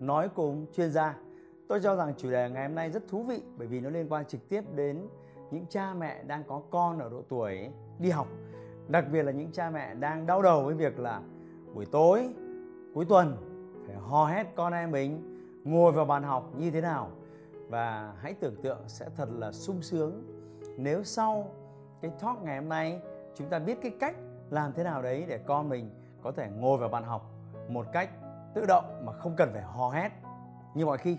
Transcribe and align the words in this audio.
nói 0.00 0.28
cùng 0.28 0.66
chuyên 0.72 0.90
gia. 0.90 1.16
Tôi 1.68 1.80
cho 1.82 1.96
rằng 1.96 2.14
chủ 2.16 2.30
đề 2.30 2.50
ngày 2.50 2.66
hôm 2.66 2.74
nay 2.74 2.90
rất 2.90 3.08
thú 3.08 3.22
vị 3.22 3.42
bởi 3.56 3.66
vì 3.66 3.80
nó 3.80 3.90
liên 3.90 4.06
quan 4.08 4.24
trực 4.24 4.48
tiếp 4.48 4.64
đến 4.74 5.08
những 5.50 5.66
cha 5.68 5.94
mẹ 5.94 6.22
đang 6.22 6.44
có 6.44 6.62
con 6.70 6.98
ở 6.98 7.08
độ 7.08 7.22
tuổi 7.28 7.70
đi 7.98 8.10
học. 8.10 8.26
Đặc 8.88 9.04
biệt 9.12 9.22
là 9.22 9.32
những 9.32 9.52
cha 9.52 9.70
mẹ 9.70 9.94
đang 9.94 10.26
đau 10.26 10.42
đầu 10.42 10.64
với 10.64 10.74
việc 10.74 10.98
là 10.98 11.22
buổi 11.74 11.86
tối, 11.86 12.28
cuối 12.94 13.04
tuần 13.04 13.36
phải 13.86 13.96
hò 13.96 14.26
hét 14.26 14.46
con 14.56 14.72
em 14.72 14.90
mình 14.90 15.38
ngồi 15.64 15.92
vào 15.92 16.04
bàn 16.04 16.22
học 16.22 16.52
như 16.56 16.70
thế 16.70 16.80
nào. 16.80 17.10
Và 17.68 18.14
hãy 18.20 18.34
tưởng 18.34 18.56
tượng 18.62 18.78
sẽ 18.86 19.06
thật 19.16 19.28
là 19.32 19.52
sung 19.52 19.82
sướng 19.82 20.22
nếu 20.76 21.02
sau 21.04 21.50
cái 22.00 22.10
talk 22.20 22.42
ngày 22.42 22.58
hôm 22.58 22.68
nay 22.68 23.00
chúng 23.34 23.48
ta 23.48 23.58
biết 23.58 23.78
cái 23.82 23.92
cách 24.00 24.16
làm 24.50 24.72
thế 24.72 24.84
nào 24.84 25.02
đấy 25.02 25.24
để 25.28 25.38
con 25.38 25.68
mình 25.68 25.90
có 26.22 26.32
thể 26.32 26.48
ngồi 26.56 26.78
vào 26.78 26.88
bàn 26.88 27.04
học 27.04 27.30
một 27.68 27.86
cách 27.92 28.10
tự 28.54 28.66
động 28.66 28.84
mà 29.04 29.12
không 29.12 29.36
cần 29.36 29.50
phải 29.52 29.62
hò 29.62 29.90
hét 29.90 30.10
như 30.74 30.86
mọi 30.86 30.98
khi. 30.98 31.16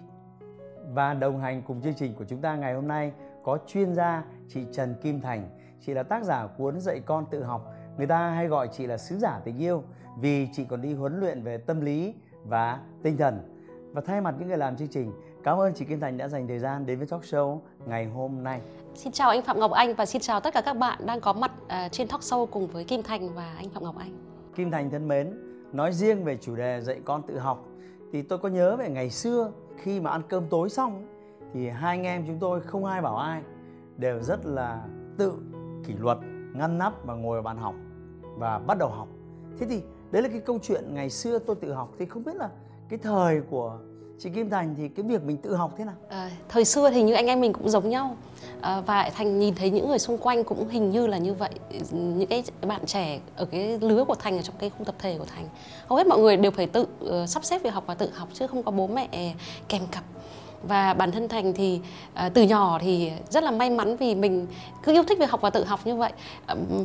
Và 0.93 1.13
đồng 1.13 1.39
hành 1.39 1.61
cùng 1.67 1.81
chương 1.81 1.93
trình 1.93 2.15
của 2.15 2.25
chúng 2.25 2.41
ta 2.41 2.55
ngày 2.55 2.73
hôm 2.73 2.87
nay 2.87 3.11
có 3.43 3.57
chuyên 3.67 3.95
gia 3.95 4.23
chị 4.47 4.65
Trần 4.71 4.95
Kim 5.01 5.21
Thành. 5.21 5.49
Chị 5.81 5.93
là 5.93 6.03
tác 6.03 6.23
giả 6.23 6.47
cuốn 6.57 6.79
Dạy 6.79 6.99
con 7.05 7.25
tự 7.25 7.43
học. 7.43 7.73
Người 7.97 8.07
ta 8.07 8.29
hay 8.29 8.47
gọi 8.47 8.69
chị 8.71 8.87
là 8.87 8.97
sứ 8.97 9.17
giả 9.17 9.39
tình 9.43 9.57
yêu 9.57 9.83
vì 10.19 10.47
chị 10.53 10.65
còn 10.69 10.81
đi 10.81 10.93
huấn 10.93 11.19
luyện 11.19 11.43
về 11.43 11.57
tâm 11.57 11.81
lý 11.81 12.13
và 12.43 12.79
tinh 13.03 13.17
thần. 13.17 13.55
Và 13.93 14.01
thay 14.01 14.21
mặt 14.21 14.35
những 14.39 14.47
người 14.47 14.57
làm 14.57 14.77
chương 14.77 14.87
trình, 14.87 15.13
cảm 15.43 15.57
ơn 15.57 15.73
chị 15.73 15.85
Kim 15.85 15.99
Thành 15.99 16.17
đã 16.17 16.27
dành 16.27 16.47
thời 16.47 16.59
gian 16.59 16.85
đến 16.85 16.97
với 16.97 17.07
talk 17.07 17.21
show 17.21 17.59
ngày 17.85 18.05
hôm 18.05 18.43
nay. 18.43 18.61
Xin 18.95 19.13
chào 19.13 19.29
anh 19.29 19.41
Phạm 19.41 19.59
Ngọc 19.59 19.71
Anh 19.71 19.95
và 19.95 20.05
xin 20.05 20.21
chào 20.21 20.39
tất 20.39 20.53
cả 20.53 20.61
các 20.61 20.73
bạn 20.73 20.99
đang 21.05 21.21
có 21.21 21.33
mặt 21.33 21.51
uh, 21.63 21.91
trên 21.91 22.07
talk 22.07 22.21
show 22.21 22.45
cùng 22.45 22.67
với 22.67 22.83
Kim 22.83 23.03
Thành 23.03 23.35
và 23.35 23.53
anh 23.57 23.69
Phạm 23.69 23.83
Ngọc 23.83 23.95
Anh. 23.97 24.11
Kim 24.55 24.71
Thành 24.71 24.89
thân 24.89 25.07
mến, 25.07 25.48
nói 25.73 25.93
riêng 25.93 26.23
về 26.23 26.37
chủ 26.41 26.55
đề 26.55 26.81
dạy 26.81 27.01
con 27.05 27.23
tự 27.23 27.37
học, 27.37 27.65
thì 28.11 28.21
tôi 28.21 28.39
có 28.39 28.49
nhớ 28.49 28.75
về 28.75 28.89
ngày 28.89 29.09
xưa 29.09 29.51
khi 29.77 29.99
mà 29.99 30.09
ăn 30.09 30.21
cơm 30.29 30.43
tối 30.49 30.69
xong 30.69 31.07
thì 31.53 31.69
hai 31.69 31.97
anh 31.97 32.03
em 32.03 32.23
chúng 32.27 32.39
tôi 32.39 32.61
không 32.61 32.85
ai 32.85 33.01
bảo 33.01 33.17
ai, 33.17 33.41
đều 33.97 34.21
rất 34.21 34.45
là 34.45 34.83
tự 35.17 35.33
kỷ 35.85 35.93
luật, 35.93 36.17
ngăn 36.53 36.77
nắp 36.77 37.05
và 37.05 37.13
ngồi 37.13 37.35
vào 37.35 37.43
bàn 37.43 37.57
học 37.57 37.75
và 38.37 38.59
bắt 38.59 38.77
đầu 38.77 38.89
học. 38.89 39.07
Thế 39.59 39.65
thì 39.69 39.83
đấy 40.11 40.21
là 40.21 40.29
cái 40.29 40.39
câu 40.39 40.59
chuyện 40.61 40.93
ngày 40.93 41.09
xưa 41.09 41.39
tôi 41.39 41.55
tự 41.55 41.73
học, 41.73 41.89
thì 41.99 42.05
không 42.05 42.23
biết 42.23 42.35
là 42.35 42.49
cái 42.89 42.99
thời 42.99 43.41
của 43.41 43.79
chị 44.23 44.29
Kim 44.35 44.49
Thành 44.49 44.75
thì 44.77 44.87
cái 44.87 45.05
việc 45.05 45.23
mình 45.23 45.37
tự 45.37 45.55
học 45.55 45.73
thế 45.77 45.85
nào? 45.85 45.95
À, 46.09 46.31
thời 46.49 46.65
xưa 46.65 46.89
thì 46.89 47.03
như 47.03 47.13
anh 47.13 47.27
em 47.27 47.41
mình 47.41 47.53
cũng 47.53 47.69
giống 47.69 47.89
nhau. 47.89 48.15
À, 48.61 48.81
và 48.81 49.11
Thành 49.15 49.39
nhìn 49.39 49.55
thấy 49.55 49.69
những 49.69 49.87
người 49.87 49.99
xung 49.99 50.17
quanh 50.17 50.43
cũng 50.43 50.67
hình 50.69 50.89
như 50.89 51.07
là 51.07 51.17
như 51.17 51.33
vậy. 51.33 51.49
Những 51.91 52.27
cái 52.27 52.43
bạn 52.61 52.85
trẻ 52.85 53.19
ở 53.35 53.45
cái 53.45 53.79
lứa 53.81 54.05
của 54.07 54.15
Thành 54.15 54.37
ở 54.37 54.41
trong 54.41 54.55
cái 54.59 54.69
khung 54.69 54.85
tập 54.85 54.95
thể 54.99 55.17
của 55.17 55.25
Thành. 55.35 55.45
Hầu 55.87 55.97
hết 55.97 56.07
mọi 56.07 56.19
người 56.19 56.37
đều 56.37 56.51
phải 56.51 56.67
tự 56.67 56.85
uh, 57.05 57.29
sắp 57.29 57.45
xếp 57.45 57.63
việc 57.63 57.73
học 57.73 57.83
và 57.87 57.93
tự 57.93 58.09
học 58.13 58.29
chứ 58.33 58.47
không 58.47 58.63
có 58.63 58.71
bố 58.71 58.87
mẹ 58.87 59.33
kèm 59.67 59.81
cặp 59.91 60.03
và 60.63 60.93
bản 60.93 61.11
thân 61.11 61.27
thành 61.27 61.53
thì 61.53 61.79
uh, 62.25 62.33
từ 62.33 62.41
nhỏ 62.41 62.79
thì 62.81 63.11
rất 63.29 63.43
là 63.43 63.51
may 63.51 63.69
mắn 63.69 63.97
vì 63.97 64.15
mình 64.15 64.47
cứ 64.83 64.91
yêu 64.91 65.03
thích 65.03 65.19
việc 65.19 65.29
học 65.29 65.41
và 65.41 65.49
tự 65.49 65.63
học 65.63 65.79
như 65.85 65.95
vậy. 65.95 66.11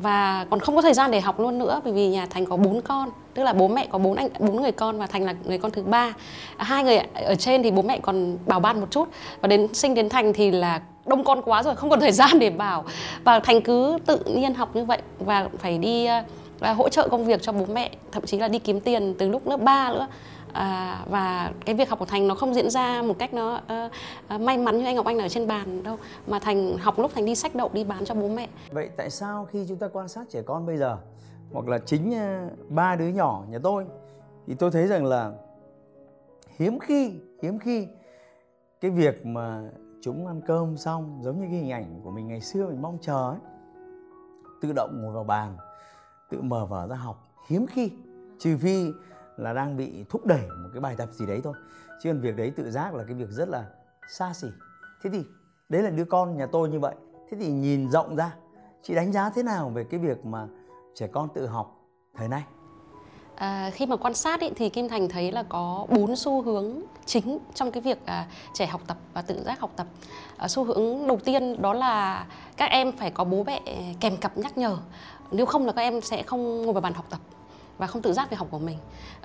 Và 0.03 0.47
còn 0.51 0.61
không 0.61 0.77
có 0.77 0.83
thời 0.83 0.95
gian 0.95 1.11
để 1.11 1.21
học 1.21 1.41
luôn 1.41 1.59
nữa 1.59 1.81
bởi 1.85 1.93
vì 1.93 2.09
nhà 2.09 2.27
thành 2.27 2.47
có 2.47 2.57
bốn 2.57 2.81
con 2.81 3.11
tức 3.35 3.43
là 3.43 3.53
bố 3.53 3.69
mẹ 3.69 3.87
có 3.91 3.99
bốn 3.99 4.15
anh 4.15 4.29
bốn 4.39 4.63
người 4.63 4.73
con 4.73 4.99
và 4.99 5.07
thành 5.07 5.25
là 5.25 5.35
người 5.45 5.59
con 5.59 5.71
thứ 5.71 5.83
ba. 5.83 6.13
Hai 6.57 6.85
người 6.85 6.99
ở 7.15 7.35
trên 7.35 7.63
thì 7.63 7.71
bố 7.71 7.83
mẹ 7.83 7.99
còn 8.03 8.39
bảo 8.47 8.61
ban 8.61 8.81
một 8.81 8.87
chút. 8.91 9.09
Và 9.41 9.49
đến 9.49 9.75
sinh 9.75 9.95
đến 9.95 10.09
thành 10.09 10.33
thì 10.33 10.51
là 10.51 10.81
đông 11.07 11.25
con 11.25 11.43
quá 11.43 11.63
rồi 11.63 11.77
không 11.77 11.91
còn 11.91 12.01
thời 12.01 12.13
gian 12.13 12.39
để 12.39 12.51
bảo. 12.51 12.85
Và 13.25 13.41
thành 13.41 13.61
cứ 13.61 13.99
tự 14.07 14.19
nhiên 14.25 14.55
học 14.55 14.77
như 14.77 14.85
vậy 14.85 14.99
và 15.19 15.49
phải 15.59 15.79
đi 15.79 16.09
uh, 16.71 16.77
hỗ 16.77 16.89
trợ 16.89 17.09
công 17.09 17.25
việc 17.25 17.43
cho 17.43 17.53
bố 17.53 17.67
mẹ 17.73 17.91
thậm 18.13 18.27
chí 18.27 18.39
là 18.39 18.49
đi 18.49 18.59
kiếm 18.59 18.81
tiền 18.81 19.15
từ 19.19 19.29
lúc 19.29 19.49
lớp 19.49 19.61
3 19.61 19.91
nữa 19.91 20.07
à, 20.55 21.05
và 21.11 21.53
cái 21.67 21.75
việc 21.75 21.89
học 21.91 21.99
của 21.99 22.05
thành 22.05 22.29
nó 22.29 22.35
không 22.35 22.55
diễn 22.55 22.71
ra 22.71 23.03
một 23.03 23.19
cách 23.19 23.35
nó 23.35 23.61
uh, 24.35 24.41
may 24.41 24.59
mắn 24.59 24.79
như 24.79 24.85
anh 24.85 24.97
ngọc 24.97 25.07
anh 25.07 25.19
ở 25.19 25.29
trên 25.29 25.47
bàn 25.47 25.83
đâu 25.83 25.99
mà 26.27 26.39
thành 26.39 26.79
học 26.79 26.99
lúc 26.99 27.11
thành 27.15 27.25
đi 27.25 27.35
sách 27.35 27.55
đậu 27.55 27.71
đi 27.73 27.85
bán 27.85 28.05
cho 28.05 28.15
bố 28.15 28.29
mẹ. 28.29 28.49
Vậy 28.71 28.91
tại 28.97 29.11
sao 29.11 29.45
khi 29.45 29.65
chúng 29.69 29.79
ta 29.79 29.89
quan 29.93 30.09
sát 30.09 30.25
trẻ 30.31 30.43
con 30.43 30.67
bây 30.67 30.77
giờ 30.77 30.99
hoặc 31.53 31.69
là 31.69 31.79
chính 31.79 32.15
ờ, 32.15 32.49
ba 32.69 32.97
đứa 32.97 33.09
nhỏ 33.09 33.45
nhà 33.49 33.59
tôi 33.63 33.87
thì 34.47 34.55
tôi 34.55 34.71
thấy 34.71 34.87
rằng 34.87 35.05
là 35.05 35.33
hiếm 36.57 36.79
khi 36.79 37.13
hiếm 37.43 37.59
khi 37.59 37.87
cái 38.81 38.91
việc 38.91 39.27
mà 39.27 39.63
chúng 40.03 40.27
ăn 40.27 40.41
cơm 40.47 40.77
xong 40.77 41.21
giống 41.23 41.41
như 41.41 41.47
cái 41.51 41.61
hình 41.61 41.71
ảnh 41.71 42.01
của 42.05 42.11
mình 42.11 42.29
ngày 42.29 42.41
xưa 42.41 42.67
mình 42.67 42.83
mong 42.83 42.99
chờ 43.01 43.31
ấy 43.31 43.39
tự 44.63 44.73
động 44.73 45.03
ngồi 45.03 45.13
vào 45.13 45.25
bàn 45.25 45.57
tự 46.31 46.43
mở 46.43 46.67
vở 46.67 46.87
ra 46.87 46.97
học. 46.97 47.25
Hiếm 47.49 47.67
khi 47.67 47.91
trừ 48.39 48.57
phi 48.57 48.91
là 49.37 49.53
đang 49.53 49.77
bị 49.77 50.05
thúc 50.09 50.27
đẩy 50.27 50.47
một 50.63 50.69
cái 50.73 50.81
bài 50.81 50.95
tập 50.99 51.09
gì 51.13 51.27
đấy 51.27 51.41
thôi. 51.45 51.55
Chứ 52.03 52.11
còn 52.11 52.21
việc 52.21 52.37
đấy 52.37 52.53
tự 52.57 52.71
giác 52.71 52.95
là 52.95 53.05
cái 53.05 53.15
việc 53.15 53.31
rất 53.31 53.49
là 53.49 53.65
xa 54.09 54.33
xỉ. 54.35 54.49
Thế 55.03 55.11
thì 55.13 55.25
đấy 55.69 55.83
là 55.83 55.91
đứa 55.91 56.05
con 56.05 56.37
nhà 56.37 56.47
tôi 56.53 56.69
như 56.69 56.81
vậy. 56.81 56.95
Thế 57.31 57.37
thì 57.41 57.51
nhìn 57.51 57.91
rộng 57.91 58.17
ra 58.17 58.35
chị 58.83 58.95
đánh 58.95 59.13
giá 59.13 59.31
thế 59.31 59.43
nào 59.43 59.69
về 59.69 59.85
cái 59.91 60.01
việc 60.01 60.25
mà 60.25 60.47
trẻ 60.95 61.07
con 61.07 61.29
tự 61.35 61.47
học 61.47 61.81
thời 62.17 62.29
nay? 62.29 62.43
À, 63.37 63.71
khi 63.75 63.87
mà 63.87 63.97
quan 63.97 64.15
sát 64.15 64.41
ý, 64.41 64.51
thì 64.57 64.69
Kim 64.69 64.89
Thành 64.89 65.09
thấy 65.09 65.33
là 65.33 65.43
có 65.43 65.87
bốn 65.89 66.17
xu 66.17 66.43
hướng 66.43 66.81
chính 67.07 67.39
trong 67.55 67.73
cái 67.73 67.81
việc 67.81 68.07
à, 68.07 68.27
trẻ 68.53 68.67
học 68.67 68.81
tập 68.87 68.97
và 69.15 69.23
tự 69.23 69.43
giác 69.43 69.61
học 69.61 69.71
tập. 69.77 69.87
À, 70.37 70.49
xu 70.49 70.65
hướng 70.65 71.07
đầu 71.07 71.19
tiên 71.25 71.63
đó 71.63 71.73
là 71.75 72.27
các 72.57 72.71
em 72.71 72.93
phải 72.93 73.11
có 73.11 73.25
bố 73.25 73.45
mẹ 73.45 73.61
kèm 74.01 74.17
cặp 74.17 74.39
nhắc 74.39 74.59
nhở, 74.59 74.79
nếu 75.31 75.47
không 75.47 75.67
là 75.67 75.73
các 75.73 75.83
em 75.83 76.01
sẽ 76.01 76.23
không 76.23 76.63
ngồi 76.63 76.73
vào 76.73 76.81
bàn 76.81 76.95
học 76.95 77.07
tập 77.11 77.21
và 77.79 77.87
không 77.87 78.03
tự 78.03 78.13
giác 78.13 78.31
về 78.31 78.37
học 78.37 78.49
của 78.51 78.59
mình. 78.59 78.79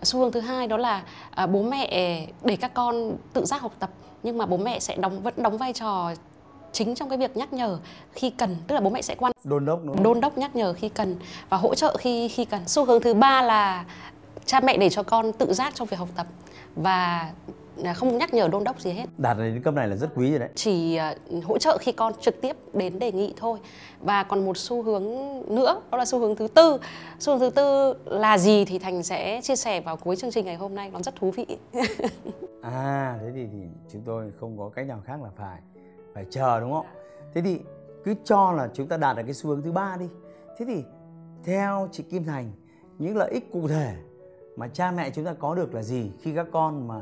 Xu 0.04 0.20
hướng 0.20 0.32
thứ 0.32 0.40
hai 0.40 0.68
đó 0.68 0.78
là 0.78 1.04
à, 1.32 1.48
bố 1.48 1.64
mẹ 1.64 1.88
để 2.44 2.56
các 2.56 2.74
con 2.74 3.18
tự 3.34 3.46
giác 3.46 3.62
học 3.62 3.74
tập 3.80 3.90
nhưng 4.24 4.38
mà 4.38 4.46
bố 4.46 4.58
mẹ 4.58 4.80
sẽ 4.80 4.96
đóng 4.96 5.22
vẫn 5.22 5.34
đóng 5.38 5.58
vai 5.58 5.74
trò 5.74 6.12
chính 6.72 6.96
trong 6.96 7.10
cái 7.10 7.18
việc 7.18 7.38
nhắc 7.38 7.54
nhở 7.54 7.80
khi 8.12 8.30
cần 8.30 8.56
tức 8.68 8.76
là 8.76 8.82
bố 8.82 8.90
mẹ 8.90 9.02
sẽ 9.02 9.16
quan 9.16 9.32
đôn 9.44 9.66
đốc 9.66 9.80
đúng 9.86 10.04
đôn 10.04 10.22
đốc 10.22 10.38
nhắc 10.38 10.56
nhở 10.56 10.74
khi 10.74 10.90
cần 10.90 11.16
và 11.50 11.58
hỗ 11.58 11.76
trợ 11.76 11.98
khi 12.00 12.28
khi 12.28 12.46
cần. 12.46 12.68
Xu 12.68 12.86
hướng 12.86 13.02
thứ 13.02 13.14
ba 13.14 13.42
là 13.42 13.86
cha 14.46 14.60
mẹ 14.60 14.78
để 14.78 14.90
cho 14.90 15.04
con 15.04 15.34
tự 15.34 15.54
giác 15.54 15.76
trong 15.76 15.88
việc 15.88 15.98
học 15.98 16.10
tập 16.16 16.28
và 16.76 17.32
không 17.96 18.18
nhắc 18.18 18.34
nhở 18.34 18.48
đôn 18.48 18.64
đốc 18.64 18.80
gì 18.80 18.92
hết. 18.92 19.06
Đạt 19.18 19.38
đến 19.38 19.62
cấp 19.62 19.74
này 19.74 19.88
là 19.88 19.96
rất 19.96 20.10
quý 20.16 20.30
rồi 20.30 20.40
đấy. 20.40 20.50
Chỉ 20.56 21.00
uh, 21.38 21.44
hỗ 21.44 21.58
trợ 21.58 21.78
khi 21.78 21.92
con 21.92 22.14
trực 22.22 22.42
tiếp 22.42 22.56
đến 22.74 23.00
đề 23.00 23.12
nghị 23.12 23.34
thôi. 23.38 23.60
Và 24.00 24.24
còn 24.24 24.46
một 24.46 24.58
xu 24.58 24.84
hướng 24.84 25.04
nữa 25.56 25.82
đó 25.92 25.98
là 25.98 26.06
xu 26.06 26.20
hướng 26.20 26.36
thứ 26.36 26.48
tư. 26.48 26.78
Xu 27.20 27.32
hướng 27.32 27.40
thứ 27.40 27.50
tư 27.50 27.94
là 28.06 28.38
gì 28.38 28.66
thì 28.66 28.80
thành 28.80 29.04
sẽ 29.04 29.42
chia 29.44 29.56
sẻ 29.56 29.82
vào 29.82 29.98
cuối 29.98 30.16
chương 30.16 30.32
trình 30.32 30.46
ngày 30.46 30.56
hôm 30.56 30.76
nay. 30.76 30.90
Nó 30.94 31.02
rất 31.02 31.16
thú 31.16 31.32
vị. 31.32 31.46
À 32.62 33.18
thế 33.22 33.32
thì, 33.36 33.48
thì 33.52 33.60
chúng 33.92 34.02
tôi 34.06 34.32
không 34.40 34.58
có 34.58 34.70
cách 34.70 34.88
nào 34.88 35.02
khác 35.06 35.24
là 35.24 35.30
phải 35.38 35.60
phải 36.14 36.26
chờ 36.30 36.60
đúng 36.60 36.72
không? 36.72 36.86
Thế 37.34 37.42
thì 37.42 37.60
cứ 38.04 38.16
cho 38.24 38.52
là 38.52 38.70
chúng 38.74 38.88
ta 38.88 38.98
đạt 38.98 39.18
được 39.18 39.24
cái 39.26 39.34
xu 39.34 39.50
hướng 39.50 39.62
thứ 39.62 39.72
ba 39.72 39.98
đi. 40.00 40.06
Thế 40.58 40.66
thì 40.66 40.84
theo 41.44 41.90
chị 41.92 42.04
Kim 42.04 42.24
Thành 42.24 42.52
những 42.98 43.18
lợi 43.18 43.32
ích 43.32 43.52
cụ 43.52 43.68
thể 43.68 43.96
mà 44.56 44.68
cha 44.68 44.92
mẹ 44.92 45.10
chúng 45.10 45.26
ta 45.26 45.34
có 45.34 45.56
được 45.56 45.74
là 45.74 45.84
gì 45.84 46.12
khi 46.22 46.34
các 46.36 46.48
con 46.52 46.88
mà 46.88 47.02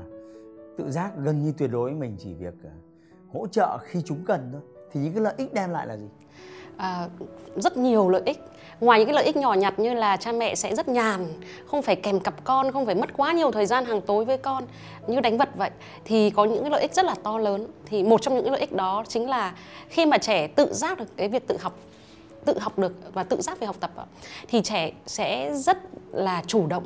tự 0.77 0.91
giác 0.91 1.11
gần 1.17 1.43
như 1.43 1.53
tuyệt 1.57 1.69
đối 1.71 1.91
mình 1.91 2.15
chỉ 2.19 2.33
việc 2.33 2.53
ờ, 2.63 2.69
hỗ 3.33 3.47
trợ 3.47 3.77
khi 3.77 4.01
chúng 4.05 4.25
cần 4.25 4.49
thôi. 4.51 4.61
Thì 4.91 4.99
những 4.99 5.13
cái 5.13 5.21
lợi 5.21 5.33
ích 5.37 5.53
đem 5.53 5.69
lại 5.69 5.87
là 5.87 5.97
gì? 5.97 6.07
À, 6.77 7.09
rất 7.55 7.77
nhiều 7.77 8.09
lợi 8.09 8.21
ích. 8.25 8.39
Ngoài 8.79 8.99
những 8.99 9.07
cái 9.07 9.15
lợi 9.15 9.25
ích 9.25 9.37
nhỏ 9.37 9.53
nhặt 9.53 9.79
như 9.79 9.93
là 9.93 10.17
cha 10.17 10.31
mẹ 10.31 10.55
sẽ 10.55 10.75
rất 10.75 10.87
nhàn 10.87 11.27
không 11.65 11.81
phải 11.81 11.95
kèm 11.95 12.19
cặp 12.19 12.43
con 12.43 12.71
không 12.71 12.85
phải 12.85 12.95
mất 12.95 13.17
quá 13.17 13.33
nhiều 13.33 13.51
thời 13.51 13.65
gian 13.65 13.85
hàng 13.85 14.01
tối 14.01 14.25
với 14.25 14.37
con 14.37 14.63
như 15.07 15.19
đánh 15.19 15.37
vật 15.37 15.49
vậy 15.55 15.69
thì 16.05 16.29
có 16.29 16.45
những 16.45 16.61
cái 16.61 16.71
lợi 16.71 16.81
ích 16.81 16.93
rất 16.93 17.05
là 17.05 17.15
to 17.23 17.37
lớn. 17.37 17.67
Thì 17.85 18.03
một 18.03 18.21
trong 18.21 18.35
những 18.35 18.43
cái 18.43 18.51
lợi 18.51 18.59
ích 18.59 18.73
đó 18.73 19.03
chính 19.07 19.29
là 19.29 19.55
khi 19.89 20.05
mà 20.05 20.17
trẻ 20.17 20.47
tự 20.47 20.73
giác 20.73 20.99
được 20.99 21.17
cái 21.17 21.29
việc 21.29 21.47
tự 21.47 21.57
học 21.61 21.79
tự 22.45 22.59
học 22.59 22.79
được 22.79 22.93
và 23.13 23.23
tự 23.23 23.41
giác 23.41 23.59
về 23.59 23.67
học 23.67 23.75
tập 23.79 23.91
thì 24.47 24.61
trẻ 24.61 24.91
sẽ 25.05 25.53
rất 25.53 25.77
là 26.11 26.43
chủ 26.47 26.67
động 26.67 26.83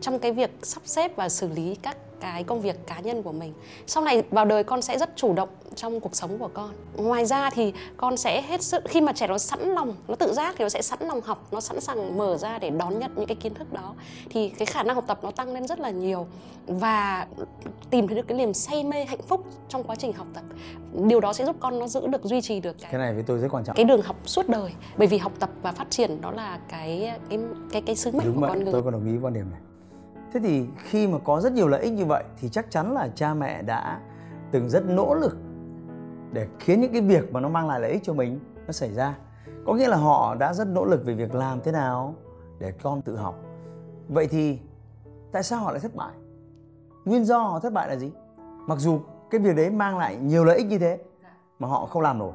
trong 0.00 0.18
cái 0.18 0.32
việc 0.32 0.50
sắp 0.62 0.82
xếp 0.84 1.16
và 1.16 1.28
xử 1.28 1.48
lý 1.48 1.76
các 1.82 1.96
cái 2.32 2.44
công 2.44 2.60
việc 2.60 2.86
cá 2.86 3.00
nhân 3.00 3.22
của 3.22 3.32
mình. 3.32 3.52
Sau 3.86 4.02
này 4.04 4.22
vào 4.30 4.44
đời 4.44 4.64
con 4.64 4.82
sẽ 4.82 4.98
rất 4.98 5.10
chủ 5.16 5.32
động 5.32 5.48
trong 5.74 6.00
cuộc 6.00 6.16
sống 6.16 6.38
của 6.38 6.48
con. 6.54 6.70
Ngoài 6.96 7.24
ra 7.26 7.50
thì 7.50 7.72
con 7.96 8.16
sẽ 8.16 8.42
hết 8.42 8.62
sức 8.62 8.82
khi 8.88 9.00
mà 9.00 9.12
trẻ 9.12 9.26
nó 9.26 9.38
sẵn 9.38 9.60
lòng 9.60 9.94
nó 10.08 10.14
tự 10.14 10.32
giác 10.32 10.54
thì 10.58 10.64
nó 10.64 10.68
sẽ 10.68 10.82
sẵn 10.82 10.98
lòng 11.02 11.20
học 11.20 11.46
nó 11.52 11.60
sẵn 11.60 11.80
sàng 11.80 12.18
mở 12.18 12.36
ra 12.36 12.58
để 12.58 12.70
đón 12.70 12.98
nhận 12.98 13.10
những 13.16 13.26
cái 13.26 13.34
kiến 13.34 13.54
thức 13.54 13.72
đó 13.72 13.94
thì 14.30 14.48
cái 14.48 14.66
khả 14.66 14.82
năng 14.82 14.94
học 14.94 15.04
tập 15.06 15.18
nó 15.22 15.30
tăng 15.30 15.54
lên 15.54 15.66
rất 15.66 15.80
là 15.80 15.90
nhiều 15.90 16.26
và 16.66 17.26
tìm 17.90 18.06
thấy 18.08 18.16
được 18.16 18.28
cái 18.28 18.38
niềm 18.38 18.54
say 18.54 18.84
mê 18.84 19.04
hạnh 19.04 19.22
phúc 19.28 19.44
trong 19.68 19.84
quá 19.84 19.96
trình 19.96 20.12
học 20.12 20.26
tập. 20.34 20.42
Điều 20.92 21.20
đó 21.20 21.32
sẽ 21.32 21.44
giúp 21.46 21.56
con 21.60 21.78
nó 21.78 21.86
giữ 21.86 22.06
được 22.06 22.24
duy 22.24 22.40
trì 22.40 22.60
được 22.60 22.76
cái, 22.80 22.90
cái 22.92 22.98
này 23.00 23.14
với 23.14 23.22
tôi 23.22 23.38
rất 23.38 23.48
quan 23.50 23.64
trọng. 23.64 23.76
cái 23.76 23.84
đường 23.84 24.02
học 24.02 24.16
suốt 24.26 24.48
đời. 24.48 24.72
Bởi 24.96 25.06
vì 25.06 25.18
học 25.18 25.32
tập 25.40 25.50
và 25.62 25.72
phát 25.72 25.90
triển 25.90 26.20
đó 26.20 26.30
là 26.30 26.58
cái 26.68 27.12
cái 27.30 27.38
cái 27.72 27.82
cái 27.82 27.96
sứ 27.96 28.10
mệnh 28.12 28.26
Đúng 28.26 28.34
của 28.34 28.40
vậy, 28.40 28.48
con 28.50 28.64
người. 28.64 28.72
tôi 28.72 28.82
còn 28.82 28.92
đồng 28.92 29.06
ý 29.06 29.12
quan 29.22 29.34
điểm 29.34 29.50
này 29.50 29.60
thế 30.34 30.40
thì 30.40 30.66
khi 30.76 31.06
mà 31.06 31.18
có 31.24 31.40
rất 31.40 31.52
nhiều 31.52 31.68
lợi 31.68 31.82
ích 31.82 31.92
như 31.92 32.04
vậy 32.04 32.24
thì 32.40 32.48
chắc 32.48 32.70
chắn 32.70 32.94
là 32.94 33.08
cha 33.14 33.34
mẹ 33.34 33.62
đã 33.62 34.00
từng 34.50 34.68
rất 34.68 34.86
nỗ 34.86 35.14
lực 35.14 35.36
để 36.32 36.46
khiến 36.58 36.80
những 36.80 36.92
cái 36.92 37.00
việc 37.00 37.32
mà 37.32 37.40
nó 37.40 37.48
mang 37.48 37.68
lại 37.68 37.80
lợi 37.80 37.90
ích 37.90 38.02
cho 38.02 38.12
mình 38.12 38.40
nó 38.66 38.72
xảy 38.72 38.94
ra. 38.94 39.14
Có 39.66 39.74
nghĩa 39.74 39.88
là 39.88 39.96
họ 39.96 40.34
đã 40.34 40.54
rất 40.54 40.68
nỗ 40.68 40.84
lực 40.84 41.04
về 41.04 41.14
việc 41.14 41.34
làm 41.34 41.60
thế 41.60 41.72
nào 41.72 42.14
để 42.58 42.72
con 42.82 43.02
tự 43.02 43.16
học. 43.16 43.34
Vậy 44.08 44.26
thì 44.26 44.58
tại 45.32 45.42
sao 45.42 45.60
họ 45.60 45.70
lại 45.70 45.80
thất 45.80 45.94
bại? 45.94 46.12
Nguyên 47.04 47.24
do 47.24 47.38
họ 47.38 47.60
thất 47.60 47.72
bại 47.72 47.88
là 47.88 47.96
gì? 47.96 48.10
Mặc 48.66 48.78
dù 48.78 49.00
cái 49.30 49.40
việc 49.40 49.56
đấy 49.56 49.70
mang 49.70 49.98
lại 49.98 50.16
nhiều 50.16 50.44
lợi 50.44 50.56
ích 50.56 50.66
như 50.66 50.78
thế 50.78 50.98
mà 51.58 51.68
họ 51.68 51.86
không 51.86 52.02
làm 52.02 52.18
nổi. 52.18 52.32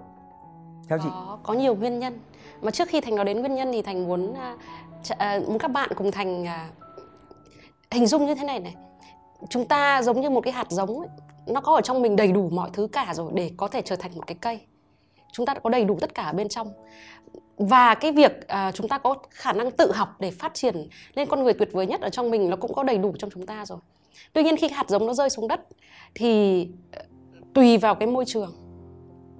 Theo 0.89 0.99
chị. 1.03 1.09
Có 1.43 1.53
nhiều 1.53 1.75
nguyên 1.75 1.99
nhân. 1.99 2.19
Mà 2.61 2.71
trước 2.71 2.87
khi 2.89 3.01
thành 3.01 3.15
nói 3.15 3.25
đến 3.25 3.39
nguyên 3.39 3.55
nhân 3.55 3.71
thì 3.71 3.81
thành 3.81 4.07
muốn 4.07 4.31
uh, 4.31 5.47
muốn 5.47 5.57
các 5.59 5.71
bạn 5.71 5.89
cùng 5.95 6.11
thành 6.11 6.43
uh, 6.43 6.49
hình 7.91 8.07
dung 8.07 8.25
như 8.25 8.35
thế 8.35 8.43
này 8.43 8.59
này. 8.59 8.75
Chúng 9.49 9.65
ta 9.65 10.01
giống 10.01 10.21
như 10.21 10.29
một 10.29 10.41
cái 10.41 10.53
hạt 10.53 10.65
giống 10.69 10.99
ấy, 10.99 11.07
nó 11.47 11.61
có 11.61 11.75
ở 11.75 11.81
trong 11.81 12.01
mình 12.01 12.15
đầy 12.15 12.31
đủ 12.31 12.49
mọi 12.49 12.69
thứ 12.73 12.87
cả 12.87 13.13
rồi 13.13 13.31
để 13.33 13.51
có 13.57 13.67
thể 13.67 13.81
trở 13.81 13.95
thành 13.95 14.11
một 14.15 14.27
cái 14.27 14.37
cây. 14.41 14.59
Chúng 15.31 15.45
ta 15.45 15.53
đã 15.53 15.59
có 15.59 15.69
đầy 15.69 15.83
đủ 15.83 15.97
tất 16.01 16.15
cả 16.15 16.23
ở 16.23 16.33
bên 16.33 16.49
trong. 16.49 16.73
Và 17.57 17.95
cái 17.95 18.11
việc 18.11 18.47
à, 18.47 18.71
chúng 18.71 18.87
ta 18.87 18.97
có 18.97 19.15
khả 19.29 19.53
năng 19.53 19.71
tự 19.71 19.91
học 19.91 20.15
để 20.19 20.31
phát 20.31 20.53
triển 20.53 20.87
lên 21.13 21.27
con 21.29 21.43
người 21.43 21.53
tuyệt 21.53 21.69
vời 21.71 21.87
nhất 21.87 22.01
ở 22.01 22.09
trong 22.09 22.31
mình 22.31 22.49
nó 22.49 22.55
cũng 22.55 22.73
có 22.73 22.83
đầy 22.83 22.97
đủ 22.97 23.13
trong 23.19 23.29
chúng 23.29 23.45
ta 23.45 23.65
rồi. 23.65 23.79
Tuy 24.33 24.43
nhiên 24.43 24.57
khi 24.57 24.69
hạt 24.69 24.89
giống 24.89 25.07
nó 25.07 25.13
rơi 25.13 25.29
xuống 25.29 25.47
đất 25.47 25.61
thì 26.15 26.67
ờ, 26.91 27.01
tùy 27.53 27.77
vào 27.77 27.95
cái 27.95 28.07
môi 28.07 28.25
trường 28.25 28.53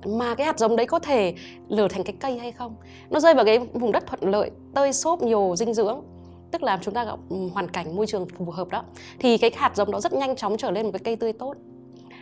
mà 0.05 0.35
cái 0.35 0.45
hạt 0.45 0.59
giống 0.59 0.75
đấy 0.75 0.85
có 0.85 0.99
thể 0.99 1.35
lở 1.67 1.87
thành 1.87 2.03
cái 2.03 2.15
cây 2.19 2.37
hay 2.39 2.51
không. 2.51 2.75
Nó 3.09 3.19
rơi 3.19 3.33
vào 3.33 3.45
cái 3.45 3.59
vùng 3.59 3.91
đất 3.91 4.07
thuận 4.07 4.31
lợi 4.31 4.51
tơi 4.75 4.93
xốp 4.93 5.21
nhiều 5.21 5.55
dinh 5.57 5.73
dưỡng 5.73 6.03
tức 6.51 6.63
là 6.63 6.79
chúng 6.81 6.93
ta 6.93 7.05
gặp 7.05 7.19
ừ, 7.29 7.35
hoàn 7.53 7.67
cảnh 7.67 7.95
môi 7.95 8.07
trường 8.07 8.25
phù 8.25 8.51
hợp 8.51 8.69
đó 8.69 8.83
thì 9.19 9.37
cái 9.37 9.51
hạt 9.55 9.75
giống 9.75 9.91
đó 9.91 9.99
rất 9.99 10.13
nhanh 10.13 10.35
chóng 10.35 10.57
trở 10.57 10.71
lên 10.71 10.85
một 10.85 10.91
cái 10.93 10.99
cây 10.99 11.15
tươi 11.15 11.33
tốt. 11.33 11.53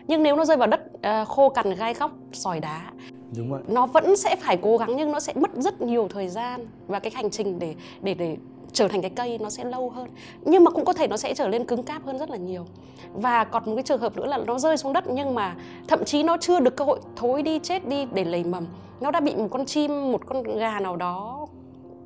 Nhưng 0.07 0.23
nếu 0.23 0.35
nó 0.35 0.45
rơi 0.45 0.57
vào 0.57 0.67
đất 0.67 1.01
à, 1.01 1.25
khô 1.25 1.49
cằn 1.49 1.75
gai 1.75 1.93
góc 1.93 2.11
sỏi 2.31 2.59
đá 2.59 2.91
đúng 3.37 3.51
vậy. 3.51 3.61
nó 3.67 3.85
vẫn 3.85 4.15
sẽ 4.15 4.35
phải 4.35 4.57
cố 4.57 4.77
gắng 4.77 4.95
nhưng 4.95 5.11
nó 5.11 5.19
sẽ 5.19 5.33
mất 5.35 5.49
rất 5.55 5.81
nhiều 5.81 6.07
thời 6.07 6.27
gian 6.29 6.67
và 6.87 6.99
cái 6.99 7.11
hành 7.15 7.29
trình 7.29 7.59
để 7.59 7.75
để 8.01 8.13
để 8.13 8.37
trở 8.71 8.87
thành 8.87 9.01
cái 9.01 9.11
cây 9.15 9.37
nó 9.41 9.49
sẽ 9.49 9.63
lâu 9.63 9.89
hơn. 9.89 10.07
Nhưng 10.45 10.63
mà 10.63 10.71
cũng 10.71 10.85
có 10.85 10.93
thể 10.93 11.07
nó 11.07 11.17
sẽ 11.17 11.33
trở 11.33 11.47
lên 11.47 11.65
cứng 11.65 11.83
cáp 11.83 12.05
hơn 12.05 12.17
rất 12.17 12.29
là 12.29 12.37
nhiều. 12.37 12.65
Và 13.13 13.43
còn 13.43 13.65
một 13.65 13.75
cái 13.75 13.83
trường 13.83 13.99
hợp 13.99 14.17
nữa 14.17 14.25
là 14.25 14.37
nó 14.37 14.59
rơi 14.59 14.77
xuống 14.77 14.93
đất 14.93 15.03
nhưng 15.07 15.35
mà 15.35 15.55
thậm 15.87 16.05
chí 16.05 16.23
nó 16.23 16.37
chưa 16.37 16.59
được 16.59 16.75
cơ 16.75 16.85
hội 16.85 16.99
thối 17.15 17.41
đi 17.41 17.59
chết 17.59 17.87
đi 17.87 18.05
để 18.13 18.23
lầy 18.23 18.43
mầm. 18.43 18.65
Nó 19.01 19.11
đã 19.11 19.19
bị 19.19 19.35
một 19.35 19.47
con 19.51 19.65
chim 19.65 20.11
một 20.11 20.21
con 20.25 20.43
gà 20.43 20.79
nào 20.79 20.95
đó 20.95 21.47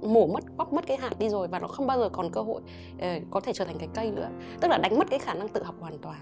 mổ 0.01 0.27
mất 0.27 0.43
bóc 0.57 0.73
mất 0.73 0.87
cái 0.87 0.97
hạt 0.97 1.19
đi 1.19 1.29
rồi 1.29 1.47
và 1.47 1.59
nó 1.59 1.67
không 1.67 1.87
bao 1.87 1.99
giờ 1.99 2.09
còn 2.09 2.29
cơ 2.31 2.41
hội 2.41 2.61
uh, 2.95 3.23
có 3.31 3.39
thể 3.39 3.53
trở 3.53 3.65
thành 3.65 3.75
cái 3.79 3.89
cây 3.93 4.11
nữa. 4.11 4.29
Tức 4.61 4.67
là 4.67 4.77
đánh 4.77 4.99
mất 4.99 5.09
cái 5.09 5.19
khả 5.19 5.33
năng 5.33 5.47
tự 5.47 5.63
học 5.63 5.75
hoàn 5.79 5.97
toàn. 5.97 6.19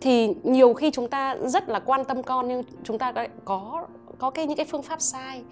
Thì 0.00 0.34
nhiều 0.42 0.74
khi 0.74 0.90
chúng 0.90 1.08
ta 1.08 1.36
rất 1.36 1.68
là 1.68 1.80
quan 1.80 2.04
tâm 2.04 2.22
con 2.22 2.48
nhưng 2.48 2.62
chúng 2.84 2.98
ta 2.98 3.12
lại 3.12 3.28
có 3.44 3.86
có 4.18 4.30
cái 4.30 4.46
những 4.46 4.56
cái 4.56 4.66
phương 4.70 4.82
pháp 4.82 5.00
sai. 5.00 5.42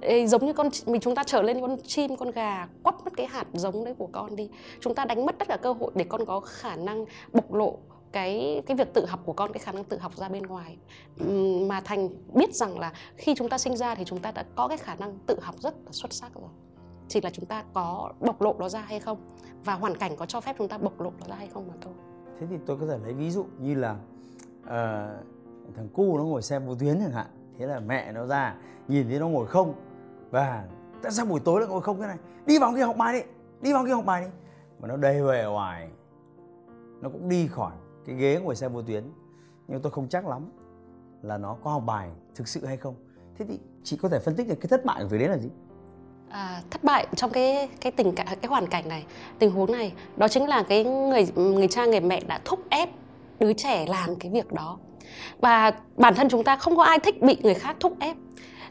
Ê, 0.00 0.26
giống 0.26 0.46
như 0.46 0.52
con 0.52 0.68
mình 0.86 1.00
chúng 1.00 1.14
ta 1.14 1.24
trở 1.24 1.42
lên 1.42 1.60
con 1.60 1.76
chim 1.82 2.16
con 2.16 2.30
gà 2.30 2.68
quắp 2.82 3.04
mất 3.04 3.12
cái 3.16 3.26
hạt 3.26 3.46
giống 3.52 3.84
đấy 3.84 3.94
của 3.98 4.08
con 4.12 4.36
đi. 4.36 4.48
Chúng 4.80 4.94
ta 4.94 5.04
đánh 5.04 5.26
mất 5.26 5.38
tất 5.38 5.48
cả 5.48 5.56
cơ 5.56 5.72
hội 5.72 5.90
để 5.94 6.04
con 6.08 6.26
có 6.26 6.40
khả 6.40 6.76
năng 6.76 7.04
bộc 7.32 7.52
lộ 7.54 7.78
cái 8.12 8.62
cái 8.66 8.76
việc 8.76 8.94
tự 8.94 9.06
học 9.06 9.20
của 9.24 9.32
con 9.32 9.52
cái 9.52 9.58
khả 9.58 9.72
năng 9.72 9.84
tự 9.84 9.98
học 9.98 10.16
ra 10.16 10.28
bên 10.28 10.42
ngoài. 10.42 10.76
Mà 11.68 11.80
thành 11.80 12.08
biết 12.34 12.54
rằng 12.54 12.78
là 12.78 12.92
khi 13.16 13.34
chúng 13.34 13.48
ta 13.48 13.58
sinh 13.58 13.76
ra 13.76 13.94
thì 13.94 14.04
chúng 14.04 14.18
ta 14.18 14.32
đã 14.32 14.44
có 14.54 14.68
cái 14.68 14.78
khả 14.78 14.94
năng 14.94 15.18
tự 15.26 15.40
học 15.40 15.54
rất 15.58 15.74
là 15.86 15.92
xuất 15.92 16.12
sắc 16.12 16.34
rồi 16.34 16.50
chỉ 17.10 17.20
là 17.20 17.30
chúng 17.30 17.46
ta 17.46 17.64
có 17.74 18.12
bộc 18.20 18.42
lộ 18.42 18.54
nó 18.58 18.68
ra 18.68 18.80
hay 18.80 19.00
không? 19.00 19.18
Và 19.64 19.74
hoàn 19.74 19.96
cảnh 19.96 20.16
có 20.16 20.26
cho 20.26 20.40
phép 20.40 20.56
chúng 20.58 20.68
ta 20.68 20.78
bộc 20.78 21.00
lộ 21.00 21.12
nó 21.20 21.26
ra 21.26 21.34
hay 21.34 21.48
không 21.48 21.68
mà 21.68 21.74
thôi? 21.80 21.92
Thế 22.40 22.46
thì 22.50 22.56
tôi 22.66 22.76
có 22.76 22.86
thể 22.86 22.98
lấy 22.98 23.12
ví 23.12 23.30
dụ 23.30 23.46
như 23.58 23.74
là 23.74 23.92
uh, 24.62 24.66
thằng 25.76 25.88
cu 25.92 26.18
nó 26.18 26.24
ngồi 26.24 26.42
xe 26.42 26.58
vô 26.58 26.74
tuyến 26.74 27.00
chẳng 27.00 27.12
hạn. 27.12 27.26
Thế 27.58 27.66
là 27.66 27.80
mẹ 27.80 28.12
nó 28.12 28.26
ra 28.26 28.56
nhìn 28.88 29.08
thấy 29.08 29.18
nó 29.18 29.28
ngồi 29.28 29.46
không. 29.46 29.74
Và 30.30 30.64
tại 31.02 31.12
sao 31.12 31.26
buổi 31.26 31.40
tối 31.40 31.60
lại 31.60 31.68
ngồi 31.68 31.80
không? 31.80 32.00
Thế 32.00 32.06
này 32.06 32.18
đi 32.46 32.58
vào 32.58 32.74
kia 32.74 32.84
học 32.84 32.96
bài 32.96 33.12
đi 33.12 33.20
đi 33.60 33.72
vào 33.72 33.84
kia 33.84 33.92
học 33.92 34.04
bài 34.04 34.24
đi. 34.24 34.30
Mà 34.80 34.88
nó 34.88 34.96
đầy 34.96 35.22
về 35.22 35.44
hoài. 35.44 35.90
Nó 37.00 37.08
cũng 37.08 37.28
đi 37.28 37.46
khỏi 37.46 37.72
cái 38.06 38.16
ghế 38.16 38.40
ngồi 38.40 38.56
xe 38.56 38.68
vô 38.68 38.82
tuyến. 38.82 39.04
Nhưng 39.68 39.82
tôi 39.82 39.92
không 39.92 40.08
chắc 40.08 40.26
lắm 40.26 40.50
là 41.22 41.38
nó 41.38 41.56
có 41.64 41.70
học 41.70 41.82
bài 41.86 42.10
thực 42.34 42.48
sự 42.48 42.66
hay 42.66 42.76
không. 42.76 42.94
Thế 43.38 43.44
thì 43.48 43.60
chị 43.82 43.96
có 43.96 44.08
thể 44.08 44.18
phân 44.18 44.36
tích 44.36 44.48
được 44.48 44.56
cái 44.60 44.68
thất 44.68 44.84
bại 44.84 45.02
của 45.02 45.08
việc 45.08 45.18
đấy 45.18 45.28
là 45.28 45.38
gì? 45.38 45.50
À, 46.30 46.62
thất 46.70 46.84
bại 46.84 47.06
trong 47.16 47.30
cái 47.30 47.68
cái 47.80 47.92
tình 47.92 48.12
cảnh 48.12 48.26
cái 48.26 48.48
hoàn 48.48 48.66
cảnh 48.66 48.88
này. 48.88 49.04
Tình 49.38 49.50
huống 49.50 49.72
này 49.72 49.92
đó 50.16 50.28
chính 50.28 50.46
là 50.48 50.62
cái 50.62 50.84
người 50.84 51.26
người 51.36 51.68
cha 51.68 51.84
người 51.86 52.00
mẹ 52.00 52.20
đã 52.26 52.40
thúc 52.44 52.60
ép 52.70 52.88
đứa 53.40 53.52
trẻ 53.52 53.86
làm 53.86 54.16
cái 54.16 54.30
việc 54.30 54.52
đó. 54.52 54.78
Và 55.40 55.72
bản 55.96 56.14
thân 56.14 56.28
chúng 56.28 56.44
ta 56.44 56.56
không 56.56 56.76
có 56.76 56.82
ai 56.82 56.98
thích 56.98 57.22
bị 57.22 57.36
người 57.42 57.54
khác 57.54 57.76
thúc 57.80 57.96
ép. 58.00 58.16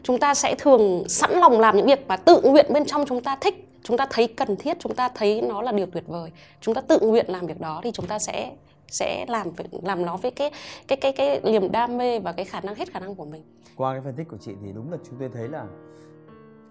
Chúng 0.02 0.18
ta 0.18 0.34
sẽ 0.34 0.54
thường 0.58 1.04
sẵn 1.08 1.30
lòng 1.32 1.60
làm 1.60 1.76
những 1.76 1.86
việc 1.86 2.06
mà 2.08 2.16
tự 2.16 2.40
nguyện 2.44 2.66
bên 2.72 2.84
trong 2.84 3.04
chúng 3.08 3.22
ta 3.22 3.36
thích. 3.40 3.66
Chúng 3.82 3.96
ta 3.96 4.06
thấy 4.10 4.26
cần 4.28 4.56
thiết 4.56 4.76
chúng 4.80 4.94
ta 4.94 5.08
thấy 5.08 5.42
nó 5.42 5.62
là 5.62 5.72
điều 5.72 5.86
tuyệt 5.86 6.04
vời. 6.06 6.30
Chúng 6.60 6.74
ta 6.74 6.80
tự 6.80 6.98
nguyện 7.00 7.26
làm 7.28 7.46
việc 7.46 7.60
đó 7.60 7.80
thì 7.84 7.90
chúng 7.92 8.06
ta 8.06 8.18
sẽ 8.18 8.52
sẽ 8.88 9.24
làm 9.28 9.50
việc- 9.50 9.66
làm 9.82 10.06
nó 10.06 10.16
với 10.16 10.30
cái 10.30 10.50
cái 10.88 10.96
cái 10.96 11.12
cái 11.12 11.40
niềm 11.44 11.72
đam 11.72 11.98
mê 11.98 12.18
và 12.18 12.32
cái 12.32 12.44
khả 12.44 12.60
năng 12.60 12.74
hết 12.74 12.92
khả 12.92 13.00
năng 13.00 13.14
của 13.14 13.24
mình. 13.24 13.42
Qua 13.76 13.92
cái 13.92 14.00
phân 14.04 14.14
tích 14.16 14.28
của 14.30 14.36
chị 14.40 14.52
thì 14.64 14.72
đúng 14.74 14.92
là 14.92 14.98
chúng 15.08 15.18
tôi 15.18 15.30
thấy 15.34 15.48
là 15.48 15.64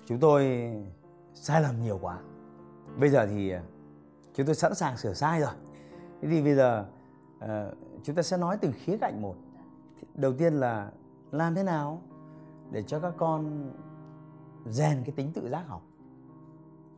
chúng 0.09 0.19
tôi 0.19 0.71
sai 1.33 1.61
lầm 1.61 1.81
nhiều 1.81 1.99
quá. 2.01 2.19
Bây 2.99 3.09
giờ 3.09 3.27
thì 3.27 3.49
ờ, 3.49 3.61
chúng 4.33 4.45
tôi 4.45 4.55
sẵn 4.55 4.75
sàng 4.75 4.97
sửa 4.97 5.13
sai 5.13 5.39
rồi. 5.39 5.53
Thế 6.21 6.27
thì 6.29 6.41
bây 6.41 6.55
giờ 6.55 6.85
ờ, 7.39 7.73
chúng 8.03 8.15
ta 8.15 8.21
sẽ 8.21 8.37
nói 8.37 8.57
từng 8.61 8.71
khía 8.75 8.97
cạnh 8.97 9.21
một. 9.21 9.35
Đầu 10.15 10.33
tiên 10.33 10.53
là 10.53 10.91
làm 11.31 11.55
thế 11.55 11.63
nào 11.63 12.01
để 12.71 12.83
cho 12.83 12.99
các 12.99 13.13
con 13.17 13.71
rèn 14.65 15.03
cái 15.05 15.11
tính 15.15 15.31
tự 15.33 15.49
giác 15.49 15.63
học? 15.67 15.81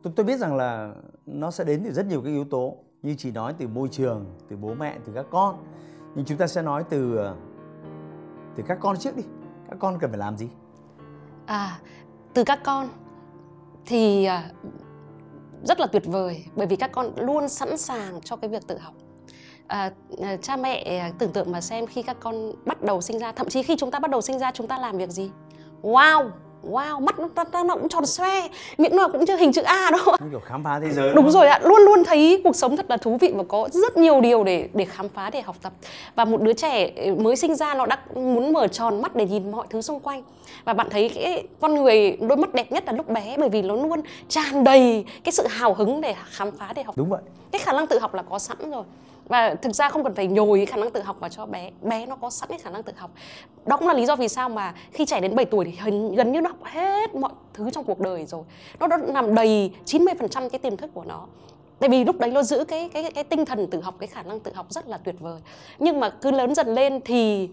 Tôi, 0.02 0.12
tôi 0.16 0.26
biết 0.26 0.38
rằng 0.38 0.56
là 0.56 0.94
nó 1.26 1.50
sẽ 1.50 1.64
đến 1.64 1.82
từ 1.84 1.92
rất 1.92 2.06
nhiều 2.06 2.22
cái 2.22 2.32
yếu 2.32 2.44
tố 2.44 2.76
như 3.02 3.14
chỉ 3.18 3.30
nói 3.30 3.54
từ 3.58 3.68
môi 3.68 3.88
trường 3.88 4.26
từ 4.48 4.56
bố 4.56 4.74
mẹ 4.74 4.98
từ 5.06 5.12
các 5.12 5.26
con. 5.30 5.64
Nhưng 6.14 6.24
chúng 6.24 6.38
ta 6.38 6.46
sẽ 6.46 6.62
nói 6.62 6.84
từ 6.90 7.16
ờ, 7.16 7.36
từ 8.56 8.62
các 8.66 8.78
con 8.80 8.96
trước 8.96 9.16
đi. 9.16 9.22
Các 9.68 9.76
con 9.80 9.98
cần 9.98 10.10
phải 10.10 10.18
làm 10.18 10.36
gì? 10.36 10.48
À, 11.46 11.78
từ 12.34 12.44
các 12.44 12.60
con 12.64 12.88
thì 13.86 14.24
à, 14.24 14.50
rất 15.64 15.80
là 15.80 15.86
tuyệt 15.86 16.02
vời 16.06 16.44
bởi 16.56 16.66
vì 16.66 16.76
các 16.76 16.92
con 16.92 17.12
luôn 17.16 17.48
sẵn 17.48 17.78
sàng 17.78 18.20
cho 18.20 18.36
cái 18.36 18.50
việc 18.50 18.66
tự 18.66 18.78
học. 18.78 18.94
À, 19.66 19.92
à 20.22 20.36
cha 20.36 20.56
mẹ 20.56 20.98
à, 21.00 21.12
tưởng 21.18 21.32
tượng 21.32 21.52
mà 21.52 21.60
xem 21.60 21.86
khi 21.86 22.02
các 22.02 22.16
con 22.20 22.52
bắt 22.64 22.82
đầu 22.82 23.00
sinh 23.00 23.18
ra, 23.18 23.32
thậm 23.32 23.48
chí 23.48 23.62
khi 23.62 23.76
chúng 23.78 23.90
ta 23.90 23.98
bắt 23.98 24.10
đầu 24.10 24.20
sinh 24.20 24.38
ra 24.38 24.50
chúng 24.54 24.68
ta 24.68 24.78
làm 24.78 24.98
việc 24.98 25.10
gì? 25.10 25.30
Wow, 25.82 26.30
wow, 26.70 27.00
mắt 27.00 27.18
nó, 27.18 27.28
nó, 27.52 27.64
nó 27.64 27.74
cũng 27.74 27.88
tròn 27.88 28.06
xoe, 28.06 28.48
miệng 28.78 28.96
nó 28.96 29.08
cũng 29.08 29.26
chưa 29.26 29.36
hình 29.36 29.52
chữ 29.52 29.62
A 29.62 29.90
đâu. 29.90 30.16
kiểu 30.30 30.40
khám 30.40 30.64
phá 30.64 30.80
thế 30.80 30.90
giới 30.90 31.12
Đúng 31.14 31.30
rồi 31.30 31.48
ạ, 31.48 31.60
luôn 31.62 31.82
luôn 31.82 32.04
thấy 32.04 32.40
cuộc 32.44 32.56
sống 32.56 32.76
thật 32.76 32.86
là 32.88 32.96
thú 32.96 33.16
vị 33.20 33.32
và 33.36 33.44
có 33.48 33.68
rất 33.72 33.96
nhiều 33.96 34.20
điều 34.20 34.44
để 34.44 34.68
để 34.74 34.84
khám 34.84 35.08
phá 35.08 35.30
để 35.30 35.40
học 35.40 35.56
tập. 35.62 35.72
Và 36.14 36.24
một 36.24 36.40
đứa 36.42 36.52
trẻ 36.52 36.90
mới 37.18 37.36
sinh 37.36 37.54
ra 37.54 37.74
nó 37.74 37.86
đã 37.86 37.98
muốn 38.14 38.52
mở 38.52 38.66
tròn 38.68 39.02
mắt 39.02 39.16
để 39.16 39.26
nhìn 39.26 39.50
mọi 39.50 39.66
thứ 39.70 39.82
xung 39.82 40.00
quanh. 40.00 40.22
Và 40.64 40.72
bạn 40.72 40.86
thấy 40.90 41.08
cái 41.08 41.46
con 41.60 41.74
người 41.74 42.16
đôi 42.20 42.36
mắt 42.36 42.54
đẹp 42.54 42.72
nhất 42.72 42.84
là 42.86 42.92
lúc 42.92 43.08
bé 43.08 43.36
bởi 43.38 43.48
vì 43.48 43.62
nó 43.62 43.74
luôn 43.74 44.00
tràn 44.28 44.64
đầy 44.64 45.04
cái 45.24 45.32
sự 45.32 45.46
hào 45.46 45.74
hứng 45.74 46.00
để 46.00 46.14
khám 46.30 46.50
phá 46.50 46.72
để 46.74 46.82
học. 46.82 46.96
đúng 46.98 47.10
vậy 47.10 47.22
Cái 47.52 47.58
khả 47.58 47.72
năng 47.72 47.86
tự 47.86 47.98
học 47.98 48.14
là 48.14 48.22
có 48.30 48.38
sẵn 48.38 48.70
rồi. 48.70 48.84
Và 49.28 49.54
thực 49.54 49.72
ra 49.74 49.88
không 49.88 50.04
cần 50.04 50.14
phải 50.14 50.26
nhồi 50.26 50.58
cái 50.58 50.66
khả 50.66 50.76
năng 50.76 50.90
tự 50.90 51.02
học 51.02 51.16
vào 51.20 51.30
cho 51.30 51.46
bé. 51.46 51.70
Bé 51.82 52.06
nó 52.06 52.16
có 52.16 52.30
sẵn 52.30 52.48
cái 52.48 52.58
khả 52.58 52.70
năng 52.70 52.82
tự 52.82 52.92
học. 52.96 53.10
Đó 53.66 53.76
cũng 53.76 53.88
là 53.88 53.94
lý 53.94 54.06
do 54.06 54.16
vì 54.16 54.28
sao 54.28 54.48
mà 54.48 54.74
khi 54.92 55.04
trẻ 55.04 55.20
đến 55.20 55.34
7 55.34 55.44
tuổi 55.44 55.64
thì 55.64 55.72
hình, 55.80 56.14
gần 56.14 56.32
như 56.32 56.40
nó 56.40 56.50
học 56.50 56.64
hết 56.64 57.14
mọi 57.14 57.32
thứ 57.54 57.70
trong 57.70 57.84
cuộc 57.84 58.00
đời 58.00 58.26
rồi. 58.26 58.42
Nó 58.80 58.86
đã 58.86 58.96
nằm 58.96 59.34
đầy 59.34 59.70
90% 59.86 60.48
cái 60.48 60.58
tiềm 60.58 60.76
thức 60.76 60.90
của 60.94 61.04
nó. 61.04 61.26
Tại 61.78 61.88
vì 61.88 62.04
lúc 62.04 62.18
đấy 62.18 62.30
nó 62.30 62.42
giữ 62.42 62.64
cái, 62.64 62.88
cái, 62.88 63.12
cái 63.14 63.24
tinh 63.24 63.44
thần 63.44 63.66
tự 63.66 63.80
học, 63.80 63.94
cái 63.98 64.06
khả 64.06 64.22
năng 64.22 64.40
tự 64.40 64.52
học 64.52 64.66
rất 64.70 64.88
là 64.88 64.98
tuyệt 64.98 65.14
vời. 65.20 65.40
Nhưng 65.78 66.00
mà 66.00 66.10
cứ 66.10 66.30
lớn 66.30 66.54
dần 66.54 66.74
lên 66.74 67.00
thì 67.04 67.48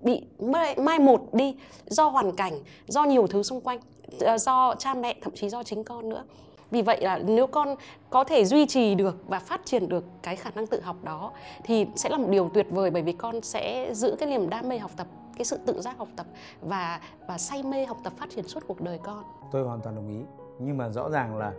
bị 0.00 0.22
mai, 0.38 0.76
mai 0.76 0.98
một 0.98 1.34
đi 1.34 1.56
do 1.86 2.08
hoàn 2.08 2.32
cảnh, 2.32 2.52
do 2.86 3.04
nhiều 3.04 3.26
thứ 3.26 3.42
xung 3.42 3.60
quanh, 3.60 3.80
ờ, 4.20 4.38
do 4.38 4.74
cha 4.78 4.94
mẹ, 4.94 5.14
thậm 5.22 5.34
chí 5.34 5.48
do 5.48 5.62
chính 5.62 5.84
con 5.84 6.08
nữa 6.08 6.24
vì 6.70 6.82
vậy 6.82 7.00
là 7.00 7.18
nếu 7.18 7.46
con 7.46 7.74
có 8.10 8.24
thể 8.24 8.44
duy 8.44 8.66
trì 8.66 8.94
được 8.94 9.28
và 9.28 9.38
phát 9.38 9.60
triển 9.64 9.88
được 9.88 10.04
cái 10.22 10.36
khả 10.36 10.50
năng 10.54 10.66
tự 10.66 10.80
học 10.80 10.96
đó 11.02 11.32
thì 11.64 11.86
sẽ 11.96 12.08
là 12.08 12.16
một 12.16 12.28
điều 12.30 12.50
tuyệt 12.54 12.66
vời, 12.70 12.90
bởi 12.90 13.02
vì 13.02 13.12
con 13.12 13.40
sẽ 13.42 13.94
giữ 13.94 14.16
cái 14.18 14.28
niềm 14.28 14.50
đam 14.50 14.68
mê 14.68 14.78
học 14.78 14.90
tập, 14.96 15.06
cái 15.36 15.44
sự 15.44 15.58
tự 15.66 15.80
giác 15.80 15.98
học 15.98 16.08
tập 16.16 16.26
và 16.60 17.00
và 17.28 17.38
say 17.38 17.62
mê 17.62 17.86
học 17.86 17.96
tập 18.04 18.12
phát 18.16 18.30
triển 18.30 18.48
suốt 18.48 18.64
cuộc 18.66 18.80
đời 18.80 18.98
con. 19.02 19.24
Tôi 19.52 19.64
hoàn 19.64 19.80
toàn 19.80 19.94
đồng 19.96 20.08
ý. 20.08 20.20
Nhưng 20.58 20.76
mà 20.76 20.88
rõ 20.88 21.10
ràng 21.10 21.36
là 21.36 21.52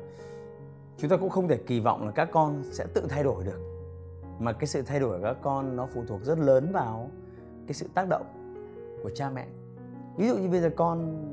chúng 0.97 1.09
ta 1.09 1.17
cũng 1.17 1.29
không 1.29 1.47
thể 1.47 1.57
kỳ 1.57 1.79
vọng 1.79 2.05
là 2.05 2.11
các 2.11 2.29
con 2.31 2.63
sẽ 2.71 2.85
tự 2.93 3.05
thay 3.09 3.23
đổi 3.23 3.43
được. 3.43 3.59
Mà 4.39 4.53
cái 4.53 4.67
sự 4.67 4.81
thay 4.81 4.99
đổi 4.99 5.19
của 5.19 5.25
các 5.25 5.37
con 5.41 5.75
nó 5.75 5.87
phụ 5.93 6.03
thuộc 6.07 6.21
rất 6.23 6.39
lớn 6.39 6.71
vào 6.71 7.09
cái 7.67 7.73
sự 7.73 7.89
tác 7.93 8.07
động 8.09 8.25
của 9.03 9.09
cha 9.15 9.29
mẹ. 9.29 9.45
Ví 10.17 10.27
dụ 10.27 10.37
như 10.37 10.49
bây 10.49 10.59
giờ 10.59 10.69
con, 10.75 11.25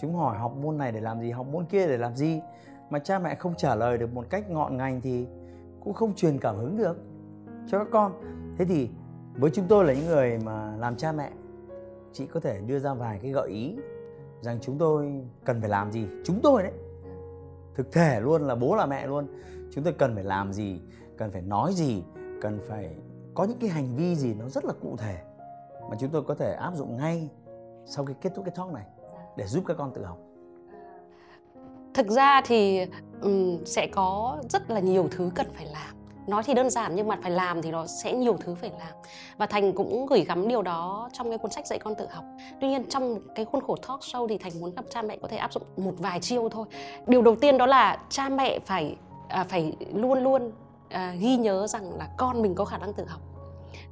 chúng 0.00 0.14
hỏi 0.14 0.38
học 0.38 0.56
môn 0.56 0.78
này 0.78 0.92
để 0.92 1.00
làm 1.00 1.20
gì, 1.20 1.30
học 1.30 1.46
môn 1.52 1.64
kia 1.64 1.86
để 1.86 1.96
làm 1.96 2.16
gì? 2.16 2.40
Mà 2.92 2.98
cha 2.98 3.18
mẹ 3.18 3.34
không 3.34 3.54
trả 3.56 3.74
lời 3.74 3.98
được 3.98 4.14
một 4.14 4.26
cách 4.30 4.50
ngọn 4.50 4.76
ngành 4.76 5.00
thì 5.00 5.26
cũng 5.80 5.94
không 5.94 6.14
truyền 6.14 6.38
cảm 6.38 6.56
hứng 6.56 6.76
được 6.76 6.96
cho 7.66 7.78
các 7.78 7.88
con. 7.92 8.12
Thế 8.58 8.64
thì 8.64 8.90
với 9.34 9.50
chúng 9.50 9.64
tôi 9.68 9.84
là 9.84 9.92
những 9.92 10.06
người 10.06 10.38
mà 10.38 10.76
làm 10.76 10.96
cha 10.96 11.12
mẹ, 11.12 11.30
chị 12.12 12.26
có 12.26 12.40
thể 12.40 12.60
đưa 12.66 12.78
ra 12.78 12.94
vài 12.94 13.18
cái 13.22 13.30
gợi 13.30 13.48
ý 13.48 13.76
rằng 14.40 14.58
chúng 14.60 14.78
tôi 14.78 15.24
cần 15.44 15.60
phải 15.60 15.70
làm 15.70 15.92
gì. 15.92 16.06
Chúng 16.24 16.40
tôi 16.42 16.62
đấy, 16.62 16.72
thực 17.74 17.92
thể 17.92 18.20
luôn 18.20 18.42
là 18.42 18.54
bố 18.54 18.76
là 18.76 18.86
mẹ 18.86 19.06
luôn. 19.06 19.26
Chúng 19.70 19.84
tôi 19.84 19.92
cần 19.92 20.14
phải 20.14 20.24
làm 20.24 20.52
gì, 20.52 20.80
cần 21.16 21.30
phải 21.30 21.42
nói 21.42 21.72
gì, 21.72 22.02
cần 22.40 22.60
phải 22.68 22.96
có 23.34 23.44
những 23.44 23.58
cái 23.58 23.70
hành 23.70 23.96
vi 23.96 24.16
gì 24.16 24.34
nó 24.34 24.48
rất 24.48 24.64
là 24.64 24.72
cụ 24.82 24.96
thể 24.98 25.18
mà 25.90 25.96
chúng 26.00 26.10
tôi 26.10 26.22
có 26.22 26.34
thể 26.34 26.52
áp 26.54 26.74
dụng 26.74 26.96
ngay 26.96 27.28
sau 27.86 28.04
khi 28.04 28.14
kết 28.20 28.32
thúc 28.34 28.44
cái 28.44 28.54
talk 28.56 28.72
này 28.72 28.86
để 29.36 29.46
giúp 29.46 29.64
các 29.66 29.76
con 29.78 29.92
tự 29.94 30.04
học 30.04 30.18
thực 31.94 32.06
ra 32.08 32.40
thì 32.44 32.80
um, 33.22 33.64
sẽ 33.64 33.86
có 33.86 34.38
rất 34.48 34.70
là 34.70 34.80
nhiều 34.80 35.08
thứ 35.10 35.30
cần 35.34 35.46
phải 35.54 35.66
làm. 35.66 35.96
Nói 36.26 36.42
thì 36.42 36.54
đơn 36.54 36.70
giản 36.70 36.96
nhưng 36.96 37.08
mà 37.08 37.18
phải 37.22 37.30
làm 37.30 37.62
thì 37.62 37.70
nó 37.70 37.86
sẽ 37.86 38.12
nhiều 38.12 38.36
thứ 38.40 38.54
phải 38.54 38.70
làm. 38.78 38.92
Và 39.36 39.46
thành 39.46 39.72
cũng 39.72 40.06
gửi 40.06 40.24
gắm 40.24 40.48
điều 40.48 40.62
đó 40.62 41.08
trong 41.12 41.28
cái 41.28 41.38
cuốn 41.38 41.50
sách 41.50 41.66
dạy 41.66 41.78
con 41.78 41.94
tự 41.94 42.06
học. 42.10 42.24
Tuy 42.60 42.68
nhiên 42.68 42.84
trong 42.88 43.18
cái 43.34 43.44
khuôn 43.44 43.62
khổ 43.66 43.76
talk 43.76 44.00
show 44.00 44.28
thì 44.28 44.38
thành 44.38 44.52
muốn 44.60 44.74
gặp 44.74 44.84
cha 44.90 45.02
mẹ 45.02 45.16
có 45.22 45.28
thể 45.28 45.36
áp 45.36 45.52
dụng 45.52 45.62
một 45.76 45.94
vài 45.98 46.20
chiêu 46.20 46.48
thôi. 46.48 46.66
Điều 47.06 47.22
đầu 47.22 47.36
tiên 47.36 47.58
đó 47.58 47.66
là 47.66 47.98
cha 48.08 48.28
mẹ 48.28 48.58
phải 48.58 48.96
à, 49.28 49.44
phải 49.48 49.76
luôn 49.94 50.22
luôn 50.22 50.52
à, 50.88 51.14
ghi 51.18 51.36
nhớ 51.36 51.66
rằng 51.66 51.98
là 51.98 52.08
con 52.18 52.42
mình 52.42 52.54
có 52.54 52.64
khả 52.64 52.78
năng 52.78 52.92
tự 52.92 53.04
học 53.04 53.20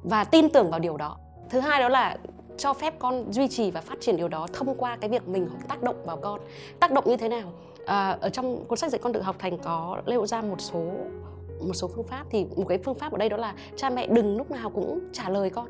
và 0.03 0.23
tin 0.23 0.49
tưởng 0.49 0.71
vào 0.71 0.79
điều 0.79 0.97
đó. 0.97 1.17
Thứ 1.49 1.59
hai 1.59 1.81
đó 1.81 1.89
là 1.89 2.17
cho 2.57 2.73
phép 2.73 2.99
con 2.99 3.33
duy 3.33 3.47
trì 3.47 3.71
và 3.71 3.81
phát 3.81 3.97
triển 4.01 4.17
điều 4.17 4.27
đó 4.27 4.47
thông 4.53 4.75
qua 4.75 4.97
cái 5.01 5.09
việc 5.09 5.27
mình 5.27 5.49
tác 5.67 5.83
động 5.83 6.05
vào 6.05 6.17
con. 6.17 6.39
Tác 6.79 6.91
động 6.91 7.03
như 7.07 7.17
thế 7.17 7.29
nào? 7.29 7.51
À, 7.85 8.17
ở 8.21 8.29
trong 8.29 8.65
cuốn 8.65 8.77
sách 8.77 8.91
dạy 8.91 8.99
con 8.99 9.13
tự 9.13 9.21
học 9.21 9.35
thành 9.39 9.57
có 9.57 10.01
nêu 10.05 10.25
ra 10.25 10.41
một 10.41 10.61
số 10.61 10.83
một 11.67 11.73
số 11.73 11.87
phương 11.87 12.07
pháp. 12.07 12.25
Thì 12.29 12.45
một 12.55 12.65
cái 12.69 12.77
phương 12.77 12.95
pháp 12.95 13.11
ở 13.11 13.17
đây 13.17 13.29
đó 13.29 13.37
là 13.37 13.53
cha 13.75 13.89
mẹ 13.89 14.07
đừng 14.07 14.37
lúc 14.37 14.51
nào 14.51 14.69
cũng 14.69 14.99
trả 15.13 15.29
lời 15.29 15.49
con. 15.49 15.67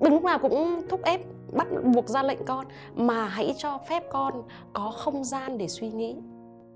Đừng 0.00 0.12
lúc 0.12 0.24
nào 0.24 0.38
cũng 0.38 0.82
thúc 0.88 1.02
ép 1.02 1.20
bắt 1.52 1.66
buộc 1.84 2.08
ra 2.08 2.22
lệnh 2.22 2.44
con 2.44 2.66
mà 2.94 3.24
hãy 3.24 3.54
cho 3.58 3.78
phép 3.88 4.04
con 4.12 4.42
có 4.72 4.90
không 4.96 5.24
gian 5.24 5.58
để 5.58 5.68
suy 5.68 5.90
nghĩ. 5.90 6.16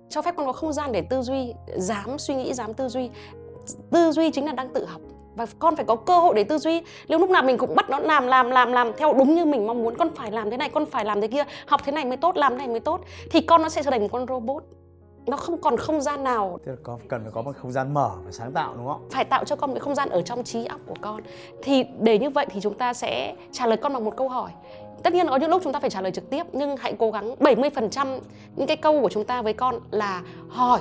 Cho 0.09 0.23
phép 0.23 0.35
con 0.37 0.47
có 0.47 0.53
không 0.53 0.73
gian 0.73 0.93
để 0.93 1.03
tư 1.11 1.23
duy 1.23 1.53
dám 1.77 2.19
suy 2.19 2.35
nghĩ 2.35 2.55
dám 2.55 2.75
tư 2.75 2.89
duy. 2.89 3.11
Tư 3.91 4.13
duy 4.13 4.31
chính 4.31 4.47
là 4.47 4.53
đang 4.53 4.73
tự 4.73 4.85
học 4.85 5.01
và 5.35 5.47
con 5.59 5.77
phải 5.77 5.85
có 5.85 5.97
cơ 5.97 6.19
hội 6.19 6.35
để 6.35 6.45
tư 6.45 6.59
duy. 6.59 6.83
Nếu 7.09 7.19
lúc 7.19 7.31
nào 7.31 7.43
mình 7.43 7.59
cũng 7.59 7.75
bắt 7.75 7.91
nó 7.91 7.99
làm 7.99 8.27
làm 8.27 8.51
làm 8.51 8.73
làm 8.73 8.93
theo 8.99 9.13
đúng 9.13 9.35
như 9.35 9.45
mình 9.45 9.67
mong 9.67 9.83
muốn 9.83 9.97
con 9.97 10.15
phải 10.15 10.31
làm 10.31 10.51
thế 10.51 10.57
này 10.57 10.69
con 10.69 10.87
phải 10.87 11.05
làm 11.05 11.21
thế 11.21 11.29
kia 11.29 11.45
học 11.67 11.81
thế 11.85 11.93
này 11.93 12.05
mới 12.05 12.17
tốt 12.17 12.37
làm 12.37 12.53
thế 12.53 12.59
này 12.59 12.69
mới 12.69 12.81
tốt 12.81 13.01
thì 13.31 13.41
con 13.41 13.63
nó 13.63 13.69
sẽ 13.69 13.83
trở 13.83 13.91
thành 13.91 14.03
một 14.03 14.09
con 14.13 14.27
robot. 14.29 14.65
Nó 15.27 15.37
không 15.37 15.61
còn 15.61 15.77
không 15.77 16.01
gian 16.01 16.25
nào. 16.25 16.59
Tức 16.65 16.73
là 16.73 16.79
có 16.83 16.99
cần 17.09 17.23
phải 17.23 17.33
có 17.33 17.43
một 17.43 17.57
không 17.57 17.73
gian 17.73 17.95
mở 17.95 18.11
và 18.25 18.33
sáng 18.33 18.53
tạo 18.53 18.75
đúng 18.77 18.87
không? 18.87 19.09
Phải 19.11 19.25
tạo 19.25 19.45
cho 19.45 19.57
con 19.57 19.71
một 19.71 19.81
không 19.81 19.95
gian 19.95 20.09
ở 20.09 20.23
trong 20.23 20.45
trí 20.45 20.65
óc 20.65 20.81
của 20.87 20.95
con. 21.01 21.21
Thì 21.63 21.85
để 21.99 22.19
như 22.19 22.31
vậy 22.31 22.47
thì 22.51 22.61
chúng 22.61 22.75
ta 22.75 22.95
sẽ 22.95 23.35
trả 23.53 23.67
lời 23.67 23.77
con 23.77 23.93
bằng 23.93 24.05
một 24.05 24.17
câu 24.17 24.29
hỏi. 24.29 24.51
Tất 25.03 25.13
nhiên 25.13 25.27
có 25.29 25.37
những 25.37 25.51
lúc 25.51 25.63
chúng 25.65 25.73
ta 25.73 25.81
phải 25.81 25.91
trả 25.91 26.01
lời 26.01 26.13
trực 26.13 26.31
tiếp 26.31 26.47
nhưng 26.53 26.77
hãy 26.77 26.95
cố 26.99 27.11
gắng 27.11 27.35
70% 27.35 28.19
những 28.57 28.67
cái 28.67 28.77
câu 28.77 29.01
của 29.01 29.09
chúng 29.09 29.25
ta 29.25 29.43
với 29.43 29.53
con 29.53 29.81
là 29.91 30.23
hỏi 30.49 30.81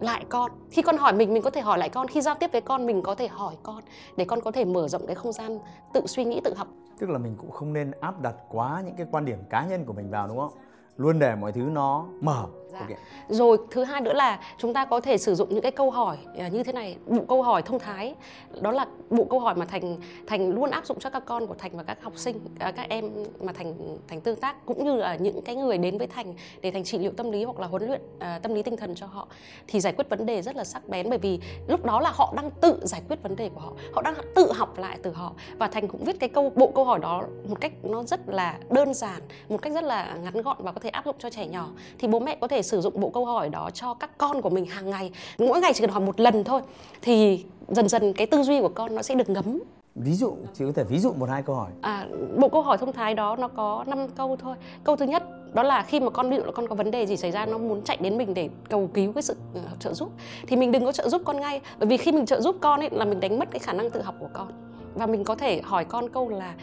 lại 0.00 0.24
con. 0.28 0.50
Khi 0.70 0.82
con 0.82 0.96
hỏi 0.96 1.12
mình 1.12 1.34
mình 1.34 1.42
có 1.42 1.50
thể 1.50 1.60
hỏi 1.60 1.78
lại 1.78 1.88
con. 1.88 2.08
Khi 2.08 2.20
giao 2.20 2.34
tiếp 2.34 2.52
với 2.52 2.60
con, 2.60 2.86
mình 2.86 3.02
có 3.02 3.14
thể 3.14 3.28
hỏi 3.28 3.54
con 3.62 3.80
để 4.16 4.24
con 4.24 4.40
có 4.40 4.52
thể 4.52 4.64
mở 4.64 4.88
rộng 4.88 5.06
cái 5.06 5.14
không 5.14 5.32
gian 5.32 5.58
tự 5.92 6.06
suy 6.06 6.24
nghĩ, 6.24 6.40
tự 6.44 6.54
học. 6.54 6.68
Tức 6.98 7.10
là 7.10 7.18
mình 7.18 7.34
cũng 7.38 7.50
không 7.50 7.72
nên 7.72 7.90
áp 8.00 8.20
đặt 8.20 8.34
quá 8.48 8.82
những 8.86 8.94
cái 8.96 9.06
quan 9.10 9.24
điểm 9.24 9.38
cá 9.50 9.66
nhân 9.66 9.84
của 9.84 9.92
mình 9.92 10.10
vào, 10.10 10.28
đúng 10.28 10.38
không? 10.38 10.52
Luôn 10.96 11.18
để 11.18 11.34
mọi 11.34 11.52
thứ 11.52 11.60
nó 11.60 12.06
mở. 12.20 12.46
Dạ. 12.72 12.78
Okay. 12.78 12.96
Rồi 13.28 13.58
thứ 13.70 13.84
hai 13.84 14.00
nữa 14.00 14.12
là 14.12 14.40
chúng 14.58 14.74
ta 14.74 14.84
có 14.84 15.00
thể 15.00 15.18
sử 15.18 15.34
dụng 15.34 15.48
những 15.50 15.62
cái 15.62 15.72
câu 15.72 15.90
hỏi 15.90 16.16
à, 16.38 16.48
như 16.48 16.62
thế 16.62 16.72
này, 16.72 16.96
bộ 17.06 17.22
câu 17.28 17.42
hỏi 17.42 17.62
thông 17.62 17.78
thái. 17.78 18.14
Đó 18.60 18.70
là 18.70 18.86
bộ 19.10 19.24
câu 19.24 19.40
hỏi 19.40 19.54
mà 19.54 19.66
thành 19.66 19.96
thành 20.26 20.50
luôn 20.50 20.70
áp 20.70 20.86
dụng 20.86 20.98
cho 21.00 21.10
các 21.10 21.24
con 21.26 21.46
của 21.46 21.54
thành 21.54 21.76
và 21.76 21.82
các 21.82 22.02
học 22.02 22.12
sinh, 22.16 22.40
à, 22.58 22.70
các 22.70 22.88
em 22.88 23.10
mà 23.40 23.52
thành 23.52 23.74
thành 24.08 24.20
tương 24.20 24.36
tác 24.36 24.66
cũng 24.66 24.84
như 24.84 24.96
là 24.96 25.16
những 25.16 25.42
cái 25.42 25.56
người 25.56 25.78
đến 25.78 25.98
với 25.98 26.06
thành 26.06 26.34
để 26.60 26.70
thành 26.70 26.84
trị 26.84 26.98
liệu 26.98 27.12
tâm 27.12 27.30
lý 27.30 27.44
hoặc 27.44 27.58
là 27.58 27.66
huấn 27.66 27.86
luyện 27.86 28.00
uh, 28.16 28.42
tâm 28.42 28.54
lý 28.54 28.62
tinh 28.62 28.76
thần 28.76 28.94
cho 28.94 29.06
họ 29.06 29.28
thì 29.66 29.80
giải 29.80 29.92
quyết 29.92 30.08
vấn 30.08 30.26
đề 30.26 30.42
rất 30.42 30.56
là 30.56 30.64
sắc 30.64 30.88
bén 30.88 31.10
bởi 31.10 31.18
vì 31.18 31.40
lúc 31.68 31.84
đó 31.84 32.00
là 32.00 32.10
họ 32.14 32.32
đang 32.36 32.50
tự 32.50 32.80
giải 32.82 33.02
quyết 33.08 33.22
vấn 33.22 33.36
đề 33.36 33.48
của 33.54 33.60
họ, 33.60 33.72
họ 33.92 34.02
đang 34.02 34.14
tự 34.34 34.52
học 34.52 34.78
lại 34.78 34.98
từ 35.02 35.12
họ 35.12 35.32
và 35.58 35.68
thành 35.68 35.88
cũng 35.88 36.04
viết 36.04 36.20
cái 36.20 36.28
câu 36.28 36.52
bộ 36.56 36.72
câu 36.74 36.84
hỏi 36.84 36.98
đó 36.98 37.22
một 37.48 37.60
cách 37.60 37.72
nó 37.82 38.02
rất 38.02 38.28
là 38.28 38.58
đơn 38.70 38.94
giản, 38.94 39.22
một 39.48 39.62
cách 39.62 39.72
rất 39.72 39.84
là 39.84 40.16
ngắn 40.22 40.42
gọn 40.42 40.56
và 40.58 40.72
có 40.72 40.80
thể 40.80 40.88
áp 40.88 41.04
dụng 41.04 41.16
cho 41.18 41.30
trẻ 41.30 41.46
nhỏ 41.46 41.68
thì 41.98 42.08
bố 42.08 42.20
mẹ 42.20 42.36
có 42.40 42.48
thể 42.48 42.59
sử 42.62 42.80
dụng 42.80 43.00
bộ 43.00 43.10
câu 43.10 43.24
hỏi 43.24 43.48
đó 43.48 43.70
cho 43.74 43.94
các 43.94 44.18
con 44.18 44.42
của 44.42 44.50
mình 44.50 44.66
hàng 44.66 44.90
ngày. 44.90 45.10
Mỗi 45.38 45.60
ngày 45.60 45.72
chỉ 45.74 45.80
cần 45.80 45.90
hỏi 45.90 46.00
một 46.00 46.20
lần 46.20 46.44
thôi 46.44 46.60
thì 47.02 47.44
dần 47.68 47.88
dần 47.88 48.12
cái 48.12 48.26
tư 48.26 48.42
duy 48.42 48.60
của 48.60 48.68
con 48.68 48.94
nó 48.94 49.02
sẽ 49.02 49.14
được 49.14 49.30
ngấm. 49.30 49.58
Ví 49.94 50.14
dụ 50.14 50.36
chị 50.54 50.64
có 50.64 50.72
thể 50.74 50.84
ví 50.84 50.98
dụ 50.98 51.12
một 51.12 51.28
hai 51.28 51.42
câu 51.42 51.56
hỏi. 51.56 51.70
À, 51.80 52.06
bộ 52.36 52.48
câu 52.48 52.62
hỏi 52.62 52.78
thông 52.78 52.92
thái 52.92 53.14
đó 53.14 53.36
nó 53.36 53.48
có 53.48 53.84
5 53.86 54.08
câu 54.16 54.36
thôi. 54.36 54.56
Câu 54.84 54.96
thứ 54.96 55.04
nhất 55.04 55.22
đó 55.54 55.62
là 55.62 55.82
khi 55.82 56.00
mà 56.00 56.10
con 56.10 56.30
ví 56.30 56.36
dụ 56.36 56.42
là 56.42 56.52
con 56.52 56.68
có 56.68 56.74
vấn 56.74 56.90
đề 56.90 57.06
gì 57.06 57.16
xảy 57.16 57.30
ra 57.30 57.46
nó 57.46 57.58
muốn 57.58 57.82
chạy 57.82 57.96
đến 58.00 58.18
mình 58.18 58.34
để 58.34 58.48
cầu 58.68 58.90
cứu 58.94 59.12
cái 59.12 59.22
sự 59.22 59.34
uh, 59.58 59.80
trợ 59.80 59.94
giúp 59.94 60.10
thì 60.46 60.56
mình 60.56 60.72
đừng 60.72 60.84
có 60.84 60.92
trợ 60.92 61.08
giúp 61.08 61.22
con 61.24 61.40
ngay. 61.40 61.60
Bởi 61.78 61.88
vì 61.88 61.96
khi 61.96 62.12
mình 62.12 62.26
trợ 62.26 62.40
giúp 62.40 62.56
con 62.60 62.80
ấy 62.80 62.88
là 62.92 63.04
mình 63.04 63.20
đánh 63.20 63.38
mất 63.38 63.50
cái 63.50 63.58
khả 63.58 63.72
năng 63.72 63.90
tự 63.90 64.02
học 64.02 64.14
của 64.20 64.28
con. 64.32 64.48
Và 64.94 65.06
mình 65.06 65.24
có 65.24 65.34
thể 65.34 65.60
hỏi 65.64 65.84
con 65.84 66.08
câu 66.08 66.28
là 66.28 66.54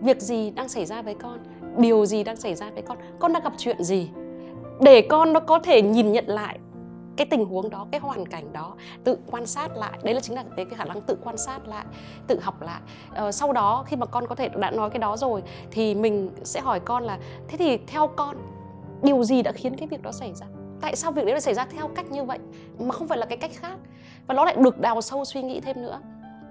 việc 0.00 0.20
gì 0.20 0.50
đang 0.50 0.68
xảy 0.68 0.86
ra 0.86 1.02
với 1.02 1.14
con? 1.14 1.38
Điều 1.76 2.06
gì 2.06 2.24
đang 2.24 2.36
xảy 2.36 2.54
ra 2.54 2.70
với 2.70 2.82
con? 2.82 2.98
Con 3.18 3.32
đang 3.32 3.42
gặp 3.42 3.52
chuyện 3.58 3.82
gì 3.84 4.08
để 4.82 5.02
con 5.02 5.32
nó 5.32 5.40
có 5.40 5.58
thể 5.58 5.82
nhìn 5.82 6.12
nhận 6.12 6.24
lại 6.28 6.58
cái 7.16 7.26
tình 7.26 7.44
huống 7.44 7.70
đó 7.70 7.86
cái 7.90 8.00
hoàn 8.00 8.26
cảnh 8.26 8.52
đó 8.52 8.74
tự 9.04 9.18
quan 9.30 9.46
sát 9.46 9.76
lại. 9.76 9.98
Đấy 10.02 10.14
là 10.14 10.20
chính 10.20 10.36
là 10.36 10.44
cái, 10.56 10.64
cái 10.64 10.78
khả 10.78 10.84
năng 10.84 11.00
tự 11.00 11.16
quan 11.24 11.36
sát 11.36 11.68
lại 11.68 11.84
tự 12.26 12.40
học 12.40 12.62
lại. 12.62 12.80
Ờ, 13.14 13.32
sau 13.32 13.52
đó 13.52 13.84
khi 13.86 13.96
mà 13.96 14.06
con 14.06 14.26
có 14.26 14.34
thể 14.34 14.48
đã 14.48 14.70
nói 14.70 14.90
cái 14.90 14.98
đó 14.98 15.16
rồi 15.16 15.42
thì 15.70 15.94
mình 15.94 16.30
sẽ 16.44 16.60
hỏi 16.60 16.80
con 16.80 17.02
là 17.02 17.18
thế 17.48 17.56
thì 17.58 17.76
theo 17.86 18.06
con 18.06 18.36
điều 19.02 19.24
gì 19.24 19.42
đã 19.42 19.52
khiến 19.52 19.76
cái 19.76 19.88
việc 19.88 20.02
đó 20.02 20.12
xảy 20.12 20.32
ra? 20.34 20.46
Tại 20.80 20.96
sao 20.96 21.12
việc 21.12 21.24
đấy 21.24 21.32
lại 21.32 21.40
xảy 21.40 21.54
ra 21.54 21.64
theo 21.64 21.88
cách 21.88 22.10
như 22.10 22.24
vậy 22.24 22.38
mà 22.78 22.92
không 22.92 23.08
phải 23.08 23.18
là 23.18 23.26
cái 23.26 23.38
cách 23.38 23.50
khác? 23.54 23.78
Và 24.26 24.34
nó 24.34 24.44
lại 24.44 24.56
được 24.58 24.80
đào 24.80 25.00
sâu 25.00 25.24
suy 25.24 25.42
nghĩ 25.42 25.60
thêm 25.60 25.82
nữa. 25.82 26.00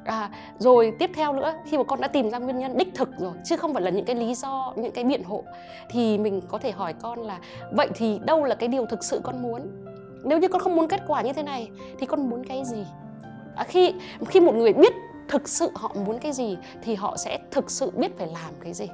À, 0.05 0.29
rồi 0.58 0.93
tiếp 1.00 1.12
theo 1.13 1.34
nữa 1.34 1.53
khi 1.65 1.77
mà 1.77 1.84
con 1.84 2.01
đã 2.01 2.08
tìm 2.08 2.29
ra 2.29 2.38
nguyên 2.38 2.60
nhân 2.60 2.77
đích 2.77 2.96
thực 2.96 3.10
rồi 3.20 3.34
chứ 3.46 3.58
không 3.58 3.74
phải 3.74 3.84
là 3.84 3.89
những 3.89 4.05
cái 4.05 4.15
lý 4.15 4.36
do 4.36 4.74
những 4.75 4.91
cái 4.91 5.03
biện 5.03 5.24
hộ 5.24 5.43
thì 5.89 6.17
mình 6.17 6.41
có 6.48 6.58
thể 6.58 6.72
hỏi 6.72 6.93
con 6.93 7.20
là 7.20 7.39
vậy 7.72 7.88
thì 7.96 8.20
đâu 8.25 8.43
là 8.43 8.55
cái 8.55 8.70
điều 8.70 8.86
thực 8.86 9.03
sự 9.03 9.22
con 9.24 9.41
muốn? 9.41 9.62
Nếu 10.24 10.39
như 10.39 10.48
con 10.48 10.62
không 10.62 10.75
muốn 10.75 10.88
kết 10.88 11.01
quả 11.08 11.22
như 11.22 11.34
thế 11.34 11.43
này 11.43 11.70
thì 12.00 12.05
con 12.05 12.29
muốn 12.29 12.43
cái 12.43 12.63
gì? 12.65 12.86
À, 13.55 13.63
khi 13.63 13.93
khi 14.27 14.39
một 14.39 14.55
người 14.55 14.74
biết 14.74 14.93
thực 15.29 15.50
sự 15.50 15.70
họ 15.75 15.96
muốn 16.05 16.20
cái 16.20 16.31
gì 16.31 16.58
thì 16.84 16.96
họ 16.96 17.17
sẽ 17.17 17.39
thực 17.51 17.72
sự 17.72 17.91
biết 17.96 18.17
phải 18.17 18.27
làm 18.27 18.53
cái 18.63 18.74
gì 18.74 18.88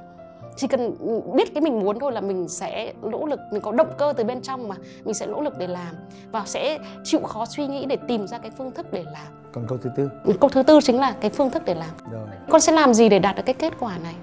chỉ 0.58 0.66
cần 0.66 0.94
biết 1.34 1.54
cái 1.54 1.60
mình 1.60 1.80
muốn 1.80 1.98
thôi 1.98 2.12
là 2.12 2.20
mình 2.20 2.48
sẽ 2.48 2.92
nỗ 3.02 3.26
lực 3.26 3.40
mình 3.52 3.62
có 3.62 3.72
động 3.72 3.92
cơ 3.98 4.12
từ 4.16 4.24
bên 4.24 4.42
trong 4.42 4.68
mà. 4.68 4.76
Mình 5.04 5.14
sẽ 5.14 5.26
nỗ 5.26 5.40
lực 5.40 5.58
để 5.58 5.66
làm 5.66 5.94
và 6.32 6.42
sẽ 6.46 6.78
chịu 7.04 7.20
khó 7.20 7.46
suy 7.46 7.66
nghĩ 7.66 7.86
để 7.86 7.96
tìm 8.08 8.26
ra 8.26 8.38
cái 8.38 8.50
phương 8.58 8.70
thức 8.70 8.92
để 8.92 9.04
làm. 9.12 9.52
Còn 9.52 9.64
câu 9.68 9.78
thứ 9.78 9.90
tư? 9.96 10.10
Câu 10.40 10.50
thứ 10.50 10.62
tư 10.62 10.78
chính 10.82 11.00
là 11.00 11.14
cái 11.20 11.30
phương 11.30 11.50
thức 11.50 11.62
để 11.64 11.74
làm. 11.74 11.90
Rồi. 12.12 12.28
Con 12.50 12.60
sẽ 12.60 12.72
làm 12.72 12.94
gì 12.94 13.08
để 13.08 13.18
đạt 13.18 13.36
được 13.36 13.42
cái 13.46 13.54
kết 13.54 13.72
quả 13.80 13.98
này? 14.02 14.14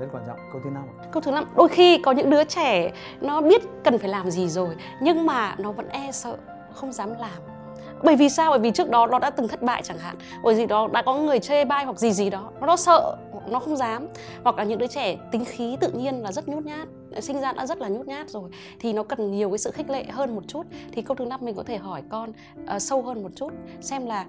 Rất 0.00 0.06
quan 0.12 0.24
trọng. 0.26 0.36
Câu 0.52 0.60
thứ 0.64 0.70
năm 0.70 0.84
câu 1.12 1.20
thứ 1.20 1.30
năm 1.30 1.44
đôi 1.56 1.68
khi 1.68 1.98
có 1.98 2.12
những 2.12 2.30
đứa 2.30 2.44
trẻ 2.44 2.92
nó 3.20 3.40
biết 3.40 3.62
cần 3.84 3.98
phải 3.98 4.08
làm 4.08 4.30
gì 4.30 4.48
rồi 4.48 4.74
nhưng 5.00 5.26
mà 5.26 5.54
nó 5.58 5.72
vẫn 5.72 5.88
e 5.88 6.12
sợ 6.12 6.36
không 6.74 6.92
dám 6.92 7.08
làm 7.20 7.55
bởi 8.02 8.16
vì 8.16 8.28
sao? 8.28 8.50
Bởi 8.50 8.58
vì 8.58 8.70
trước 8.70 8.90
đó 8.90 9.06
nó 9.06 9.18
đã 9.18 9.30
từng 9.30 9.48
thất 9.48 9.62
bại 9.62 9.82
chẳng 9.82 9.98
hạn. 9.98 10.16
Bởi 10.42 10.54
vì 10.54 10.66
đó 10.66 10.88
đã 10.92 11.02
có 11.02 11.14
người 11.14 11.38
chê 11.38 11.64
bai 11.64 11.84
hoặc 11.84 11.98
gì 11.98 12.12
gì 12.12 12.30
đó. 12.30 12.50
Nó, 12.60 12.66
nó 12.66 12.76
sợ 12.76 13.16
nó 13.48 13.58
không 13.58 13.76
dám. 13.76 14.06
Hoặc 14.44 14.56
là 14.56 14.64
những 14.64 14.78
đứa 14.78 14.86
trẻ 14.86 15.16
tính 15.32 15.44
khí 15.44 15.76
tự 15.80 15.90
nhiên 15.90 16.22
là 16.22 16.32
rất 16.32 16.48
nhút 16.48 16.64
nhát. 16.64 16.88
Sinh 17.20 17.40
ra 17.40 17.52
đã 17.52 17.66
rất 17.66 17.78
là 17.78 17.88
nhút 17.88 18.06
nhát 18.06 18.30
rồi. 18.30 18.50
Thì 18.80 18.92
nó 18.92 19.02
cần 19.02 19.30
nhiều 19.30 19.50
cái 19.50 19.58
sự 19.58 19.70
khích 19.70 19.90
lệ 19.90 20.04
hơn 20.04 20.34
một 20.34 20.42
chút. 20.48 20.62
Thì 20.92 21.02
câu 21.02 21.14
thứ 21.14 21.24
năm 21.24 21.40
mình 21.42 21.54
có 21.54 21.62
thể 21.62 21.76
hỏi 21.76 22.02
con 22.08 22.30
uh, 22.30 22.82
sâu 22.82 23.02
hơn 23.02 23.22
một 23.22 23.30
chút. 23.36 23.50
Xem 23.80 24.06
là 24.06 24.26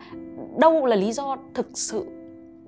đâu 0.57 0.85
là 0.85 0.95
lý 0.95 1.11
do 1.11 1.37
thực 1.53 1.67
sự 1.73 2.05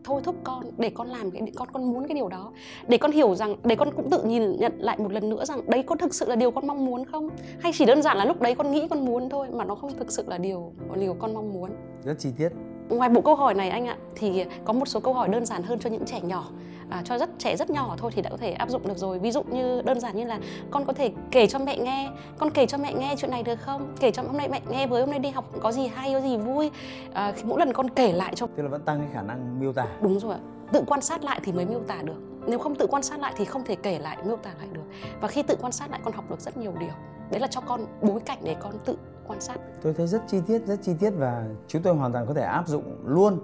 thôi 0.03 0.21
thúc 0.23 0.35
con, 0.43 0.63
để 0.77 0.89
con 0.89 1.07
làm 1.07 1.31
cái 1.31 1.51
con 1.55 1.67
con 1.73 1.93
muốn 1.93 2.07
cái 2.07 2.15
điều 2.15 2.29
đó. 2.29 2.51
Để 2.87 2.97
con 2.97 3.11
hiểu 3.11 3.35
rằng, 3.35 3.55
để 3.63 3.75
con 3.75 3.89
cũng 3.95 4.09
tự 4.09 4.23
nhìn 4.23 4.57
nhận 4.59 4.73
lại 4.79 4.97
một 4.99 5.11
lần 5.11 5.29
nữa 5.29 5.45
rằng 5.45 5.61
đấy 5.67 5.83
có 5.83 5.95
thực 5.95 6.13
sự 6.13 6.25
là 6.29 6.35
điều 6.35 6.51
con 6.51 6.67
mong 6.67 6.85
muốn 6.85 7.05
không? 7.05 7.29
Hay 7.59 7.71
chỉ 7.75 7.85
đơn 7.85 8.01
giản 8.01 8.17
là 8.17 8.25
lúc 8.25 8.41
đấy 8.41 8.55
con 8.55 8.71
nghĩ 8.71 8.87
con 8.87 9.05
muốn 9.05 9.29
thôi 9.29 9.47
mà 9.51 9.63
nó 9.63 9.75
không 9.75 9.97
thực 9.97 10.11
sự 10.11 10.23
là 10.27 10.37
điều 10.37 10.73
điều 10.99 11.13
con 11.13 11.33
mong 11.33 11.53
muốn? 11.53 11.69
Rất 12.03 12.19
chi 12.19 12.29
tiết 12.37 12.49
ngoài 12.89 13.09
bộ 13.09 13.21
câu 13.21 13.35
hỏi 13.35 13.53
này 13.53 13.69
anh 13.69 13.87
ạ 13.87 13.97
thì 14.15 14.45
có 14.65 14.73
một 14.73 14.87
số 14.87 14.99
câu 14.99 15.13
hỏi 15.13 15.29
đơn 15.29 15.45
giản 15.45 15.63
hơn 15.63 15.79
cho 15.79 15.89
những 15.89 16.05
trẻ 16.05 16.21
nhỏ 16.21 16.45
à, 16.89 17.01
cho 17.05 17.17
rất 17.17 17.29
trẻ 17.39 17.55
rất 17.55 17.69
nhỏ 17.69 17.95
thôi 17.97 18.11
thì 18.15 18.21
đã 18.21 18.29
có 18.29 18.37
thể 18.37 18.51
áp 18.51 18.69
dụng 18.69 18.87
được 18.87 18.97
rồi. 18.97 19.19
Ví 19.19 19.31
dụ 19.31 19.43
như 19.43 19.81
đơn 19.81 19.99
giản 19.99 20.17
như 20.17 20.25
là 20.25 20.39
con 20.71 20.85
có 20.85 20.93
thể 20.93 21.11
kể 21.31 21.47
cho 21.47 21.59
mẹ 21.59 21.77
nghe 21.77 22.09
con 22.37 22.51
kể 22.51 22.65
cho 22.65 22.77
mẹ 22.77 22.93
nghe 22.93 23.15
chuyện 23.17 23.31
này 23.31 23.43
được 23.43 23.55
không? 23.55 23.93
Kể 23.99 24.11
cho 24.11 24.23
hôm 24.23 24.37
nay 24.37 24.49
mẹ 24.49 24.61
nghe 24.69 24.87
với 24.87 25.01
hôm 25.01 25.09
nay 25.09 25.19
đi 25.19 25.29
học 25.29 25.45
có 25.61 25.71
gì 25.71 25.87
hay 25.87 26.13
có 26.13 26.21
gì 26.21 26.37
vui? 26.37 26.71
À, 27.13 27.33
mỗi 27.43 27.59
lần 27.59 27.73
con 27.73 27.89
kể 27.89 28.11
lại 28.11 28.33
cho 28.35 28.47
tức 28.55 28.63
là 28.63 28.69
vẫn 28.69 28.81
tăng 28.81 28.99
cái 28.99 29.09
khả 29.13 29.21
năng 29.21 29.59
miêu 29.59 29.73
tả. 29.73 29.87
Đúng 30.01 30.19
rồi 30.19 30.35
tự 30.71 30.83
quan 30.87 31.01
sát 31.01 31.23
lại 31.23 31.39
thì 31.43 31.51
mới 31.51 31.65
miêu 31.65 31.81
tả 31.87 32.01
được. 32.03 32.21
Nếu 32.47 32.59
không 32.59 32.75
tự 32.75 32.87
quan 32.87 33.03
sát 33.03 33.19
lại 33.19 33.33
thì 33.37 33.45
không 33.45 33.63
thể 33.63 33.75
kể 33.75 33.99
lại 33.99 34.17
miêu 34.25 34.35
tả 34.35 34.49
lại 34.59 34.67
được. 34.73 34.83
Và 35.21 35.27
khi 35.27 35.43
tự 35.43 35.55
quan 35.61 35.71
sát 35.71 35.91
lại 35.91 35.99
con 36.03 36.13
học 36.13 36.29
được 36.29 36.41
rất 36.41 36.57
nhiều 36.57 36.73
điều 36.79 36.93
đấy 37.31 37.39
là 37.39 37.47
cho 37.47 37.61
con 37.61 37.85
bối 38.01 38.19
cảnh 38.25 38.39
để 38.43 38.55
con 38.59 38.73
tự 38.85 38.97
quan 39.27 39.41
sát. 39.41 39.57
Tôi 39.81 39.93
thấy 39.93 40.07
rất 40.07 40.21
chi 40.27 40.41
tiết, 40.47 40.65
rất 40.65 40.79
chi 40.81 40.93
tiết 40.99 41.09
và 41.09 41.45
chúng 41.67 41.81
tôi 41.81 41.95
hoàn 41.95 42.13
toàn 42.13 42.27
có 42.27 42.33
thể 42.33 42.43
áp 42.43 42.67
dụng 42.67 42.97
luôn. 43.05 43.39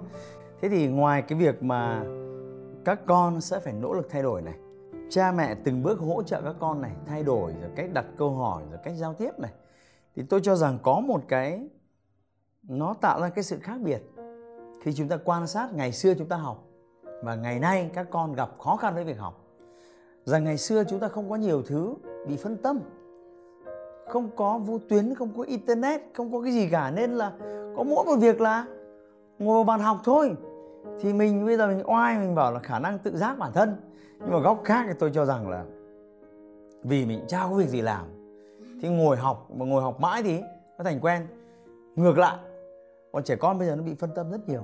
Thế 0.60 0.68
thì 0.68 0.86
ngoài 0.86 1.22
cái 1.22 1.38
việc 1.38 1.62
mà 1.62 2.04
các 2.84 3.00
con 3.06 3.40
sẽ 3.40 3.60
phải 3.60 3.72
nỗ 3.72 3.92
lực 3.92 4.06
thay 4.10 4.22
đổi 4.22 4.42
này, 4.42 4.54
cha 5.10 5.32
mẹ 5.32 5.54
từng 5.64 5.82
bước 5.82 6.00
hỗ 6.00 6.22
trợ 6.22 6.42
các 6.42 6.54
con 6.60 6.82
này 6.82 6.92
thay 7.06 7.22
đổi, 7.22 7.52
rồi 7.60 7.70
cách 7.76 7.90
đặt 7.92 8.04
câu 8.16 8.30
hỏi, 8.30 8.62
rồi 8.70 8.78
cách 8.84 8.94
giao 8.96 9.14
tiếp 9.14 9.38
này, 9.38 9.52
thì 10.16 10.22
tôi 10.22 10.40
cho 10.42 10.56
rằng 10.56 10.78
có 10.82 11.00
một 11.00 11.20
cái, 11.28 11.68
nó 12.62 12.94
tạo 13.00 13.20
ra 13.20 13.28
cái 13.28 13.44
sự 13.44 13.58
khác 13.62 13.80
biệt. 13.80 14.02
Khi 14.82 14.92
chúng 14.92 15.08
ta 15.08 15.16
quan 15.24 15.46
sát 15.46 15.74
ngày 15.74 15.92
xưa 15.92 16.14
chúng 16.14 16.28
ta 16.28 16.36
học 16.36 16.64
và 17.22 17.34
ngày 17.34 17.58
nay 17.60 17.90
các 17.94 18.06
con 18.10 18.32
gặp 18.32 18.50
khó 18.58 18.76
khăn 18.76 18.94
với 18.94 19.04
việc 19.04 19.18
học, 19.18 19.44
rằng 20.24 20.44
ngày 20.44 20.58
xưa 20.58 20.84
chúng 20.84 21.00
ta 21.00 21.08
không 21.08 21.30
có 21.30 21.36
nhiều 21.36 21.62
thứ 21.62 21.94
bị 22.28 22.36
phân 22.36 22.56
tâm 22.56 22.80
không 24.08 24.30
có 24.36 24.58
vô 24.58 24.78
tuyến, 24.88 25.14
không 25.14 25.32
có 25.36 25.42
internet, 25.42 26.00
không 26.14 26.32
có 26.32 26.40
cái 26.40 26.52
gì 26.52 26.68
cả. 26.68 26.90
Nên 26.90 27.14
là 27.14 27.32
có 27.76 27.82
mỗi 27.82 28.04
một 28.04 28.16
việc 28.16 28.40
là 28.40 28.66
ngồi 29.38 29.54
vào 29.54 29.64
bàn 29.64 29.80
học 29.80 29.98
thôi. 30.04 30.34
Thì 31.00 31.12
mình, 31.12 31.46
bây 31.46 31.56
giờ 31.56 31.66
mình 31.66 31.82
oai, 31.86 32.18
mình 32.18 32.34
bảo 32.34 32.52
là 32.52 32.58
khả 32.58 32.78
năng 32.78 32.98
tự 32.98 33.16
giác 33.16 33.38
bản 33.38 33.52
thân. 33.52 33.76
Nhưng 34.20 34.30
mà 34.30 34.38
góc 34.38 34.60
khác 34.64 34.84
thì 34.88 34.92
tôi 34.98 35.10
cho 35.14 35.24
rằng 35.24 35.48
là 35.48 35.64
vì 36.82 37.06
mình 37.06 37.20
chả 37.28 37.40
có 37.50 37.54
việc 37.54 37.68
gì 37.68 37.80
làm. 37.80 38.04
Thì 38.82 38.88
ngồi 38.88 39.16
học, 39.16 39.48
mà 39.54 39.66
ngồi 39.66 39.82
học 39.82 40.00
mãi 40.00 40.22
thì 40.22 40.40
nó 40.78 40.84
thành 40.84 41.00
quen. 41.00 41.26
Ngược 41.96 42.18
lại 42.18 42.36
còn 43.12 43.24
trẻ 43.24 43.36
con 43.36 43.58
bây 43.58 43.68
giờ 43.68 43.76
nó 43.76 43.82
bị 43.82 43.94
phân 43.94 44.10
tâm 44.14 44.30
rất 44.30 44.48
nhiều. 44.48 44.62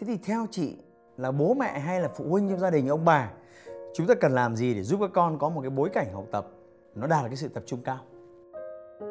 Thế 0.00 0.06
thì 0.06 0.16
theo 0.24 0.46
chị 0.50 0.76
là 1.16 1.32
bố 1.32 1.54
mẹ 1.54 1.78
hay 1.78 2.00
là 2.00 2.08
phụ 2.08 2.24
huynh 2.28 2.48
trong 2.48 2.58
gia 2.58 2.70
đình, 2.70 2.88
ông 2.88 3.04
bà, 3.04 3.30
chúng 3.94 4.06
ta 4.06 4.14
cần 4.14 4.32
làm 4.32 4.56
gì 4.56 4.74
để 4.74 4.82
giúp 4.82 5.00
các 5.00 5.10
con 5.14 5.38
có 5.38 5.48
một 5.48 5.60
cái 5.60 5.70
bối 5.70 5.88
cảnh 5.88 6.06
học 6.12 6.24
tập 6.30 6.46
nó 6.94 7.06
đạt 7.06 7.22
được 7.22 7.28
cái 7.28 7.36
sự 7.36 7.48
tập 7.48 7.62
trung 7.66 7.80
cao? 7.84 7.98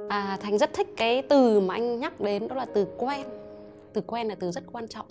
À 0.09 0.37
thành 0.41 0.57
rất 0.57 0.73
thích 0.73 0.87
cái 0.97 1.21
từ 1.21 1.59
mà 1.59 1.73
anh 1.73 1.99
nhắc 1.99 2.21
đến 2.21 2.47
đó 2.47 2.55
là 2.55 2.65
từ 2.65 2.87
quen. 2.97 3.21
Từ 3.93 4.01
quen 4.01 4.27
là 4.27 4.35
từ 4.39 4.51
rất 4.51 4.63
quan 4.71 4.87
trọng. 4.87 5.05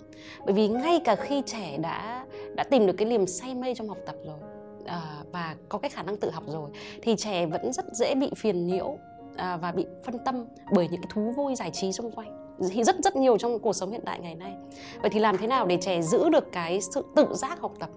Bởi 0.45 0.53
vì 0.53 0.67
ngay 0.67 0.99
cả 1.05 1.15
khi 1.15 1.41
trẻ 1.45 1.77
đã 1.77 2.25
đã 2.55 2.63
tìm 2.63 2.87
được 2.87 2.93
cái 2.93 3.07
niềm 3.07 3.27
say 3.27 3.55
mê 3.55 3.75
trong 3.75 3.87
học 3.87 3.97
tập 4.05 4.15
rồi 4.25 4.37
à, 4.85 5.01
và 5.31 5.55
có 5.69 5.77
cái 5.77 5.89
khả 5.89 6.03
năng 6.03 6.17
tự 6.17 6.29
học 6.29 6.43
rồi 6.47 6.69
thì 7.01 7.15
trẻ 7.15 7.45
vẫn 7.45 7.73
rất 7.73 7.85
dễ 7.93 8.15
bị 8.15 8.31
phiền 8.35 8.67
nhiễu 8.67 8.97
à, 9.35 9.57
và 9.57 9.71
bị 9.71 9.85
phân 10.03 10.19
tâm 10.19 10.45
bởi 10.71 10.87
những 10.91 11.01
cái 11.01 11.09
thú 11.13 11.33
vui 11.37 11.55
giải 11.55 11.71
trí 11.71 11.91
xung 11.91 12.11
quanh. 12.11 12.57
Thì 12.69 12.83
rất 12.83 12.95
rất 13.03 13.15
nhiều 13.15 13.37
trong 13.37 13.59
cuộc 13.59 13.73
sống 13.73 13.91
hiện 13.91 14.05
đại 14.05 14.19
ngày 14.19 14.35
nay. 14.35 14.53
Vậy 15.01 15.09
thì 15.09 15.19
làm 15.19 15.37
thế 15.37 15.47
nào 15.47 15.65
để 15.65 15.77
trẻ 15.81 16.01
giữ 16.01 16.29
được 16.29 16.51
cái 16.51 16.81
sự 16.81 17.05
tự 17.15 17.27
giác 17.33 17.59
học 17.59 17.73
tập? 17.79 17.89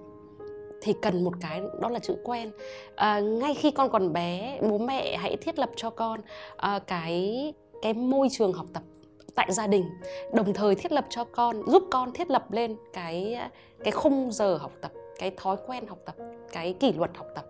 Thì 0.82 0.94
cần 1.02 1.24
một 1.24 1.34
cái 1.40 1.62
đó 1.80 1.88
là 1.88 1.98
chữ 1.98 2.16
quen. 2.24 2.50
À, 2.94 3.20
ngay 3.20 3.54
khi 3.54 3.70
con 3.70 3.90
còn 3.90 4.12
bé 4.12 4.58
bố 4.62 4.78
mẹ 4.78 5.16
hãy 5.16 5.36
thiết 5.36 5.58
lập 5.58 5.70
cho 5.76 5.90
con 5.90 6.20
à, 6.56 6.78
cái 6.78 7.52
cái 7.82 7.94
môi 7.94 8.28
trường 8.30 8.52
học 8.52 8.66
tập 8.72 8.82
tại 9.34 9.52
gia 9.52 9.66
đình 9.66 9.84
đồng 10.34 10.54
thời 10.54 10.74
thiết 10.74 10.92
lập 10.92 11.06
cho 11.10 11.24
con 11.24 11.62
giúp 11.66 11.82
con 11.90 12.12
thiết 12.12 12.30
lập 12.30 12.52
lên 12.52 12.76
cái 12.92 13.38
cái 13.84 13.92
khung 13.92 14.32
giờ 14.32 14.56
học 14.56 14.72
tập 14.80 14.92
cái 15.18 15.30
thói 15.36 15.56
quen 15.66 15.86
học 15.86 15.98
tập 16.04 16.14
cái 16.52 16.72
kỷ 16.72 16.92
luật 16.92 17.10
học 17.16 17.26
tập. 17.34 17.44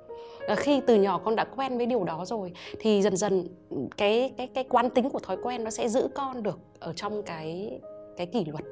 À, 0.48 0.54
khi 0.54 0.80
từ 0.86 0.94
nhỏ 0.94 1.20
con 1.24 1.36
đã 1.36 1.44
quen 1.44 1.76
với 1.76 1.86
điều 1.86 2.04
đó 2.04 2.24
rồi 2.24 2.52
thì 2.78 3.02
dần 3.02 3.16
dần 3.16 3.48
cái 3.96 4.32
cái 4.36 4.46
cái 4.46 4.64
quán 4.64 4.90
tính 4.90 5.10
của 5.10 5.18
thói 5.18 5.36
quen 5.42 5.64
nó 5.64 5.70
sẽ 5.70 5.88
giữ 5.88 6.08
con 6.14 6.42
được 6.42 6.58
ở 6.80 6.92
trong 6.92 7.22
cái 7.22 7.80
cái 8.16 8.26
kỷ 8.26 8.44
luật 8.44 8.64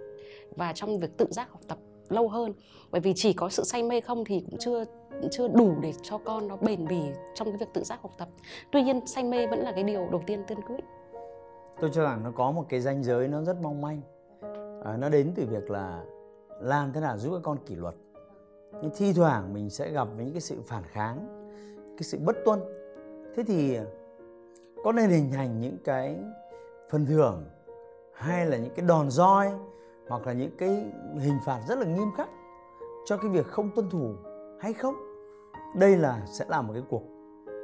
và 0.57 0.73
trong 0.73 0.99
việc 0.99 1.17
tự 1.17 1.27
giác 1.31 1.51
học 1.51 1.61
tập 1.69 1.79
lâu 2.13 2.29
hơn. 2.29 2.53
Bởi 2.91 3.01
vì 3.01 3.13
chỉ 3.17 3.33
có 3.33 3.49
sự 3.49 3.65
say 3.65 3.83
mê 3.83 4.01
không 4.01 4.25
thì 4.25 4.41
cũng 4.51 4.59
chưa 4.59 4.85
chưa 5.31 5.49
đủ 5.49 5.75
để 5.81 5.93
cho 6.03 6.19
con 6.19 6.49
nó 6.49 6.57
bền 6.57 6.89
bỉ 6.89 7.01
trong 7.35 7.49
cái 7.49 7.57
việc 7.57 7.67
tự 7.75 7.85
giác 7.85 8.03
học 8.03 8.11
tập. 8.19 8.29
Tuy 8.73 8.83
nhiên 8.83 9.07
say 9.07 9.25
mê 9.25 9.47
vẫn 9.47 9.59
là 9.59 9.73
cái 9.73 9.85
điều 9.85 10.09
đầu 10.11 10.23
tiên 10.27 10.45
tiên 10.47 10.59
quyết. 10.67 10.85
Tôi 11.81 11.91
cho 11.93 12.03
rằng 12.03 12.23
nó 12.25 12.31
có 12.31 12.51
một 12.51 12.65
cái 12.69 12.81
ranh 12.81 13.03
giới 13.03 13.29
nó 13.29 13.43
rất 13.43 13.57
mong 13.63 13.81
manh. 13.81 14.01
À, 14.85 14.97
nó 14.97 15.09
đến 15.09 15.33
từ 15.35 15.47
việc 15.47 15.71
là 15.71 16.05
làm 16.61 16.93
thế 16.93 17.01
nào 17.01 17.19
giúp 17.19 17.33
các 17.33 17.41
con 17.43 17.59
kỷ 17.67 17.75
luật. 17.75 17.95
Nhưng 18.83 18.91
thi 18.97 19.13
thoảng 19.13 19.55
mình 19.55 19.71
sẽ 19.71 19.91
gặp 19.91 20.09
những 20.19 20.33
cái 20.33 20.41
sự 20.41 20.57
phản 20.67 20.83
kháng 20.87 21.43
cái 21.97 22.03
sự 22.03 22.19
bất 22.25 22.37
tuân. 22.45 22.61
Thế 23.37 23.43
thì 23.47 23.79
có 24.85 24.93
nên 24.93 25.11
hình 25.11 25.31
thành 25.33 25.61
những 25.61 25.77
cái 25.85 26.17
phần 26.91 27.07
thưởng 27.07 27.45
hay 28.13 28.47
là 28.47 28.57
những 28.57 28.75
cái 28.77 28.87
đòn 28.87 29.11
roi 29.11 29.51
hoặc 30.09 30.27
là 30.27 30.33
những 30.33 30.51
cái 30.59 30.69
hình 31.21 31.39
phạt 31.45 31.61
rất 31.69 31.79
là 31.79 31.87
nghiêm 31.87 32.11
khắc 32.17 32.29
cho 33.07 33.17
cái 33.17 33.31
việc 33.31 33.47
không 33.47 33.71
tuân 33.75 33.91
thủ 33.91 34.15
hay 34.61 34.73
không 34.73 34.95
đây 35.77 35.97
là 35.97 36.23
sẽ 36.27 36.45
là 36.49 36.63
một 36.63 36.73
cái 36.73 36.83
cuộc 36.89 37.03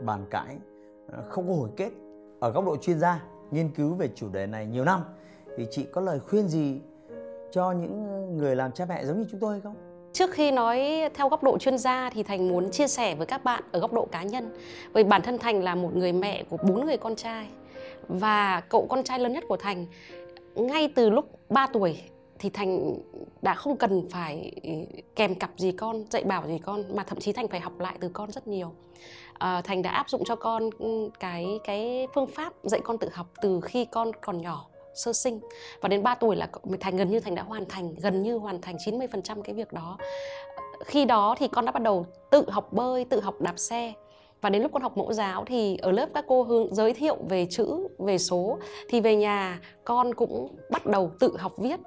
bàn 0.03 0.27
cãi 0.31 0.57
ờ, 1.13 1.23
không 1.29 1.49
có 1.49 1.55
hồi 1.55 1.69
kết 1.77 1.91
ở 2.41 2.51
góc 2.51 2.65
độ 2.65 2.77
chuyên 2.77 2.99
gia, 2.99 3.23
nghiên 3.51 3.71
cứu 3.71 3.95
về 3.95 4.09
chủ 4.15 4.29
đề 4.29 4.47
này 4.47 4.67
nhiều 4.67 4.85
năm, 4.85 5.01
thì 5.57 5.67
chị 5.71 5.85
có 5.93 6.01
lời 6.01 6.21
khuyên 6.21 6.49
gì 6.49 6.81
cho 7.53 7.73
những 7.73 8.37
người 8.37 8.57
làm 8.57 8.73
cha 8.73 8.85
mẹ 8.89 9.05
giống 9.05 9.19
như 9.19 9.27
chúng 9.31 9.41
tôi 9.41 9.53
hay 9.53 9.61
không? 9.61 9.75
Trước 10.13 10.31
khi 10.31 10.51
nói 10.51 11.09
theo 11.15 11.29
góc 11.29 11.43
độ 11.43 11.59
chuyên 11.59 11.79
gia 11.79 12.11
thì 12.11 12.23
Thành 12.23 12.49
muốn 12.49 12.71
chia 12.71 12.89
sẻ 12.89 13.15
với 13.15 13.27
các 13.27 13.45
bạn 13.45 13.63
ở 13.73 13.81
góc 13.81 13.93
độ 13.93 14.07
cá 14.13 14.23
nhân. 14.23 14.57
Bởi 14.93 15.05
bản 15.05 15.23
thân 15.23 15.39
Thành 15.39 15.63
là 15.63 15.75
một 15.75 15.97
người 15.97 16.13
mẹ 16.13 16.45
của 16.51 16.57
bốn 16.57 16.87
người 16.87 16.97
con 16.97 17.17
trai 17.17 17.49
và 18.09 18.63
cậu 18.69 18.87
con 18.91 19.03
trai 19.03 19.19
lớn 19.19 19.33
nhất 19.33 19.45
của 19.49 19.57
Thành, 19.57 19.87
ngay 20.55 20.93
từ 20.95 21.11
lúc 21.11 21.25
3 21.49 21.67
tuổi 21.73 22.01
thì 22.43 22.51
Thành 22.51 22.95
đã 23.43 23.55
không 23.55 23.77
cần 23.77 24.09
phải 24.11 24.53
kèm 25.17 25.35
cặp 25.35 25.51
gì 25.57 25.73
con, 25.73 26.05
dạy 26.11 26.25
bảo 26.25 26.47
gì 26.47 26.59
con 26.59 26.85
mà 26.97 27.05
thậm 27.05 27.21
chí 27.21 27.33
Thành 27.33 27.49
phải 27.49 27.61
học 27.61 27.81
lại 27.81 27.97
từ 28.01 28.11
con 28.13 28.31
rất 28.31 28.47
nhiều. 28.47 28.73
À, 29.39 29.63
Thành 29.65 29.83
đã 29.83 29.91
áp 29.91 30.11
dụng 30.11 30.25
cho 30.25 30.37
con 30.37 30.71
ừ, 30.79 31.11
cái 31.21 31.61
cái 31.65 32.07
phương 32.15 32.27
pháp 32.27 32.53
dạy 32.63 32.81
con 32.85 32.99
tự 32.99 33.09
học 33.13 33.27
từ 33.43 33.61
khi 33.61 33.85
con 33.85 34.13
còn 34.21 34.41
nhỏ 34.41 34.67
sơ 34.95 35.13
sinh 35.13 35.41
và 35.81 35.89
đến 35.89 36.03
3 36.03 36.15
tuổi 36.15 36.37
là 36.37 36.49
Thành 36.81 36.97
gần 36.97 37.11
như 37.11 37.21
Thành 37.21 37.35
đã 37.35 37.43
hoàn 37.43 37.65
thành 37.69 37.95
gần 37.95 38.23
như 38.23 38.37
hoàn 38.37 38.61
thành 38.61 38.77
90% 38.77 39.43
cái 39.43 39.55
việc 39.55 39.73
đó. 39.73 39.99
Khi 40.85 41.05
đó 41.05 41.35
thì 41.39 41.49
con 41.49 41.65
đã 41.65 41.73
bắt 41.73 41.83
đầu 41.83 42.07
tự 42.31 42.51
học 42.51 42.73
bơi, 42.73 43.05
tự 43.05 43.21
học 43.21 43.41
đạp 43.41 43.59
xe 43.59 43.93
và 44.41 44.51
đến 44.51 44.63
lúc 44.63 44.73
con 44.73 44.83
học 44.83 44.97
mẫu 44.97 45.13
giáo 45.13 45.45
thì 45.47 45.77
ở 45.77 45.93
lớp 45.93 46.09
các 46.15 46.25
cô 46.29 46.43
hướng 46.43 46.75
giới 46.75 46.95
thiệu 46.95 47.17
về 47.29 47.47
chữ 47.51 47.89
về 47.99 48.19
số 48.19 48.59
thì 48.89 49.01
về 49.01 49.17
nhà 49.17 49.61
con 49.85 50.15
cũng 50.15 50.57
bắt 50.71 50.87
đầu 50.87 51.11
tự 51.21 51.37
học 51.37 51.53
viết 51.59 51.81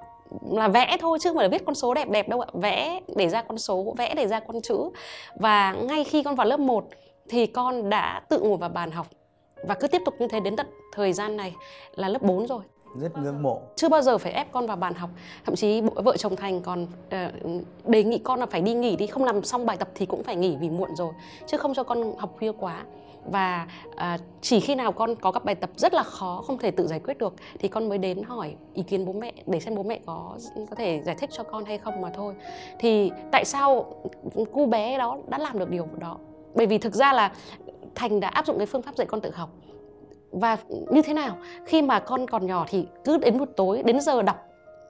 là 0.50 0.68
vẽ 0.68 0.96
thôi 1.00 1.18
chứ 1.20 1.30
không 1.30 1.36
phải 1.36 1.44
là 1.44 1.48
viết 1.48 1.64
con 1.66 1.74
số 1.74 1.94
đẹp 1.94 2.08
đẹp 2.10 2.28
đâu 2.28 2.40
ạ. 2.40 2.48
Vẽ 2.52 3.00
để 3.16 3.28
ra 3.28 3.42
con 3.42 3.58
số 3.58 3.94
vẽ 3.98 4.14
để 4.14 4.26
ra 4.26 4.40
con 4.40 4.62
chữ. 4.62 4.78
Và 5.34 5.72
ngay 5.72 6.04
khi 6.04 6.22
con 6.22 6.34
vào 6.34 6.46
lớp 6.46 6.60
1 6.60 6.84
thì 7.28 7.46
con 7.46 7.90
đã 7.90 8.20
tự 8.28 8.40
ngồi 8.40 8.56
vào 8.56 8.68
bàn 8.68 8.90
học. 8.90 9.06
Và 9.62 9.74
cứ 9.74 9.88
tiếp 9.88 10.02
tục 10.04 10.14
như 10.18 10.28
thế 10.28 10.40
đến 10.40 10.56
tận 10.56 10.66
thời 10.92 11.12
gian 11.12 11.36
này 11.36 11.54
là 11.94 12.08
lớp 12.08 12.22
4 12.22 12.46
rồi. 12.46 12.62
Rất 12.96 13.18
ngưỡng 13.18 13.42
mộ. 13.42 13.60
Chưa 13.76 13.88
bao 13.88 14.02
giờ 14.02 14.18
phải 14.18 14.32
ép 14.32 14.52
con 14.52 14.66
vào 14.66 14.76
bàn 14.76 14.94
học. 14.94 15.10
Thậm 15.44 15.56
chí 15.56 15.80
vợ 15.80 16.16
chồng 16.16 16.36
thành 16.36 16.60
còn 16.60 16.82
uh, 16.82 17.62
đề 17.84 18.04
nghị 18.04 18.18
con 18.18 18.40
là 18.40 18.46
phải 18.46 18.60
đi 18.60 18.74
nghỉ 18.74 18.96
đi. 18.96 19.06
Không 19.06 19.24
làm 19.24 19.42
xong 19.42 19.66
bài 19.66 19.76
tập 19.76 19.88
thì 19.94 20.06
cũng 20.06 20.22
phải 20.22 20.36
nghỉ 20.36 20.56
vì 20.60 20.70
muộn 20.70 20.96
rồi 20.96 21.12
chứ 21.46 21.56
không 21.56 21.74
cho 21.74 21.82
con 21.82 22.16
học 22.18 22.34
khuya 22.38 22.52
quá 22.58 22.84
và 23.30 23.66
à, 23.96 24.18
chỉ 24.40 24.60
khi 24.60 24.74
nào 24.74 24.92
con 24.92 25.14
có 25.14 25.32
các 25.32 25.44
bài 25.44 25.54
tập 25.54 25.70
rất 25.76 25.94
là 25.94 26.02
khó 26.02 26.42
không 26.46 26.58
thể 26.58 26.70
tự 26.70 26.86
giải 26.86 27.00
quyết 27.00 27.18
được 27.18 27.34
thì 27.58 27.68
con 27.68 27.88
mới 27.88 27.98
đến 27.98 28.22
hỏi 28.22 28.56
ý 28.74 28.82
kiến 28.82 29.04
bố 29.04 29.12
mẹ 29.12 29.32
để 29.46 29.60
xem 29.60 29.74
bố 29.74 29.82
mẹ 29.82 30.00
có 30.06 30.38
có 30.70 30.76
thể 30.76 31.02
giải 31.04 31.16
thích 31.18 31.30
cho 31.32 31.42
con 31.42 31.64
hay 31.64 31.78
không 31.78 32.00
mà 32.00 32.10
thôi. 32.10 32.34
Thì 32.78 33.10
tại 33.32 33.44
sao 33.44 33.94
cô 34.52 34.66
bé 34.66 34.98
đó 34.98 35.18
đã 35.28 35.38
làm 35.38 35.58
được 35.58 35.70
điều 35.70 35.88
đó? 35.98 36.18
Bởi 36.54 36.66
vì 36.66 36.78
thực 36.78 36.94
ra 36.94 37.12
là 37.12 37.32
thành 37.94 38.20
đã 38.20 38.28
áp 38.28 38.46
dụng 38.46 38.58
cái 38.58 38.66
phương 38.66 38.82
pháp 38.82 38.96
dạy 38.96 39.06
con 39.06 39.20
tự 39.20 39.30
học. 39.30 39.50
Và 40.30 40.56
như 40.90 41.02
thế 41.02 41.12
nào? 41.12 41.36
Khi 41.66 41.82
mà 41.82 42.00
con 42.00 42.26
còn 42.26 42.46
nhỏ 42.46 42.66
thì 42.68 42.86
cứ 43.04 43.18
đến 43.18 43.38
một 43.38 43.48
tối 43.56 43.82
đến 43.82 44.00
giờ 44.00 44.22
đọc 44.22 44.36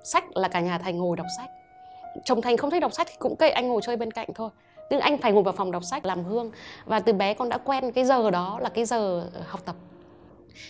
sách 0.04 0.36
là 0.36 0.48
cả 0.48 0.60
nhà 0.60 0.78
thành 0.78 0.98
ngồi 0.98 1.16
đọc 1.16 1.26
sách. 1.36 1.50
Chồng 2.24 2.42
thành 2.42 2.56
không 2.56 2.70
thích 2.70 2.80
đọc 2.80 2.92
sách 2.92 3.06
thì 3.10 3.16
cũng 3.18 3.36
kệ 3.36 3.48
anh 3.48 3.68
ngồi 3.68 3.80
chơi 3.82 3.96
bên 3.96 4.10
cạnh 4.10 4.28
thôi 4.34 4.50
tức 4.90 4.98
anh 4.98 5.18
phải 5.18 5.32
ngồi 5.32 5.42
vào 5.42 5.54
phòng 5.56 5.70
đọc 5.70 5.84
sách 5.84 6.06
làm 6.06 6.24
hương 6.24 6.50
và 6.84 7.00
từ 7.00 7.12
bé 7.12 7.34
con 7.34 7.48
đã 7.48 7.58
quen 7.58 7.92
cái 7.92 8.04
giờ 8.04 8.30
đó 8.30 8.58
là 8.62 8.68
cái 8.68 8.84
giờ 8.84 9.30
học 9.46 9.60
tập. 9.64 9.76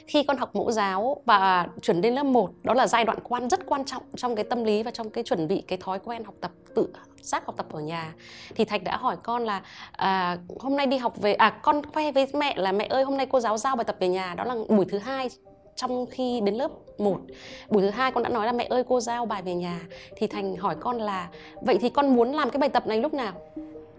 Khi 0.06 0.22
con 0.22 0.36
học 0.36 0.50
mẫu 0.54 0.70
giáo 0.70 1.22
và 1.24 1.68
chuyển 1.82 2.00
lên 2.00 2.14
lớp 2.14 2.22
1 2.22 2.50
đó 2.62 2.74
là 2.74 2.86
giai 2.86 3.04
đoạn 3.04 3.18
quan 3.24 3.48
rất 3.48 3.66
quan 3.66 3.84
trọng 3.84 4.02
trong 4.16 4.36
cái 4.36 4.44
tâm 4.44 4.64
lý 4.64 4.82
và 4.82 4.90
trong 4.90 5.10
cái 5.10 5.24
chuẩn 5.24 5.48
bị 5.48 5.62
cái 5.68 5.78
thói 5.78 5.98
quen 5.98 6.24
học 6.24 6.34
tập 6.40 6.50
tự 6.74 6.88
giác 7.22 7.46
học 7.46 7.56
tập 7.56 7.66
ở 7.72 7.80
nhà. 7.80 8.14
Thì 8.54 8.64
thạch 8.64 8.82
đã 8.84 8.96
hỏi 8.96 9.16
con 9.22 9.44
là 9.44 9.62
à, 9.92 10.38
hôm 10.60 10.76
nay 10.76 10.86
đi 10.86 10.96
học 10.96 11.16
về 11.16 11.34
à 11.34 11.50
con 11.50 11.82
khoe 11.92 12.12
với 12.12 12.26
mẹ 12.34 12.54
là 12.56 12.72
mẹ 12.72 12.86
ơi 12.86 13.04
hôm 13.04 13.16
nay 13.16 13.26
cô 13.26 13.40
giáo 13.40 13.58
giao 13.58 13.76
bài 13.76 13.84
tập 13.84 13.96
về 14.00 14.08
nhà. 14.08 14.34
Đó 14.34 14.44
là 14.44 14.54
buổi 14.68 14.84
thứ 14.88 14.98
hai 14.98 15.28
trong 15.76 16.06
khi 16.06 16.40
đến 16.40 16.54
lớp 16.54 16.70
1 16.98 17.20
buổi 17.68 17.82
thứ 17.82 17.90
hai 17.90 18.12
con 18.12 18.22
đã 18.22 18.28
nói 18.28 18.46
là 18.46 18.52
mẹ 18.52 18.66
ơi 18.70 18.84
cô 18.88 19.00
giao 19.00 19.26
bài 19.26 19.42
về 19.42 19.54
nhà. 19.54 19.80
Thì 20.16 20.26
thành 20.26 20.56
hỏi 20.56 20.76
con 20.80 20.96
là 20.96 21.28
vậy 21.60 21.78
thì 21.80 21.88
con 21.88 22.16
muốn 22.16 22.32
làm 22.32 22.50
cái 22.50 22.58
bài 22.58 22.70
tập 22.70 22.86
này 22.86 23.00
lúc 23.00 23.14
nào? 23.14 23.32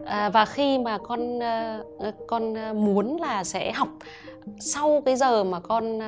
À, 0.06 0.30
và 0.30 0.46
khi 0.46 0.78
mà 0.78 0.98
con 0.98 1.38
uh, 1.38 2.16
con 2.28 2.54
muốn 2.86 3.18
là 3.22 3.44
sẽ 3.44 3.72
học 3.72 3.90
sau 4.60 5.02
cái 5.06 5.16
giờ 5.16 5.44
mà 5.44 5.60
con 5.60 6.00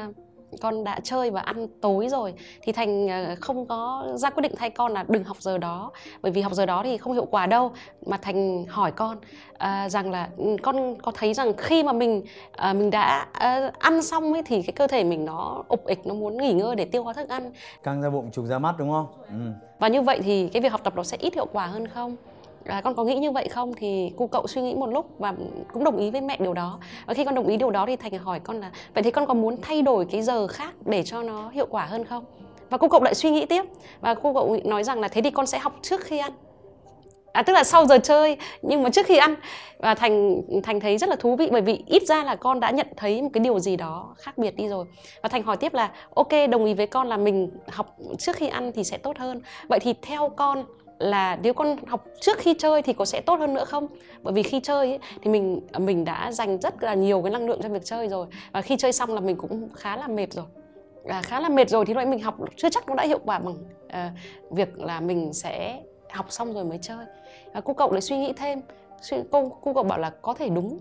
con 0.61 0.83
đã 0.83 0.99
chơi 1.03 1.31
và 1.31 1.41
ăn 1.41 1.67
tối 1.81 2.07
rồi 2.09 2.33
thì 2.61 2.71
thành 2.71 3.07
không 3.41 3.65
có 3.65 4.07
ra 4.15 4.29
quyết 4.29 4.41
định 4.41 4.51
thay 4.55 4.69
con 4.69 4.93
là 4.93 5.05
đừng 5.07 5.23
học 5.23 5.37
giờ 5.39 5.57
đó. 5.57 5.91
Bởi 6.21 6.31
vì 6.31 6.41
học 6.41 6.53
giờ 6.53 6.65
đó 6.65 6.81
thì 6.83 6.97
không 6.97 7.13
hiệu 7.13 7.25
quả 7.31 7.45
đâu. 7.45 7.71
Mà 8.05 8.17
thành 8.17 8.65
hỏi 8.69 8.91
con 8.91 9.17
à, 9.57 9.89
rằng 9.89 10.11
là 10.11 10.29
ừ, 10.37 10.55
con 10.63 10.95
có 11.01 11.11
thấy 11.15 11.33
rằng 11.33 11.53
khi 11.57 11.83
mà 11.83 11.93
mình 11.93 12.23
à, 12.51 12.73
mình 12.73 12.89
đã 12.89 13.27
à, 13.33 13.71
ăn 13.79 14.01
xong 14.01 14.33
ấy 14.33 14.43
thì 14.45 14.61
cái 14.61 14.73
cơ 14.73 14.87
thể 14.87 15.03
mình 15.03 15.25
nó 15.25 15.63
ục 15.67 15.85
ịch 15.85 16.07
nó 16.07 16.13
muốn 16.13 16.37
nghỉ 16.37 16.53
ngơi 16.53 16.75
để 16.75 16.85
tiêu 16.85 17.03
hóa 17.03 17.13
thức 17.13 17.29
ăn. 17.29 17.51
Căng 17.83 18.01
ra 18.01 18.09
bụng 18.09 18.29
trùng 18.31 18.47
ra 18.47 18.59
mắt 18.59 18.75
đúng 18.77 18.91
không? 18.91 19.07
Ừ. 19.27 19.51
và 19.79 19.87
như 19.87 20.01
vậy 20.01 20.19
thì 20.23 20.49
cái 20.53 20.61
việc 20.61 20.71
học 20.71 20.81
tập 20.83 20.93
nó 20.95 21.03
sẽ 21.03 21.17
ít 21.19 21.33
hiệu 21.33 21.47
quả 21.53 21.65
hơn 21.65 21.87
không 21.87 22.15
à, 22.69 22.81
con 22.81 22.95
có 22.95 23.03
nghĩ 23.03 23.15
như 23.15 23.31
vậy 23.31 23.47
không? 23.49 23.73
Thì 23.77 24.11
cô 24.17 24.27
cậu 24.27 24.47
suy 24.47 24.61
nghĩ 24.61 24.75
một 24.75 24.87
lúc 24.87 25.05
và 25.19 25.33
cũng 25.73 25.83
đồng 25.83 25.97
ý 25.97 26.11
với 26.11 26.21
mẹ 26.21 26.37
điều 26.39 26.53
đó. 26.53 26.79
Và 27.05 27.13
khi 27.13 27.25
con 27.25 27.35
đồng 27.35 27.47
ý 27.47 27.57
điều 27.57 27.71
đó 27.71 27.85
thì 27.85 27.95
thành 27.95 28.17
hỏi 28.17 28.39
con 28.39 28.59
là 28.59 28.71
vậy 28.93 29.03
thì 29.03 29.11
con 29.11 29.25
có 29.25 29.33
muốn 29.33 29.57
thay 29.61 29.81
đổi 29.81 30.05
cái 30.11 30.21
giờ 30.21 30.47
khác 30.47 30.73
để 30.85 31.03
cho 31.03 31.23
nó 31.23 31.49
hiệu 31.49 31.67
quả 31.69 31.85
hơn 31.85 32.05
không? 32.05 32.25
Và 32.69 32.77
cô 32.77 32.87
cậu 32.87 33.03
lại 33.03 33.15
suy 33.15 33.31
nghĩ 33.31 33.45
tiếp. 33.45 33.65
Và 34.01 34.13
cô 34.13 34.33
cậu 34.33 34.57
nói 34.63 34.83
rằng 34.83 34.99
là 34.99 35.07
thế 35.07 35.21
thì 35.21 35.31
con 35.31 35.45
sẽ 35.45 35.59
học 35.59 35.75
trước 35.81 36.01
khi 36.01 36.17
ăn. 36.17 36.31
À 37.33 37.43
tức 37.43 37.53
là 37.53 37.63
sau 37.63 37.85
giờ 37.85 37.97
chơi 38.03 38.37
nhưng 38.61 38.83
mà 38.83 38.89
trước 38.89 39.05
khi 39.05 39.17
ăn. 39.17 39.35
Và 39.79 39.95
thành 39.95 40.41
thành 40.63 40.79
thấy 40.79 40.97
rất 40.97 41.09
là 41.09 41.15
thú 41.15 41.35
vị 41.35 41.49
bởi 41.51 41.61
vì 41.61 41.83
ít 41.87 42.03
ra 42.03 42.23
là 42.23 42.35
con 42.35 42.59
đã 42.59 42.71
nhận 42.71 42.87
thấy 42.97 43.21
một 43.21 43.29
cái 43.33 43.43
điều 43.43 43.59
gì 43.59 43.75
đó 43.75 44.15
khác 44.17 44.37
biệt 44.37 44.55
đi 44.55 44.67
rồi. 44.67 44.85
Và 45.23 45.29
thành 45.29 45.43
hỏi 45.43 45.57
tiếp 45.57 45.73
là 45.73 45.91
ok 46.15 46.29
đồng 46.49 46.65
ý 46.65 46.73
với 46.73 46.87
con 46.87 47.07
là 47.07 47.17
mình 47.17 47.51
học 47.67 47.95
trước 48.17 48.35
khi 48.35 48.47
ăn 48.47 48.71
thì 48.75 48.83
sẽ 48.83 48.97
tốt 48.97 49.17
hơn. 49.17 49.41
Vậy 49.67 49.79
thì 49.79 49.93
theo 50.01 50.29
con 50.29 50.65
là 50.99 51.37
nếu 51.43 51.53
con 51.53 51.75
học 51.87 52.05
trước 52.19 52.37
khi 52.37 52.53
chơi 52.53 52.81
thì 52.81 52.93
có 52.93 53.05
sẽ 53.05 53.21
tốt 53.21 53.39
hơn 53.39 53.53
nữa 53.53 53.65
không? 53.65 53.87
Bởi 54.21 54.33
vì 54.33 54.43
khi 54.43 54.59
chơi 54.59 54.87
ấy, 54.87 54.99
thì 55.21 55.31
mình 55.31 55.61
à, 55.71 55.79
mình 55.79 56.05
đã 56.05 56.31
dành 56.31 56.59
rất 56.59 56.83
là 56.83 56.93
nhiều 56.93 57.21
cái 57.21 57.31
năng 57.31 57.47
lượng 57.47 57.59
cho 57.63 57.69
việc 57.69 57.85
chơi 57.85 58.07
rồi. 58.07 58.27
Và 58.51 58.61
khi 58.61 58.77
chơi 58.77 58.91
xong 58.91 59.13
là 59.13 59.19
mình 59.21 59.35
cũng 59.35 59.69
khá 59.75 59.97
là 59.97 60.07
mệt 60.07 60.33
rồi. 60.33 60.45
À, 61.05 61.21
khá 61.21 61.39
là 61.39 61.49
mệt 61.49 61.69
rồi 61.69 61.85
thì 61.85 61.93
lúc 61.93 62.07
mình 62.07 62.19
học 62.19 62.35
chưa 62.55 62.69
chắc 62.69 62.89
nó 62.89 62.95
đã 62.95 63.03
hiệu 63.03 63.19
quả 63.25 63.39
bằng 63.39 63.55
à, 63.87 64.11
việc 64.51 64.79
là 64.79 64.99
mình 64.99 65.33
sẽ 65.33 65.81
học 66.11 66.25
xong 66.29 66.53
rồi 66.53 66.63
mới 66.63 66.79
chơi. 66.81 67.05
Và 67.53 67.61
cô 67.61 67.73
cậu 67.73 67.91
lại 67.91 68.01
suy 68.01 68.17
nghĩ 68.17 68.33
thêm. 68.33 68.61
Cô 69.31 69.51
cô 69.61 69.73
cậu 69.73 69.83
bảo 69.83 69.99
là 69.99 70.09
có 70.09 70.33
thể 70.33 70.49
đúng. 70.49 70.79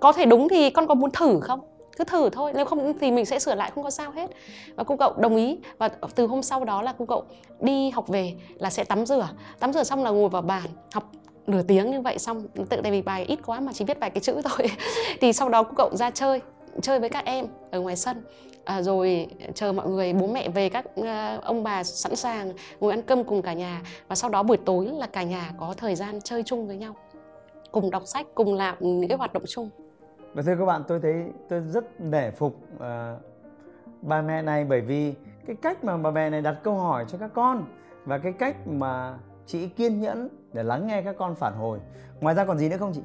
Có 0.00 0.12
thể 0.12 0.24
đúng 0.24 0.48
thì 0.48 0.70
con 0.70 0.86
có 0.86 0.94
muốn 0.94 1.10
thử 1.10 1.40
không? 1.40 1.60
Cứ 1.96 2.04
thử 2.04 2.30
thôi 2.30 2.52
nếu 2.54 2.64
không 2.64 2.98
thì 3.00 3.10
mình 3.10 3.26
sẽ 3.26 3.38
sửa 3.38 3.54
lại 3.54 3.70
không 3.74 3.84
có 3.84 3.90
sao 3.90 4.10
hết. 4.10 4.30
Và 4.76 4.84
cô 4.84 4.96
cậu 4.96 5.12
đồng 5.18 5.36
ý. 5.36 5.58
Và 5.78 5.88
từ 5.88 6.26
hôm 6.26 6.42
sau 6.42 6.64
đó 6.64 6.82
là 6.82 6.94
cô 6.98 7.04
cậu 7.04 7.24
đi 7.60 7.90
học 7.90 8.08
về 8.08 8.34
là 8.54 8.70
sẽ 8.70 8.84
tắm 8.84 9.06
rửa. 9.06 9.28
Tắm 9.60 9.72
rửa 9.72 9.84
xong 9.84 10.04
là 10.04 10.10
ngồi 10.10 10.28
vào 10.28 10.42
bàn 10.42 10.62
học 10.92 11.10
nửa 11.46 11.62
tiếng 11.62 11.90
như 11.90 12.00
vậy 12.00 12.18
xong 12.18 12.48
tự 12.68 12.80
tại 12.82 12.92
vì 12.92 13.02
bài 13.02 13.24
ít 13.24 13.38
quá 13.46 13.60
mà 13.60 13.72
chỉ 13.72 13.84
viết 13.84 14.00
vài 14.00 14.10
cái 14.10 14.20
chữ 14.20 14.40
thôi. 14.44 14.70
Thì 15.20 15.32
sau 15.32 15.48
đó 15.48 15.62
cô 15.62 15.72
cậu 15.76 15.96
ra 15.96 16.10
chơi 16.10 16.40
chơi 16.82 16.98
với 16.98 17.08
các 17.08 17.24
em 17.24 17.46
ở 17.70 17.80
ngoài 17.80 17.96
sân. 17.96 18.24
À, 18.64 18.82
rồi 18.82 19.26
chờ 19.54 19.72
mọi 19.72 19.88
người 19.88 20.12
bố 20.12 20.26
mẹ 20.26 20.48
về 20.48 20.68
các 20.68 20.84
uh, 21.00 21.06
ông 21.42 21.62
bà 21.62 21.84
sẵn 21.84 22.16
sàng 22.16 22.52
ngồi 22.80 22.92
ăn 22.92 23.02
cơm 23.02 23.24
cùng 23.24 23.42
cả 23.42 23.52
nhà. 23.52 23.82
Và 24.08 24.16
sau 24.16 24.30
đó 24.30 24.42
buổi 24.42 24.56
tối 24.56 24.86
là 24.86 25.06
cả 25.06 25.22
nhà 25.22 25.52
có 25.58 25.74
thời 25.76 25.94
gian 25.94 26.20
chơi 26.20 26.42
chung 26.42 26.66
với 26.66 26.76
nhau 26.76 26.96
cùng 27.72 27.90
đọc 27.90 28.02
sách 28.06 28.26
cùng 28.34 28.54
làm 28.54 28.76
những 28.80 29.08
cái 29.08 29.18
hoạt 29.18 29.32
động 29.32 29.42
chung 29.48 29.70
và 30.36 30.42
thưa 30.42 30.56
các 30.56 30.64
bạn 30.64 30.82
tôi 30.88 31.00
thấy 31.00 31.32
tôi 31.48 31.60
rất 31.60 32.00
nể 32.00 32.30
phục 32.30 32.56
uh, 32.76 32.82
ba 34.02 34.22
mẹ 34.22 34.42
này 34.42 34.64
bởi 34.64 34.80
vì 34.80 35.14
cái 35.46 35.56
cách 35.56 35.84
mà 35.84 35.96
bà 35.96 36.10
mẹ 36.10 36.30
này 36.30 36.42
đặt 36.42 36.56
câu 36.62 36.74
hỏi 36.74 37.04
cho 37.08 37.18
các 37.18 37.30
con 37.34 37.64
và 38.04 38.18
cái 38.18 38.32
cách 38.32 38.56
mà 38.66 39.18
chị 39.46 39.68
kiên 39.68 40.00
nhẫn 40.00 40.28
để 40.52 40.62
lắng 40.62 40.86
nghe 40.86 41.02
các 41.02 41.16
con 41.18 41.34
phản 41.34 41.54
hồi. 41.54 41.78
Ngoài 42.20 42.34
ra 42.34 42.44
còn 42.44 42.58
gì 42.58 42.68
nữa 42.68 42.76
không 42.78 42.92
chị? 42.94 43.00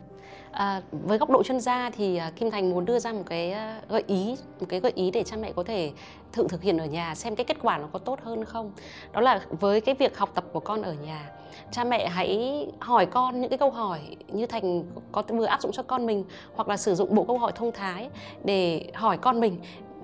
À, 0.51 0.81
với 0.91 1.17
góc 1.17 1.29
độ 1.29 1.43
chuyên 1.43 1.59
gia 1.59 1.89
thì 1.89 2.17
à, 2.17 2.31
Kim 2.35 2.51
Thành 2.51 2.69
muốn 2.69 2.85
đưa 2.85 2.99
ra 2.99 3.13
một 3.13 3.23
cái 3.25 3.51
à, 3.51 3.81
gợi 3.89 4.03
ý, 4.07 4.35
một 4.59 4.65
cái 4.69 4.79
gợi 4.79 4.91
ý 4.95 5.11
để 5.11 5.23
cha 5.23 5.35
mẹ 5.37 5.51
có 5.55 5.63
thể 5.63 5.91
thử 6.31 6.47
thực 6.47 6.61
hiện 6.61 6.77
ở 6.77 6.85
nhà 6.85 7.15
xem 7.15 7.35
cái 7.35 7.43
kết 7.43 7.57
quả 7.61 7.77
nó 7.77 7.87
có 7.93 7.99
tốt 7.99 8.19
hơn 8.23 8.45
không. 8.45 8.71
Đó 9.11 9.21
là 9.21 9.41
với 9.49 9.81
cái 9.81 9.95
việc 9.95 10.17
học 10.17 10.29
tập 10.35 10.43
của 10.53 10.59
con 10.59 10.81
ở 10.81 10.93
nhà, 10.93 11.29
cha 11.71 11.83
mẹ 11.83 12.07
hãy 12.07 12.67
hỏi 12.79 13.05
con 13.05 13.41
những 13.41 13.49
cái 13.49 13.57
câu 13.57 13.71
hỏi 13.71 13.99
như 14.27 14.45
Thành 14.45 14.83
có 15.11 15.23
vừa 15.27 15.45
áp 15.45 15.61
dụng 15.61 15.71
cho 15.71 15.83
con 15.83 16.05
mình 16.05 16.25
hoặc 16.55 16.67
là 16.67 16.77
sử 16.77 16.95
dụng 16.95 17.15
bộ 17.15 17.23
câu 17.23 17.37
hỏi 17.37 17.51
thông 17.55 17.71
thái 17.71 18.09
để 18.43 18.91
hỏi 18.93 19.17
con 19.17 19.39
mình 19.39 19.57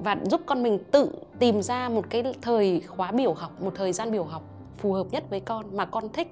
và 0.04 0.17
giúp 0.23 0.41
con 0.45 0.63
mình 0.63 0.80
tự 0.91 1.12
tìm 1.39 1.62
ra 1.62 1.89
một 1.89 2.06
cái 2.10 2.23
thời 2.41 2.82
khóa 2.88 3.12
biểu 3.12 3.34
học, 3.34 3.62
một 3.62 3.71
thời 3.76 3.93
gian 3.93 4.12
biểu 4.12 4.23
học 4.23 4.43
phù 4.78 4.94
hợp 4.94 5.08
nhất 5.12 5.24
với 5.30 5.40
con 5.40 5.78
mà 5.78 5.86
con 5.86 6.10
thích. 6.10 6.28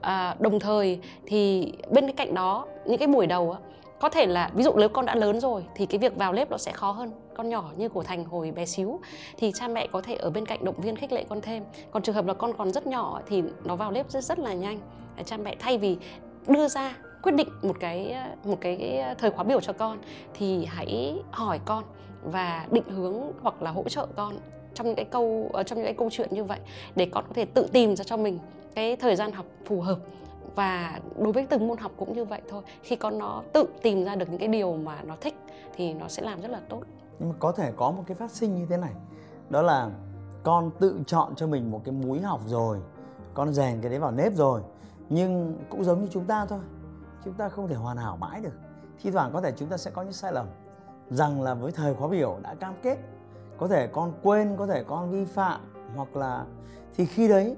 À, 0.00 0.36
đồng 0.38 0.60
thời 0.60 1.00
thì 1.26 1.72
bên 1.90 2.06
cái 2.06 2.12
cạnh 2.12 2.34
đó 2.34 2.66
những 2.86 2.98
cái 2.98 3.08
buổi 3.08 3.26
đầu 3.26 3.52
á, 3.52 3.58
có 4.00 4.08
thể 4.08 4.26
là 4.26 4.50
ví 4.54 4.64
dụ 4.64 4.72
nếu 4.76 4.88
con 4.88 5.06
đã 5.06 5.14
lớn 5.14 5.40
rồi 5.40 5.64
thì 5.74 5.86
cái 5.86 5.98
việc 5.98 6.16
vào 6.16 6.32
lớp 6.32 6.50
nó 6.50 6.58
sẽ 6.58 6.72
khó 6.72 6.90
hơn. 6.90 7.10
Con 7.34 7.48
nhỏ 7.48 7.70
như 7.76 7.88
của 7.88 8.02
thành 8.02 8.24
hồi 8.24 8.50
bé 8.50 8.66
xíu 8.66 9.00
thì 9.36 9.52
cha 9.54 9.68
mẹ 9.68 9.86
có 9.92 10.00
thể 10.00 10.14
ở 10.14 10.30
bên 10.30 10.46
cạnh 10.46 10.64
động 10.64 10.80
viên 10.80 10.96
khích 10.96 11.12
lệ 11.12 11.24
con 11.28 11.40
thêm. 11.40 11.64
Còn 11.90 12.02
trường 12.02 12.14
hợp 12.14 12.26
là 12.26 12.34
con 12.34 12.52
còn 12.52 12.72
rất 12.72 12.86
nhỏ 12.86 13.20
thì 13.26 13.42
nó 13.64 13.76
vào 13.76 13.90
lớp 13.90 14.10
rất 14.10 14.24
rất 14.24 14.38
là 14.38 14.54
nhanh. 14.54 14.80
Cha 15.24 15.36
mẹ 15.36 15.56
thay 15.58 15.78
vì 15.78 15.96
đưa 16.46 16.68
ra 16.68 16.96
quyết 17.22 17.32
định 17.32 17.48
một 17.62 17.76
cái 17.80 18.16
một 18.44 18.56
cái 18.60 19.04
thời 19.18 19.30
khóa 19.30 19.44
biểu 19.44 19.60
cho 19.60 19.72
con 19.72 19.98
thì 20.34 20.64
hãy 20.64 21.14
hỏi 21.30 21.60
con 21.64 21.84
và 22.24 22.66
định 22.70 22.88
hướng 22.88 23.14
hoặc 23.42 23.62
là 23.62 23.70
hỗ 23.70 23.82
trợ 23.82 24.06
con 24.16 24.38
trong 24.76 24.86
những 24.86 24.96
cái 24.96 25.04
câu 25.04 25.50
ờ, 25.52 25.62
trong 25.62 25.78
những 25.78 25.86
cái 25.86 25.94
câu 25.94 26.08
chuyện 26.12 26.28
như 26.30 26.44
vậy 26.44 26.58
để 26.96 27.08
con 27.12 27.24
có 27.28 27.32
thể 27.34 27.44
tự 27.44 27.66
tìm 27.72 27.96
ra 27.96 28.04
cho 28.04 28.16
mình 28.16 28.38
cái 28.74 28.96
thời 28.96 29.16
gian 29.16 29.32
học 29.32 29.46
phù 29.64 29.80
hợp. 29.80 29.98
Và 30.54 31.00
đối 31.18 31.32
với 31.32 31.46
từng 31.46 31.68
môn 31.68 31.78
học 31.78 31.92
cũng 31.96 32.12
như 32.12 32.24
vậy 32.24 32.40
thôi, 32.48 32.62
khi 32.82 32.96
con 32.96 33.18
nó 33.18 33.42
tự 33.52 33.64
tìm 33.82 34.04
ra 34.04 34.14
được 34.14 34.28
những 34.30 34.38
cái 34.38 34.48
điều 34.48 34.76
mà 34.76 35.02
nó 35.02 35.16
thích 35.20 35.34
thì 35.74 35.94
nó 35.94 36.08
sẽ 36.08 36.22
làm 36.22 36.40
rất 36.40 36.50
là 36.50 36.60
tốt. 36.68 36.82
Nhưng 37.18 37.28
mà 37.28 37.34
có 37.38 37.52
thể 37.52 37.72
có 37.76 37.90
một 37.90 38.02
cái 38.06 38.14
phát 38.14 38.30
sinh 38.30 38.54
như 38.54 38.66
thế 38.70 38.76
này, 38.76 38.92
đó 39.50 39.62
là 39.62 39.90
con 40.42 40.70
tự 40.78 41.00
chọn 41.06 41.34
cho 41.34 41.46
mình 41.46 41.70
một 41.70 41.80
cái 41.84 41.92
múi 41.92 42.20
học 42.20 42.40
rồi, 42.46 42.78
con 43.34 43.52
rèn 43.52 43.80
cái 43.80 43.90
đấy 43.90 43.98
vào 43.98 44.10
nếp 44.10 44.34
rồi, 44.34 44.60
nhưng 45.08 45.56
cũng 45.68 45.84
giống 45.84 46.00
như 46.00 46.08
chúng 46.10 46.24
ta 46.24 46.46
thôi, 46.46 46.60
chúng 47.24 47.34
ta 47.34 47.48
không 47.48 47.68
thể 47.68 47.74
hoàn 47.74 47.96
hảo 47.96 48.16
mãi 48.16 48.40
được. 48.40 48.54
Thi 49.02 49.10
thoảng 49.10 49.30
có 49.32 49.40
thể 49.40 49.52
chúng 49.56 49.68
ta 49.68 49.76
sẽ 49.76 49.90
có 49.90 50.02
những 50.02 50.12
sai 50.12 50.32
lầm, 50.32 50.46
rằng 51.10 51.42
là 51.42 51.54
với 51.54 51.72
thời 51.72 51.94
khóa 51.94 52.08
biểu 52.08 52.38
đã 52.42 52.54
cam 52.54 52.74
kết 52.82 52.96
có 53.58 53.68
thể 53.68 53.88
con 53.92 54.12
quên 54.22 54.56
có 54.58 54.66
thể 54.66 54.84
con 54.86 55.10
vi 55.10 55.24
phạm 55.24 55.60
hoặc 55.96 56.16
là 56.16 56.44
thì 56.96 57.06
khi 57.06 57.28
đấy 57.28 57.54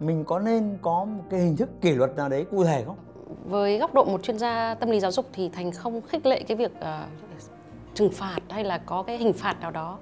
mình 0.00 0.24
có 0.24 0.38
nên 0.38 0.78
có 0.82 1.04
một 1.04 1.22
cái 1.30 1.40
hình 1.40 1.56
thức 1.56 1.68
kỷ 1.80 1.92
luật 1.92 2.16
nào 2.16 2.28
đấy 2.28 2.46
cụ 2.50 2.64
thể 2.64 2.82
không? 2.86 2.96
Với 3.44 3.78
góc 3.78 3.94
độ 3.94 4.04
một 4.04 4.22
chuyên 4.22 4.38
gia 4.38 4.74
tâm 4.74 4.90
lý 4.90 5.00
giáo 5.00 5.10
dục 5.10 5.26
thì 5.32 5.48
thành 5.48 5.72
không 5.72 6.02
khích 6.02 6.26
lệ 6.26 6.42
cái 6.42 6.56
việc 6.56 6.72
uh, 6.78 6.84
trừng 7.94 8.10
phạt 8.10 8.38
hay 8.48 8.64
là 8.64 8.78
có 8.78 9.02
cái 9.02 9.18
hình 9.18 9.32
phạt 9.32 9.60
nào 9.60 9.70
đó 9.70 9.98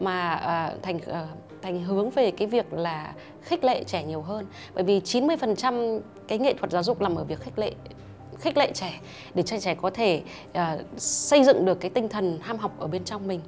mà 0.00 0.34
uh, 0.74 0.82
thành 0.82 0.96
uh, 0.96 1.28
thành 1.62 1.84
hướng 1.84 2.10
về 2.10 2.30
cái 2.30 2.48
việc 2.48 2.72
là 2.72 3.14
khích 3.42 3.64
lệ 3.64 3.84
trẻ 3.84 4.04
nhiều 4.04 4.22
hơn. 4.22 4.46
Bởi 4.74 4.84
vì 4.84 5.00
90% 5.00 6.00
cái 6.28 6.38
nghệ 6.38 6.54
thuật 6.54 6.70
giáo 6.70 6.82
dục 6.82 7.00
nằm 7.00 7.14
ở 7.14 7.24
việc 7.24 7.40
khích 7.40 7.58
lệ 7.58 7.72
khích 8.44 8.56
lệ 8.56 8.70
trẻ 8.74 9.00
để 9.34 9.42
cho 9.42 9.58
trẻ 9.60 9.74
có 9.74 9.90
thể 9.90 10.22
uh, 10.50 10.60
xây 10.96 11.44
dựng 11.44 11.64
được 11.64 11.80
cái 11.80 11.90
tinh 11.90 12.08
thần 12.08 12.38
ham 12.42 12.58
học 12.58 12.72
ở 12.78 12.86
bên 12.86 13.04
trong 13.04 13.28
mình. 13.28 13.40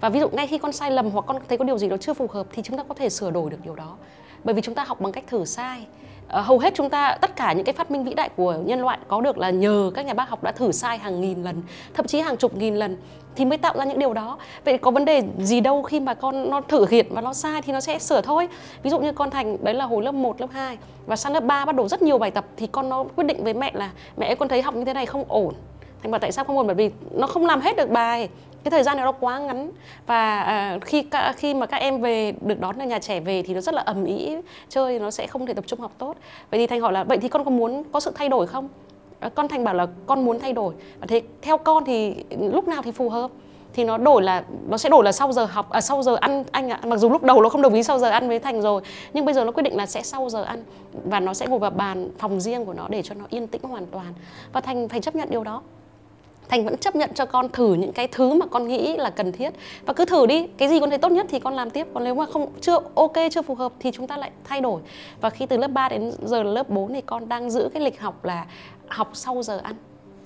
Và 0.00 0.08
ví 0.08 0.20
dụ 0.20 0.28
ngay 0.28 0.46
khi 0.46 0.58
con 0.58 0.72
sai 0.72 0.90
lầm 0.90 1.10
hoặc 1.10 1.24
con 1.26 1.38
thấy 1.48 1.58
có 1.58 1.64
điều 1.64 1.78
gì 1.78 1.88
đó 1.88 1.96
chưa 1.96 2.14
phù 2.14 2.26
hợp 2.26 2.46
thì 2.52 2.62
chúng 2.62 2.76
ta 2.76 2.82
có 2.88 2.94
thể 2.94 3.08
sửa 3.08 3.30
đổi 3.30 3.50
được 3.50 3.58
điều 3.64 3.74
đó. 3.74 3.96
Bởi 4.44 4.54
vì 4.54 4.62
chúng 4.62 4.74
ta 4.74 4.84
học 4.84 5.00
bằng 5.00 5.12
cách 5.12 5.24
thử 5.26 5.44
sai. 5.44 5.86
Ờ, 6.30 6.40
hầu 6.40 6.58
hết 6.58 6.74
chúng 6.74 6.90
ta 6.90 7.16
tất 7.20 7.36
cả 7.36 7.52
những 7.52 7.64
cái 7.64 7.72
phát 7.72 7.90
minh 7.90 8.04
vĩ 8.04 8.14
đại 8.14 8.28
của 8.36 8.56
nhân 8.64 8.80
loại 8.80 8.98
có 9.08 9.20
được 9.20 9.38
là 9.38 9.50
nhờ 9.50 9.90
các 9.94 10.06
nhà 10.06 10.14
bác 10.14 10.28
học 10.28 10.42
đã 10.42 10.52
thử 10.52 10.72
sai 10.72 10.98
hàng 10.98 11.20
nghìn 11.20 11.42
lần 11.42 11.62
thậm 11.94 12.06
chí 12.06 12.20
hàng 12.20 12.36
chục 12.36 12.56
nghìn 12.56 12.76
lần 12.76 12.96
thì 13.36 13.44
mới 13.44 13.58
tạo 13.58 13.74
ra 13.76 13.84
những 13.84 13.98
điều 13.98 14.12
đó. 14.12 14.38
Vậy 14.64 14.78
có 14.78 14.90
vấn 14.90 15.04
đề 15.04 15.22
gì 15.38 15.60
đâu 15.60 15.82
khi 15.82 16.00
mà 16.00 16.14
con 16.14 16.50
nó 16.50 16.60
thử 16.60 16.86
hiện 16.90 17.06
và 17.10 17.20
nó 17.20 17.32
sai 17.32 17.62
thì 17.62 17.72
nó 17.72 17.80
sẽ 17.80 17.98
sửa 17.98 18.20
thôi. 18.20 18.48
Ví 18.82 18.90
dụ 18.90 18.98
như 18.98 19.12
con 19.12 19.30
thành 19.30 19.64
đấy 19.64 19.74
là 19.74 19.84
hồi 19.84 20.04
lớp 20.04 20.12
1, 20.12 20.40
lớp 20.40 20.46
2 20.52 20.78
và 21.06 21.16
sang 21.16 21.32
lớp 21.32 21.44
3 21.44 21.64
bắt 21.64 21.74
đầu 21.74 21.88
rất 21.88 22.02
nhiều 22.02 22.18
bài 22.18 22.30
tập 22.30 22.44
thì 22.56 22.66
con 22.66 22.88
nó 22.88 23.04
quyết 23.16 23.24
định 23.24 23.44
với 23.44 23.54
mẹ 23.54 23.70
là 23.74 23.90
mẹ 24.16 24.34
con 24.34 24.48
thấy 24.48 24.62
học 24.62 24.74
như 24.74 24.84
thế 24.84 24.94
này 24.94 25.06
không 25.06 25.24
ổn. 25.28 25.54
Thành 26.02 26.10
bảo 26.10 26.18
tại 26.18 26.32
sao 26.32 26.44
không 26.44 26.56
ổn? 26.58 26.66
Bởi 26.66 26.74
vì 26.74 26.90
nó 27.10 27.26
không 27.26 27.46
làm 27.46 27.60
hết 27.60 27.76
được 27.76 27.90
bài 27.90 28.28
cái 28.64 28.70
thời 28.70 28.82
gian 28.82 28.96
này 28.96 29.04
nó 29.04 29.12
quá 29.12 29.38
ngắn. 29.38 29.70
Và 30.06 30.40
à, 30.40 30.78
khi 30.82 31.04
khi 31.36 31.54
mà 31.54 31.66
các 31.66 31.76
em 31.76 32.00
về 32.00 32.32
được 32.40 32.60
đón 32.60 32.78
ở 32.78 32.84
nhà 32.84 32.98
trẻ 32.98 33.20
về 33.20 33.42
thì 33.42 33.54
nó 33.54 33.60
rất 33.60 33.74
là 33.74 33.82
ầm 33.82 34.04
ĩ 34.04 34.36
chơi 34.68 34.98
nó 34.98 35.10
sẽ 35.10 35.26
không 35.26 35.46
thể 35.46 35.54
tập 35.54 35.64
trung 35.66 35.80
học 35.80 35.92
tốt. 35.98 36.14
Vậy 36.50 36.60
thì 36.60 36.66
thành 36.66 36.80
hỏi 36.80 36.92
là 36.92 37.04
vậy 37.04 37.18
thì 37.18 37.28
con 37.28 37.44
có 37.44 37.50
muốn 37.50 37.82
có 37.92 38.00
sự 38.00 38.12
thay 38.14 38.28
đổi 38.28 38.46
không? 38.46 38.68
Ờ, 39.20 39.30
con 39.30 39.48
thành 39.48 39.64
bảo 39.64 39.74
là 39.74 39.86
con 40.06 40.24
muốn 40.24 40.38
thay 40.38 40.52
đổi. 40.52 40.74
Và 41.00 41.06
thế 41.06 41.22
theo 41.42 41.58
con 41.58 41.84
thì 41.84 42.14
lúc 42.40 42.68
nào 42.68 42.82
thì 42.82 42.92
phù 42.92 43.08
hợp. 43.08 43.30
Thì 43.72 43.84
nó 43.84 43.98
đổi 43.98 44.22
là 44.22 44.44
nó 44.68 44.78
sẽ 44.78 44.88
đổi 44.88 45.04
là 45.04 45.12
sau 45.12 45.32
giờ 45.32 45.44
học 45.44 45.70
à, 45.70 45.80
sau 45.80 46.02
giờ 46.02 46.16
ăn 46.20 46.44
anh 46.50 46.70
ạ. 46.70 46.80
Mặc 46.84 46.96
dù 46.96 47.10
lúc 47.10 47.22
đầu 47.22 47.42
nó 47.42 47.48
không 47.48 47.62
đồng 47.62 47.74
ý 47.74 47.82
sau 47.82 47.98
giờ 47.98 48.08
ăn 48.08 48.28
với 48.28 48.38
thành 48.38 48.62
rồi 48.62 48.82
nhưng 49.12 49.24
bây 49.24 49.34
giờ 49.34 49.44
nó 49.44 49.52
quyết 49.52 49.62
định 49.62 49.76
là 49.76 49.86
sẽ 49.86 50.02
sau 50.02 50.28
giờ 50.28 50.42
ăn. 50.42 50.64
Và 51.04 51.20
nó 51.20 51.34
sẽ 51.34 51.46
ngồi 51.46 51.58
vào 51.58 51.70
bàn 51.70 52.10
phòng 52.18 52.40
riêng 52.40 52.64
của 52.64 52.74
nó 52.74 52.86
để 52.88 53.02
cho 53.02 53.14
nó 53.14 53.24
yên 53.30 53.46
tĩnh 53.46 53.62
hoàn 53.62 53.86
toàn. 53.86 54.14
Và 54.52 54.60
thành 54.60 54.88
phải 54.88 55.00
chấp 55.00 55.14
nhận 55.14 55.30
điều 55.30 55.44
đó 55.44 55.62
thành 56.50 56.64
vẫn 56.64 56.76
chấp 56.76 56.96
nhận 56.96 57.10
cho 57.14 57.26
con 57.26 57.48
thử 57.48 57.74
những 57.74 57.92
cái 57.92 58.08
thứ 58.08 58.34
mà 58.34 58.46
con 58.46 58.68
nghĩ 58.68 58.96
là 58.96 59.10
cần 59.10 59.32
thiết. 59.32 59.54
Và 59.86 59.92
cứ 59.92 60.04
thử 60.04 60.26
đi, 60.26 60.46
cái 60.56 60.68
gì 60.68 60.80
con 60.80 60.90
thấy 60.90 60.98
tốt 60.98 61.12
nhất 61.12 61.26
thì 61.28 61.38
con 61.38 61.54
làm 61.54 61.70
tiếp. 61.70 61.86
Còn 61.94 62.04
nếu 62.04 62.14
mà 62.14 62.26
không, 62.26 62.52
chưa 62.60 62.78
ok, 62.94 63.12
chưa 63.30 63.42
phù 63.42 63.54
hợp 63.54 63.72
thì 63.80 63.90
chúng 63.92 64.06
ta 64.06 64.16
lại 64.16 64.30
thay 64.44 64.60
đổi. 64.60 64.80
Và 65.20 65.30
khi 65.30 65.46
từ 65.46 65.56
lớp 65.56 65.68
3 65.68 65.88
đến 65.88 66.12
giờ 66.22 66.42
lớp 66.42 66.70
4 66.70 66.92
thì 66.92 67.00
con 67.00 67.28
đang 67.28 67.50
giữ 67.50 67.68
cái 67.74 67.82
lịch 67.82 68.00
học 68.00 68.24
là 68.24 68.46
học 68.88 69.10
sau 69.14 69.42
giờ 69.42 69.60
ăn. 69.62 69.74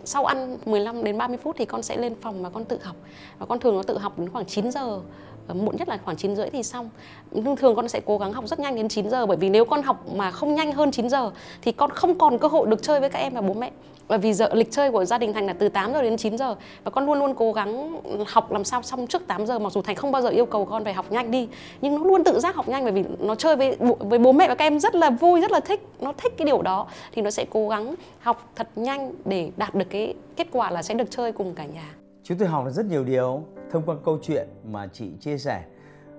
Sau 0.05 0.25
ăn 0.25 0.59
15 0.65 1.05
đến 1.05 1.19
30 1.19 1.39
phút 1.43 1.57
thì 1.59 1.65
con 1.65 1.83
sẽ 1.83 1.97
lên 1.97 2.15
phòng 2.21 2.43
và 2.43 2.51
con 2.51 2.65
tự 2.65 2.79
học. 2.83 2.97
Và 3.39 3.47
con 3.47 3.59
thường 3.59 3.77
nó 3.77 3.83
tự 3.83 3.99
học 3.99 4.19
đến 4.19 4.29
khoảng 4.29 4.47
9 4.47 4.71
giờ. 4.71 5.01
Ờ, 5.49 5.55
muộn 5.55 5.77
nhất 5.77 5.89
là 5.89 5.99
khoảng 6.05 6.17
9 6.17 6.37
rưỡi 6.37 6.51
thì 6.51 6.63
xong. 6.63 6.91
Nhưng 7.31 7.57
thường 7.57 7.77
con 7.77 7.89
sẽ 7.89 8.01
cố 8.05 8.19
gắng 8.19 8.33
học 8.33 8.49
rất 8.49 8.59
nhanh 8.59 8.77
đến 8.77 8.89
9 8.89 9.11
giờ, 9.11 9.27
bởi 9.27 9.37
vì 9.37 9.51
nếu 9.51 9.65
con 9.65 9.83
học 9.83 10.05
mà 10.15 10.31
không 10.31 10.55
nhanh 10.55 10.73
hơn 10.73 10.91
9 10.91 11.09
giờ 11.09 11.31
thì 11.63 11.73
con 11.73 11.91
không 11.91 12.19
còn 12.19 12.39
cơ 12.39 12.49
hội 12.49 12.67
được 12.67 12.83
chơi 12.83 13.01
với 13.01 13.11
các 13.11 13.19
em 13.19 13.35
và 13.35 13.41
bố 13.41 13.55
mẹ. 13.55 13.71
Bởi 14.09 14.19
vì 14.19 14.33
giờ, 14.33 14.49
lịch 14.53 14.71
chơi 14.71 14.91
của 14.91 15.05
gia 15.05 15.19
đình 15.19 15.33
Thành 15.33 15.47
là 15.47 15.53
từ 15.53 15.69
8 15.69 15.93
giờ 15.93 16.03
đến 16.03 16.17
9 16.17 16.39
giờ, 16.39 16.55
và 16.85 16.91
con 16.91 17.07
luôn 17.07 17.19
luôn 17.19 17.35
cố 17.35 17.53
gắng 17.53 18.01
học 18.27 18.53
làm 18.53 18.65
sao 18.65 18.83
xong 18.83 19.07
trước 19.07 19.27
8 19.27 19.47
giờ, 19.47 19.59
mặc 19.59 19.73
dù 19.73 19.83
Thành 19.83 19.97
không 19.97 20.13
bao 20.13 20.23
giờ 20.23 20.29
yêu 20.29 20.47
cầu 20.47 20.65
con 20.65 20.85
phải 20.85 20.95
học 20.95 21.13
nhanh 21.13 21.31
đi, 21.31 21.49
nhưng 21.81 21.95
nó 21.95 22.05
luôn 22.05 22.25
tự 22.25 22.41
giác 22.41 22.57
học 22.57 22.69
nhanh, 22.69 22.83
bởi 22.83 22.93
vì 22.93 23.05
nó 23.19 23.35
chơi 23.35 23.57
với 23.57 23.77
với 23.99 24.19
bố 24.19 24.33
mẹ 24.33 24.49
và 24.49 24.55
các 24.55 24.65
em 24.65 24.81
rất 24.81 24.95
là 24.95 25.11
vui, 25.11 25.41
rất 25.41 25.53
là 25.53 25.61
thích, 25.61 25.81
nó 26.01 26.13
thích 26.13 26.35
cái 26.37 26.47
điều 26.47 26.63
đó. 26.63 26.87
Thì 27.13 27.23
nó 27.23 27.31
sẽ 27.31 27.47
cố 27.51 27.69
gắng 27.69 27.95
học 28.21 28.49
thật 28.57 28.69
nhanh 28.77 29.13
để 29.25 29.51
đạt 29.57 29.75
được 29.75 29.87
cái 29.91 30.15
kết 30.37 30.47
quả 30.53 30.71
là 30.71 30.83
sẽ 30.83 30.95
được 30.95 31.11
chơi 31.11 31.33
cùng 31.33 31.55
cả 31.55 31.65
nhà. 31.65 32.04
Chúng 32.27 32.39
tôi 32.39 32.49
học 32.49 32.65
được 32.65 32.71
rất 32.71 32.87
nhiều 32.87 33.05
điều 33.05 33.43
thông 33.71 33.83
qua 33.87 33.97
câu 34.05 34.19
chuyện 34.23 34.49
mà 34.65 34.87
chị 34.87 35.13
chia 35.21 35.39
sẻ. 35.39 35.65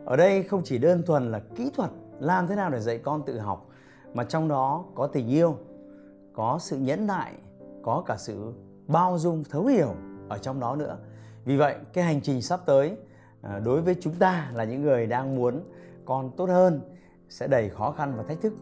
Ở 0.05 0.15
đây 0.15 0.43
không 0.43 0.61
chỉ 0.63 0.77
đơn 0.77 1.03
thuần 1.05 1.31
là 1.31 1.41
kỹ 1.55 1.71
thuật 1.75 1.89
làm 2.19 2.47
thế 2.47 2.55
nào 2.55 2.69
để 2.69 2.79
dạy 2.79 2.97
con 2.97 3.23
tự 3.25 3.39
học 3.39 3.69
mà 4.13 4.23
trong 4.23 4.47
đó 4.47 4.85
có 4.95 5.07
tình 5.07 5.27
yêu, 5.27 5.57
có 6.33 6.57
sự 6.61 6.77
nhẫn 6.77 7.07
nại 7.07 7.33
có 7.83 8.03
cả 8.05 8.15
sự 8.17 8.53
bao 8.87 9.17
dung 9.17 9.43
thấu 9.49 9.65
hiểu 9.65 9.95
ở 10.29 10.37
trong 10.37 10.59
đó 10.59 10.75
nữa 10.75 10.97
vì 11.45 11.57
vậy 11.57 11.75
cái 11.93 12.03
hành 12.03 12.21
trình 12.21 12.41
sắp 12.41 12.59
tới 12.65 12.97
à, 13.41 13.59
đối 13.59 13.81
với 13.81 13.95
chúng 14.01 14.13
ta 14.13 14.51
là 14.53 14.63
những 14.63 14.81
người 14.81 15.07
đang 15.07 15.35
muốn 15.35 15.63
con 16.05 16.31
tốt 16.37 16.49
hơn 16.49 16.81
sẽ 17.29 17.47
đầy 17.47 17.69
khó 17.69 17.91
khăn 17.91 18.13
và 18.17 18.23
thách 18.23 18.41
thức 18.41 18.53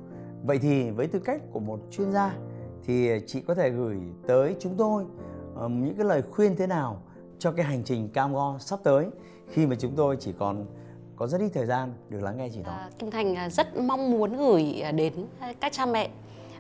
vậy 0.43 0.59
thì 0.59 0.91
với 0.91 1.07
tư 1.07 1.19
cách 1.19 1.41
của 1.51 1.59
một 1.59 1.79
chuyên 1.91 2.11
gia 2.11 2.35
thì 2.83 3.09
chị 3.27 3.41
có 3.41 3.55
thể 3.55 3.69
gửi 3.69 3.97
tới 4.27 4.55
chúng 4.59 4.75
tôi 4.77 5.05
những 5.69 5.95
cái 5.97 6.05
lời 6.05 6.21
khuyên 6.31 6.55
thế 6.55 6.67
nào 6.67 7.01
cho 7.43 7.51
cái 7.51 7.65
hành 7.65 7.83
trình 7.85 8.09
cam 8.09 8.33
go 8.33 8.55
sắp 8.59 8.79
tới. 8.83 9.05
Khi 9.49 9.65
mà 9.65 9.75
chúng 9.79 9.91
tôi 9.95 10.17
chỉ 10.19 10.31
còn 10.39 10.65
có 11.15 11.27
rất 11.27 11.41
ít 11.41 11.49
thời 11.53 11.65
gian 11.65 11.93
được 12.09 12.23
lắng 12.23 12.37
nghe 12.37 12.49
chị 12.53 12.59
nói. 12.59 12.73
À, 12.73 12.89
Kim 12.99 13.11
Thành 13.11 13.35
à, 13.35 13.49
rất 13.49 13.77
mong 13.77 14.11
muốn 14.11 14.37
gửi 14.37 14.81
à, 14.83 14.91
đến 14.91 15.13
các 15.59 15.71
cha 15.71 15.85
mẹ 15.85 16.09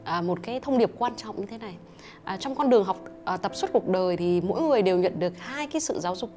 à, 0.03 0.21
một 0.21 0.39
cái 0.43 0.59
thông 0.59 0.77
điệp 0.77 0.91
quan 0.97 1.15
trọng 1.15 1.41
như 1.41 1.45
thế 1.45 1.57
này. 1.57 1.75
À, 2.23 2.37
trong 2.37 2.55
con 2.55 2.69
đường 2.69 2.83
học 2.83 2.97
tập 3.41 3.55
suốt 3.55 3.69
cuộc 3.73 3.87
đời 3.87 4.17
thì 4.17 4.41
mỗi 4.41 4.61
người 4.61 4.81
đều 4.81 4.97
nhận 4.97 5.19
được 5.19 5.33
hai 5.37 5.67
cái 5.67 5.81
sự 5.81 5.99
giáo 5.99 6.15
dục. 6.15 6.29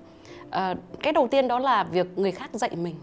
À, 0.51 0.75
cái 1.03 1.13
đầu 1.13 1.29
tiên 1.29 1.49
đó 1.49 1.59
là 1.59 1.85
việc 1.85 2.19
người 2.19 2.33
khác 2.33 2.51
dạy 2.53 2.77
mình. 2.77 2.95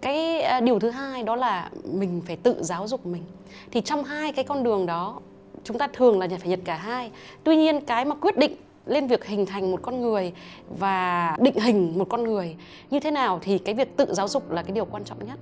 Cái 0.00 0.44
điều 0.60 0.78
thứ 0.78 0.90
hai 0.90 1.22
đó 1.22 1.36
là 1.36 1.70
mình 1.84 2.22
phải 2.26 2.36
tự 2.36 2.62
giáo 2.62 2.88
dục 2.88 3.06
mình. 3.06 3.22
Thì 3.70 3.80
trong 3.80 4.04
hai 4.04 4.32
cái 4.32 4.44
con 4.44 4.62
đường 4.62 4.86
đó 4.86 5.20
chúng 5.64 5.78
ta 5.78 5.88
thường 5.92 6.18
là 6.18 6.28
phải 6.38 6.48
nhận 6.48 6.60
cả 6.60 6.76
hai. 6.76 7.10
Tuy 7.44 7.56
nhiên 7.56 7.80
cái 7.80 8.04
mà 8.04 8.14
quyết 8.14 8.36
định 8.36 8.56
lên 8.86 9.06
việc 9.06 9.24
hình 9.24 9.46
thành 9.46 9.70
một 9.70 9.82
con 9.82 10.00
người 10.00 10.32
và 10.78 11.36
định 11.40 11.58
hình 11.58 11.98
một 11.98 12.08
con 12.08 12.24
người 12.24 12.56
như 12.90 13.00
thế 13.00 13.10
nào 13.10 13.38
thì 13.42 13.58
cái 13.58 13.74
việc 13.74 13.96
tự 13.96 14.06
giáo 14.14 14.28
dục 14.28 14.50
là 14.50 14.62
cái 14.62 14.72
điều 14.72 14.84
quan 14.84 15.04
trọng 15.04 15.26
nhất. 15.26 15.38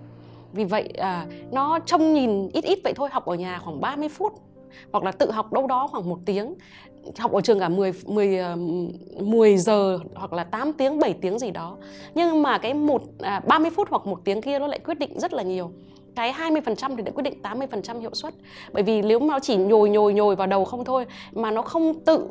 Vì 0.53 0.65
vậy 0.65 0.89
à, 0.99 1.27
nó 1.51 1.79
trông 1.87 2.15
nhìn 2.15 2.49
ít 2.53 2.65
ít 2.65 2.79
vậy 2.85 2.93
thôi 2.97 3.09
học 3.13 3.27
ở 3.27 3.35
nhà 3.35 3.59
khoảng 3.59 3.81
30 3.81 4.09
phút 4.09 4.33
hoặc 4.93 5.05
là 5.05 5.13
tự 5.13 5.31
học 5.31 5.53
đâu 5.53 5.67
đó 5.67 5.87
khoảng 5.87 6.09
một 6.09 6.19
tiếng 6.25 6.55
học 7.19 7.33
ở 7.33 7.41
trường 7.41 7.61
cả 7.61 7.69
10 7.69 7.93
10 8.07 8.39
10 9.21 9.57
giờ 9.57 9.99
hoặc 10.15 10.33
là 10.33 10.45
8 10.45 10.73
tiếng 10.73 10.99
7 10.99 11.15
tiếng 11.21 11.39
gì 11.39 11.51
đó. 11.51 11.77
Nhưng 12.15 12.43
mà 12.43 12.59
cái 12.59 12.75
một 12.75 13.03
à, 13.19 13.41
30 13.47 13.71
phút 13.71 13.89
hoặc 13.91 14.07
một 14.07 14.21
tiếng 14.25 14.43
kia 14.43 14.59
nó 14.59 14.67
lại 14.67 14.79
quyết 14.79 14.99
định 14.99 15.21
rất 15.21 15.33
là 15.33 15.43
nhiều. 15.43 15.71
Cái 16.17 16.33
20% 16.33 16.97
thì 16.97 17.03
đã 17.03 17.13
quyết 17.13 17.23
định 17.23 17.43
80% 17.43 18.01
hiệu 18.01 18.11
suất. 18.15 18.35
Bởi 18.73 18.83
vì 18.83 19.03
nếu 19.03 19.19
mà 19.19 19.39
chỉ 19.39 19.57
nhồi 19.57 19.91
nhồi 19.91 20.15
nhồi 20.15 20.37
vào 20.37 20.47
đầu 20.47 20.65
không 20.65 20.85
thôi 20.85 21.07
mà 21.33 21.51
nó 21.51 21.63
không 21.63 22.01
tự 22.05 22.29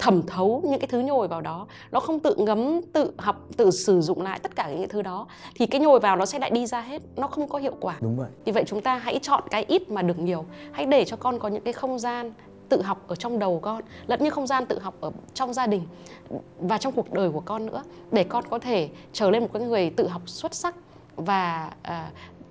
thẩm 0.00 0.22
thấu 0.26 0.62
những 0.64 0.80
cái 0.80 0.86
thứ 0.86 1.00
nhồi 1.00 1.28
vào 1.28 1.40
đó. 1.40 1.66
Nó 1.90 2.00
không 2.00 2.20
tự 2.20 2.34
ngấm 2.38 2.80
tự 2.92 3.12
học 3.18 3.46
tự 3.56 3.70
sử 3.70 4.00
dụng 4.00 4.22
lại 4.22 4.38
tất 4.38 4.56
cả 4.56 4.70
những 4.70 4.88
thứ 4.88 5.02
đó. 5.02 5.26
Thì 5.54 5.66
cái 5.66 5.80
nhồi 5.80 6.00
vào 6.00 6.16
nó 6.16 6.26
sẽ 6.26 6.38
lại 6.38 6.50
đi 6.50 6.66
ra 6.66 6.80
hết 6.80 7.02
nó 7.16 7.26
không 7.26 7.48
có 7.48 7.58
hiệu 7.58 7.74
quả. 7.80 7.96
Đúng 8.00 8.16
vậy. 8.16 8.28
Vì 8.44 8.52
vậy 8.52 8.64
chúng 8.66 8.80
ta 8.80 8.94
hãy 8.96 9.18
chọn 9.22 9.42
cái 9.50 9.64
ít 9.68 9.90
mà 9.90 10.02
được 10.02 10.18
nhiều. 10.18 10.44
Hãy 10.72 10.86
để 10.86 11.04
cho 11.04 11.16
con 11.16 11.38
có 11.38 11.48
những 11.48 11.62
cái 11.62 11.72
không 11.72 11.98
gian 11.98 12.32
tự 12.68 12.82
học 12.82 13.08
ở 13.08 13.14
trong 13.14 13.38
đầu 13.38 13.58
con 13.62 13.82
lẫn 14.06 14.24
như 14.24 14.30
không 14.30 14.46
gian 14.46 14.66
tự 14.66 14.78
học 14.78 14.94
ở 15.00 15.10
trong 15.34 15.52
gia 15.52 15.66
đình 15.66 15.82
và 16.58 16.78
trong 16.78 16.92
cuộc 16.92 17.12
đời 17.12 17.30
của 17.30 17.40
con 17.40 17.66
nữa 17.66 17.82
để 18.10 18.24
con 18.24 18.44
có 18.50 18.58
thể 18.58 18.88
trở 19.12 19.30
lên 19.30 19.42
một 19.42 19.48
cái 19.52 19.62
người 19.62 19.90
tự 19.90 20.08
học 20.08 20.22
xuất 20.26 20.54
sắc 20.54 20.74
và 21.16 21.72
à, 21.82 22.10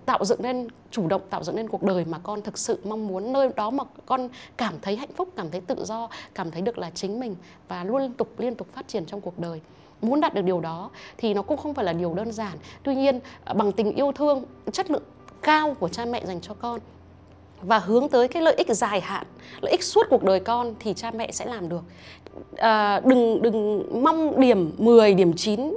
tạo 0.10 0.26
dựng 0.26 0.42
nên 0.42 0.68
chủ 0.92 1.08
động 1.08 1.22
tạo 1.30 1.44
dựng 1.44 1.56
nên 1.56 1.70
cuộc 1.70 1.84
đời 1.84 2.06
mà 2.06 2.18
con 2.24 2.42
thực 2.42 2.58
sự 2.58 2.80
mong 2.84 3.08
muốn 3.08 3.34
nơi 3.34 3.50
đó 3.56 3.70
mà 3.70 3.84
con 4.06 4.30
cảm 4.58 4.74
thấy 4.82 4.96
hạnh 4.96 5.10
phúc 5.16 5.30
cảm 5.36 5.52
thấy 5.52 5.62
tự 5.62 5.86
do 5.86 6.10
cảm 6.36 6.52
thấy 6.52 6.62
được 6.62 6.78
là 6.78 6.90
chính 6.90 7.20
mình 7.20 7.36
và 7.68 7.84
luôn 7.84 8.02
liên 8.02 8.14
tục 8.14 8.40
liên 8.40 8.56
tục 8.56 8.68
phát 8.74 8.88
triển 8.88 9.06
trong 9.06 9.22
cuộc 9.22 9.40
đời. 9.40 9.62
Muốn 10.02 10.22
đạt 10.22 10.34
được 10.34 10.42
điều 10.42 10.60
đó 10.60 10.90
thì 11.18 11.34
nó 11.34 11.42
cũng 11.42 11.58
không 11.58 11.74
phải 11.74 11.86
là 11.86 11.94
điều 11.94 12.14
đơn 12.14 12.32
giản. 12.32 12.58
Tuy 12.84 12.96
nhiên 12.96 13.20
à, 13.44 13.54
bằng 13.54 13.72
tình 13.72 13.96
yêu 13.96 14.12
thương 14.12 14.44
chất 14.72 14.92
lượng 14.92 15.04
cao 15.42 15.76
của 15.80 15.90
cha 15.90 16.06
mẹ 16.06 16.26
dành 16.26 16.42
cho 16.42 16.54
con 16.54 16.80
và 17.62 17.80
hướng 17.80 18.10
tới 18.10 18.28
cái 18.28 18.44
lợi 18.44 18.56
ích 18.58 18.68
dài 18.70 19.02
hạn 19.02 19.26
lợi 19.62 19.72
ích 19.72 19.84
suốt 19.84 20.08
cuộc 20.10 20.24
đời 20.24 20.40
con 20.40 20.74
thì 20.80 20.94
cha 20.94 21.12
mẹ 21.12 21.32
sẽ 21.32 21.46
làm 21.46 21.70
được. 21.70 21.82
À, 22.58 23.00
đừng 23.00 23.42
đừng 23.42 23.84
mong 24.04 24.40
điểm 24.40 24.72
10 24.78 25.14
điểm 25.14 25.34
9 25.34 25.74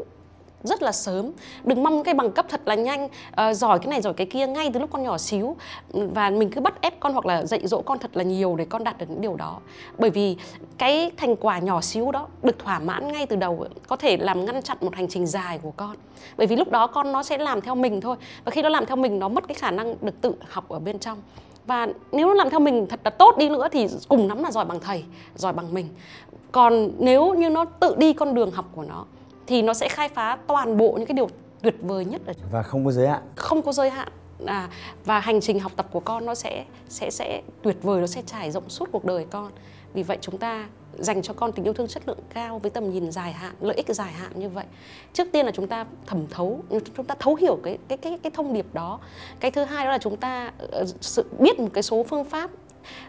rất 0.64 0.82
là 0.82 0.92
sớm. 0.92 1.30
Đừng 1.64 1.82
mong 1.82 2.02
cái 2.02 2.14
bằng 2.14 2.32
cấp 2.32 2.46
thật 2.48 2.60
là 2.64 2.74
nhanh. 2.74 3.04
Uh, 3.04 3.56
giỏi 3.56 3.78
cái 3.78 3.88
này 3.88 4.00
giỏi 4.00 4.14
cái 4.14 4.26
kia 4.26 4.46
ngay 4.46 4.70
từ 4.74 4.80
lúc 4.80 4.90
con 4.92 5.02
nhỏ 5.02 5.18
xíu. 5.18 5.56
Và 5.92 6.30
mình 6.30 6.50
cứ 6.50 6.60
bắt 6.60 6.80
ép 6.80 7.00
con 7.00 7.12
hoặc 7.12 7.26
là 7.26 7.44
dạy 7.44 7.60
dỗ 7.66 7.80
con 7.80 7.98
thật 7.98 8.16
là 8.16 8.22
nhiều 8.22 8.56
để 8.56 8.64
con 8.64 8.84
đạt 8.84 8.98
được 8.98 9.10
những 9.10 9.20
điều 9.20 9.36
đó. 9.36 9.58
Bởi 9.98 10.10
vì 10.10 10.36
cái 10.78 11.10
thành 11.16 11.36
quả 11.36 11.58
nhỏ 11.58 11.80
xíu 11.80 12.10
đó 12.10 12.26
được 12.42 12.58
thỏa 12.58 12.78
mãn 12.78 13.12
ngay 13.12 13.26
từ 13.26 13.36
đầu 13.36 13.66
có 13.88 13.96
thể 13.96 14.16
làm 14.16 14.44
ngăn 14.44 14.62
chặn 14.62 14.76
một 14.80 14.94
hành 14.94 15.08
trình 15.08 15.26
dài 15.26 15.58
của 15.62 15.72
con. 15.76 15.96
Bởi 16.36 16.46
vì 16.46 16.56
lúc 16.56 16.70
đó 16.70 16.86
con 16.86 17.12
nó 17.12 17.22
sẽ 17.22 17.38
làm 17.38 17.60
theo 17.60 17.74
mình 17.74 18.00
thôi. 18.00 18.16
Và 18.44 18.50
khi 18.50 18.62
nó 18.62 18.68
làm 18.68 18.86
theo 18.86 18.96
mình 18.96 19.18
nó 19.18 19.28
mất 19.28 19.48
cái 19.48 19.54
khả 19.54 19.70
năng 19.70 19.94
được 20.00 20.20
tự 20.20 20.34
học 20.48 20.68
ở 20.68 20.78
bên 20.78 20.98
trong. 20.98 21.18
Và 21.66 21.88
nếu 22.12 22.28
nó 22.28 22.34
làm 22.34 22.50
theo 22.50 22.60
mình 22.60 22.86
thật 22.86 23.00
là 23.04 23.10
tốt 23.10 23.36
đi 23.38 23.48
nữa 23.48 23.68
thì 23.72 23.86
cùng 24.08 24.28
lắm 24.28 24.42
là 24.42 24.50
giỏi 24.50 24.64
bằng 24.64 24.80
thầy 24.80 25.04
giỏi 25.34 25.52
bằng 25.52 25.74
mình. 25.74 25.88
Còn 26.52 26.90
nếu 26.98 27.34
như 27.34 27.50
nó 27.50 27.64
tự 27.64 27.94
đi 27.98 28.12
con 28.12 28.34
đường 28.34 28.50
học 28.50 28.64
của 28.74 28.82
nó 28.82 29.04
thì 29.46 29.62
nó 29.62 29.74
sẽ 29.74 29.88
khai 29.88 30.08
phá 30.08 30.38
toàn 30.46 30.76
bộ 30.76 30.92
những 30.92 31.06
cái 31.06 31.14
điều 31.14 31.28
tuyệt 31.62 31.76
vời 31.80 32.04
nhất 32.04 32.22
ở 32.26 32.32
và 32.50 32.62
không 32.62 32.84
có 32.84 32.92
giới 32.92 33.08
hạn. 33.08 33.22
Không 33.36 33.62
có 33.62 33.72
giới 33.72 33.90
hạn 33.90 34.08
à, 34.46 34.68
và 35.04 35.20
hành 35.20 35.40
trình 35.40 35.60
học 35.60 35.72
tập 35.76 35.86
của 35.92 36.00
con 36.00 36.26
nó 36.26 36.34
sẽ 36.34 36.64
sẽ 36.88 37.10
sẽ 37.10 37.42
tuyệt 37.62 37.76
vời 37.82 38.00
nó 38.00 38.06
sẽ 38.06 38.22
trải 38.26 38.50
rộng 38.50 38.68
suốt 38.68 38.88
cuộc 38.92 39.04
đời 39.04 39.26
con. 39.30 39.52
Vì 39.94 40.02
vậy 40.02 40.18
chúng 40.20 40.38
ta 40.38 40.66
dành 40.98 41.22
cho 41.22 41.34
con 41.34 41.52
tình 41.52 41.64
yêu 41.64 41.72
thương 41.72 41.88
chất 41.88 42.02
lượng 42.06 42.18
cao 42.34 42.58
với 42.58 42.70
tầm 42.70 42.90
nhìn 42.90 43.12
dài 43.12 43.32
hạn 43.32 43.54
lợi 43.60 43.76
ích 43.76 43.86
dài 43.88 44.12
hạn 44.12 44.30
như 44.34 44.48
vậy. 44.48 44.64
Trước 45.12 45.28
tiên 45.32 45.46
là 45.46 45.52
chúng 45.52 45.66
ta 45.66 45.86
thẩm 46.06 46.26
thấu 46.30 46.60
chúng 46.96 47.06
ta 47.06 47.14
thấu 47.18 47.34
hiểu 47.34 47.58
cái 47.62 47.78
cái 47.88 47.98
cái 47.98 48.18
cái 48.22 48.30
thông 48.34 48.52
điệp 48.52 48.66
đó. 48.72 49.00
Cái 49.40 49.50
thứ 49.50 49.64
hai 49.64 49.84
đó 49.84 49.90
là 49.90 49.98
chúng 49.98 50.16
ta 50.16 50.52
uh, 50.80 50.88
sự 51.00 51.24
biết 51.38 51.60
một 51.60 51.68
cái 51.72 51.82
số 51.82 52.02
phương 52.02 52.24
pháp 52.24 52.50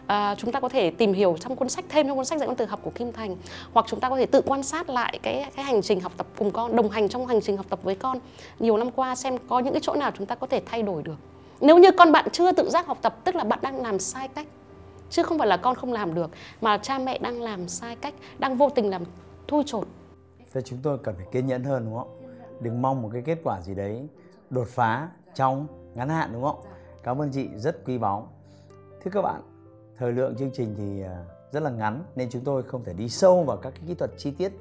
à, 0.06 0.34
chúng 0.38 0.52
ta 0.52 0.60
có 0.60 0.68
thể 0.68 0.90
tìm 0.90 1.12
hiểu 1.12 1.36
trong 1.40 1.56
cuốn 1.56 1.68
sách 1.68 1.84
thêm 1.88 2.06
trong 2.06 2.16
cuốn 2.16 2.24
sách 2.24 2.38
dạy 2.38 2.46
con 2.46 2.56
từ 2.56 2.64
học 2.64 2.80
của 2.82 2.90
Kim 2.90 3.12
Thành. 3.12 3.36
Hoặc 3.72 3.86
chúng 3.88 4.00
ta 4.00 4.08
có 4.08 4.16
thể 4.16 4.26
tự 4.26 4.42
quan 4.46 4.62
sát 4.62 4.90
lại 4.90 5.18
cái 5.22 5.50
cái 5.56 5.64
hành 5.64 5.82
trình 5.82 6.00
học 6.00 6.12
tập 6.16 6.26
cùng 6.38 6.50
con 6.50 6.76
đồng 6.76 6.90
hành 6.90 7.08
trong 7.08 7.26
hành 7.26 7.40
trình 7.40 7.56
học 7.56 7.66
tập 7.68 7.78
với 7.82 7.94
con. 7.94 8.18
Nhiều 8.58 8.76
năm 8.76 8.90
qua 8.90 9.14
xem 9.14 9.38
có 9.48 9.58
những 9.58 9.72
cái 9.72 9.80
chỗ 9.82 9.94
nào 9.94 10.10
chúng 10.14 10.26
ta 10.26 10.34
có 10.34 10.46
thể 10.46 10.62
thay 10.66 10.82
đổi 10.82 11.02
được. 11.02 11.16
Nếu 11.60 11.78
như 11.78 11.90
con 11.92 12.12
bạn 12.12 12.28
chưa 12.32 12.52
tự 12.52 12.70
giác 12.70 12.86
học 12.86 12.98
tập 13.02 13.16
tức 13.24 13.34
là 13.34 13.44
bạn 13.44 13.58
đang 13.62 13.82
làm 13.82 13.98
sai 13.98 14.28
cách 14.28 14.46
chứ 15.10 15.22
không 15.22 15.38
phải 15.38 15.48
là 15.48 15.56
con 15.56 15.74
không 15.74 15.92
làm 15.92 16.14
được 16.14 16.30
mà 16.60 16.78
cha 16.78 16.98
mẹ 16.98 17.18
đang 17.18 17.42
làm 17.42 17.68
sai 17.68 17.96
cách 17.96 18.14
đang 18.38 18.56
vô 18.56 18.70
tình 18.70 18.90
làm 18.90 19.02
thui 19.48 19.62
chột. 19.66 19.88
Thế 20.52 20.60
chúng 20.62 20.78
tôi 20.82 20.98
cần 20.98 21.14
phải 21.16 21.26
kiên 21.32 21.46
nhẫn 21.46 21.64
hơn 21.64 21.84
đúng 21.84 21.98
không? 21.98 22.08
Đừng 22.60 22.82
mong 22.82 23.02
một 23.02 23.10
cái 23.12 23.22
kết 23.22 23.38
quả 23.44 23.60
gì 23.60 23.74
đấy 23.74 24.08
đột 24.50 24.68
phá 24.68 25.08
trong 25.34 25.66
ngắn 25.94 26.08
hạn 26.08 26.30
đúng 26.32 26.42
không? 26.42 26.60
Cảm 27.02 27.20
ơn 27.20 27.30
chị 27.30 27.48
rất 27.56 27.84
quý 27.84 27.98
báu. 27.98 28.28
Thưa 29.04 29.10
các 29.10 29.22
bạn 29.22 29.42
thời 29.98 30.12
lượng 30.12 30.36
chương 30.36 30.50
trình 30.52 30.74
thì 30.78 31.02
à, 31.02 31.24
rất 31.52 31.62
là 31.62 31.70
ngắn 31.70 32.04
nên 32.16 32.30
chúng 32.30 32.44
tôi 32.44 32.62
không 32.62 32.84
thể 32.84 32.92
đi 32.92 33.08
sâu 33.08 33.44
vào 33.44 33.56
các 33.56 33.70
cái 33.70 33.82
kỹ 33.86 33.94
thuật 33.94 34.10
chi 34.16 34.30
tiết 34.30 34.52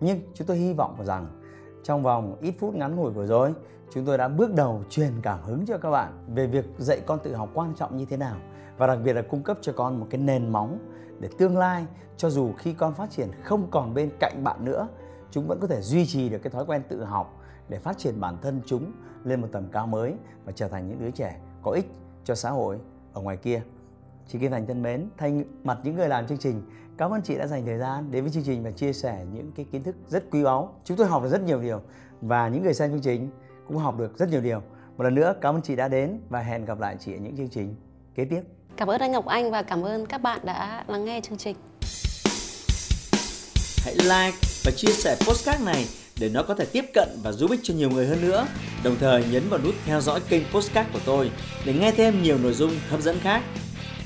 nhưng 0.00 0.20
chúng 0.34 0.46
tôi 0.46 0.56
hy 0.56 0.72
vọng 0.72 0.96
rằng 1.04 1.42
trong 1.82 2.02
vòng 2.02 2.36
ít 2.40 2.54
phút 2.58 2.74
ngắn 2.74 2.96
ngủi 2.96 3.10
vừa 3.10 3.26
rồi, 3.26 3.54
chúng 3.94 4.04
tôi 4.04 4.18
đã 4.18 4.28
bước 4.28 4.54
đầu 4.54 4.84
truyền 4.90 5.12
cảm 5.22 5.42
hứng 5.42 5.66
cho 5.66 5.78
các 5.78 5.90
bạn 5.90 6.24
về 6.34 6.46
việc 6.46 6.64
dạy 6.78 7.00
con 7.06 7.18
tự 7.24 7.34
học 7.34 7.48
quan 7.54 7.74
trọng 7.74 7.96
như 7.96 8.04
thế 8.04 8.16
nào 8.16 8.36
và 8.78 8.86
đặc 8.86 8.98
biệt 9.04 9.12
là 9.12 9.22
cung 9.22 9.42
cấp 9.42 9.58
cho 9.60 9.72
con 9.72 10.00
một 10.00 10.06
cái 10.10 10.20
nền 10.20 10.52
móng 10.52 10.78
để 11.20 11.28
tương 11.38 11.58
lai, 11.58 11.86
cho 12.16 12.30
dù 12.30 12.52
khi 12.58 12.72
con 12.72 12.94
phát 12.94 13.10
triển 13.10 13.28
không 13.44 13.66
còn 13.70 13.94
bên 13.94 14.10
cạnh 14.20 14.44
bạn 14.44 14.64
nữa, 14.64 14.88
chúng 15.30 15.46
vẫn 15.46 15.60
có 15.60 15.66
thể 15.66 15.80
duy 15.80 16.06
trì 16.06 16.28
được 16.28 16.38
cái 16.38 16.50
thói 16.50 16.64
quen 16.66 16.82
tự 16.88 17.04
học 17.04 17.40
để 17.68 17.78
phát 17.78 17.98
triển 17.98 18.20
bản 18.20 18.36
thân 18.42 18.60
chúng 18.66 18.92
lên 19.24 19.40
một 19.40 19.48
tầm 19.52 19.68
cao 19.72 19.86
mới 19.86 20.14
và 20.44 20.52
trở 20.52 20.68
thành 20.68 20.88
những 20.88 21.00
đứa 21.00 21.10
trẻ 21.10 21.40
có 21.62 21.70
ích 21.70 21.90
cho 22.24 22.34
xã 22.34 22.50
hội 22.50 22.78
ở 23.12 23.20
ngoài 23.20 23.36
kia. 23.36 23.62
Chị 24.28 24.38
Kim 24.38 24.50
Thành 24.50 24.66
thân 24.66 24.82
mến, 24.82 25.06
thay 25.18 25.44
mặt 25.64 25.78
những 25.84 25.96
người 25.96 26.08
làm 26.08 26.26
chương 26.26 26.38
trình, 26.38 26.62
cảm 26.96 27.10
ơn 27.10 27.22
chị 27.22 27.34
đã 27.34 27.46
dành 27.46 27.66
thời 27.66 27.78
gian 27.78 28.10
đến 28.10 28.24
với 28.24 28.32
chương 28.32 28.42
trình 28.42 28.62
và 28.62 28.70
chia 28.70 28.92
sẻ 28.92 29.24
những 29.34 29.52
cái 29.56 29.66
kiến 29.72 29.82
thức 29.82 29.96
rất 30.08 30.24
quý 30.30 30.44
báu. 30.44 30.74
Chúng 30.84 30.96
tôi 30.96 31.06
học 31.06 31.22
được 31.22 31.28
rất 31.28 31.42
nhiều 31.42 31.60
điều 31.60 31.80
và 32.20 32.48
những 32.48 32.62
người 32.62 32.74
xem 32.74 32.90
chương 32.90 33.00
trình 33.00 33.30
cũng 33.68 33.76
học 33.76 33.98
được 33.98 34.18
rất 34.18 34.28
nhiều 34.28 34.40
điều. 34.40 34.62
Một 34.96 35.04
lần 35.04 35.14
nữa 35.14 35.34
cảm 35.40 35.54
ơn 35.54 35.62
chị 35.62 35.76
đã 35.76 35.88
đến 35.88 36.20
và 36.28 36.40
hẹn 36.40 36.64
gặp 36.64 36.80
lại 36.80 36.96
chị 37.00 37.12
ở 37.12 37.18
những 37.18 37.36
chương 37.36 37.48
trình 37.48 37.74
kế 38.14 38.24
tiếp. 38.24 38.40
Cảm 38.76 38.90
ơn 38.90 39.00
anh 39.00 39.12
Ngọc 39.12 39.26
Anh 39.26 39.50
và 39.50 39.62
cảm 39.62 39.82
ơn 39.82 40.06
các 40.06 40.18
bạn 40.18 40.40
đã 40.44 40.84
lắng 40.88 41.04
nghe 41.04 41.20
chương 41.20 41.38
trình. 41.38 41.56
Hãy 43.84 43.94
like 43.94 44.38
và 44.64 44.72
chia 44.76 44.92
sẻ 44.92 45.16
postcard 45.28 45.64
này 45.64 45.84
để 46.20 46.30
nó 46.34 46.42
có 46.42 46.54
thể 46.54 46.66
tiếp 46.72 46.84
cận 46.94 47.08
và 47.22 47.32
giúp 47.32 47.50
ích 47.50 47.60
cho 47.62 47.74
nhiều 47.74 47.90
người 47.90 48.06
hơn 48.06 48.20
nữa. 48.22 48.46
Đồng 48.84 48.96
thời 49.00 49.24
nhấn 49.32 49.42
vào 49.48 49.60
nút 49.64 49.74
theo 49.86 50.00
dõi 50.00 50.20
kênh 50.28 50.42
postcard 50.52 50.90
của 50.92 51.00
tôi 51.06 51.30
để 51.66 51.74
nghe 51.74 51.92
thêm 51.92 52.22
nhiều 52.22 52.38
nội 52.38 52.52
dung 52.52 52.70
hấp 52.88 53.00
dẫn 53.00 53.16
khác. 53.20 53.42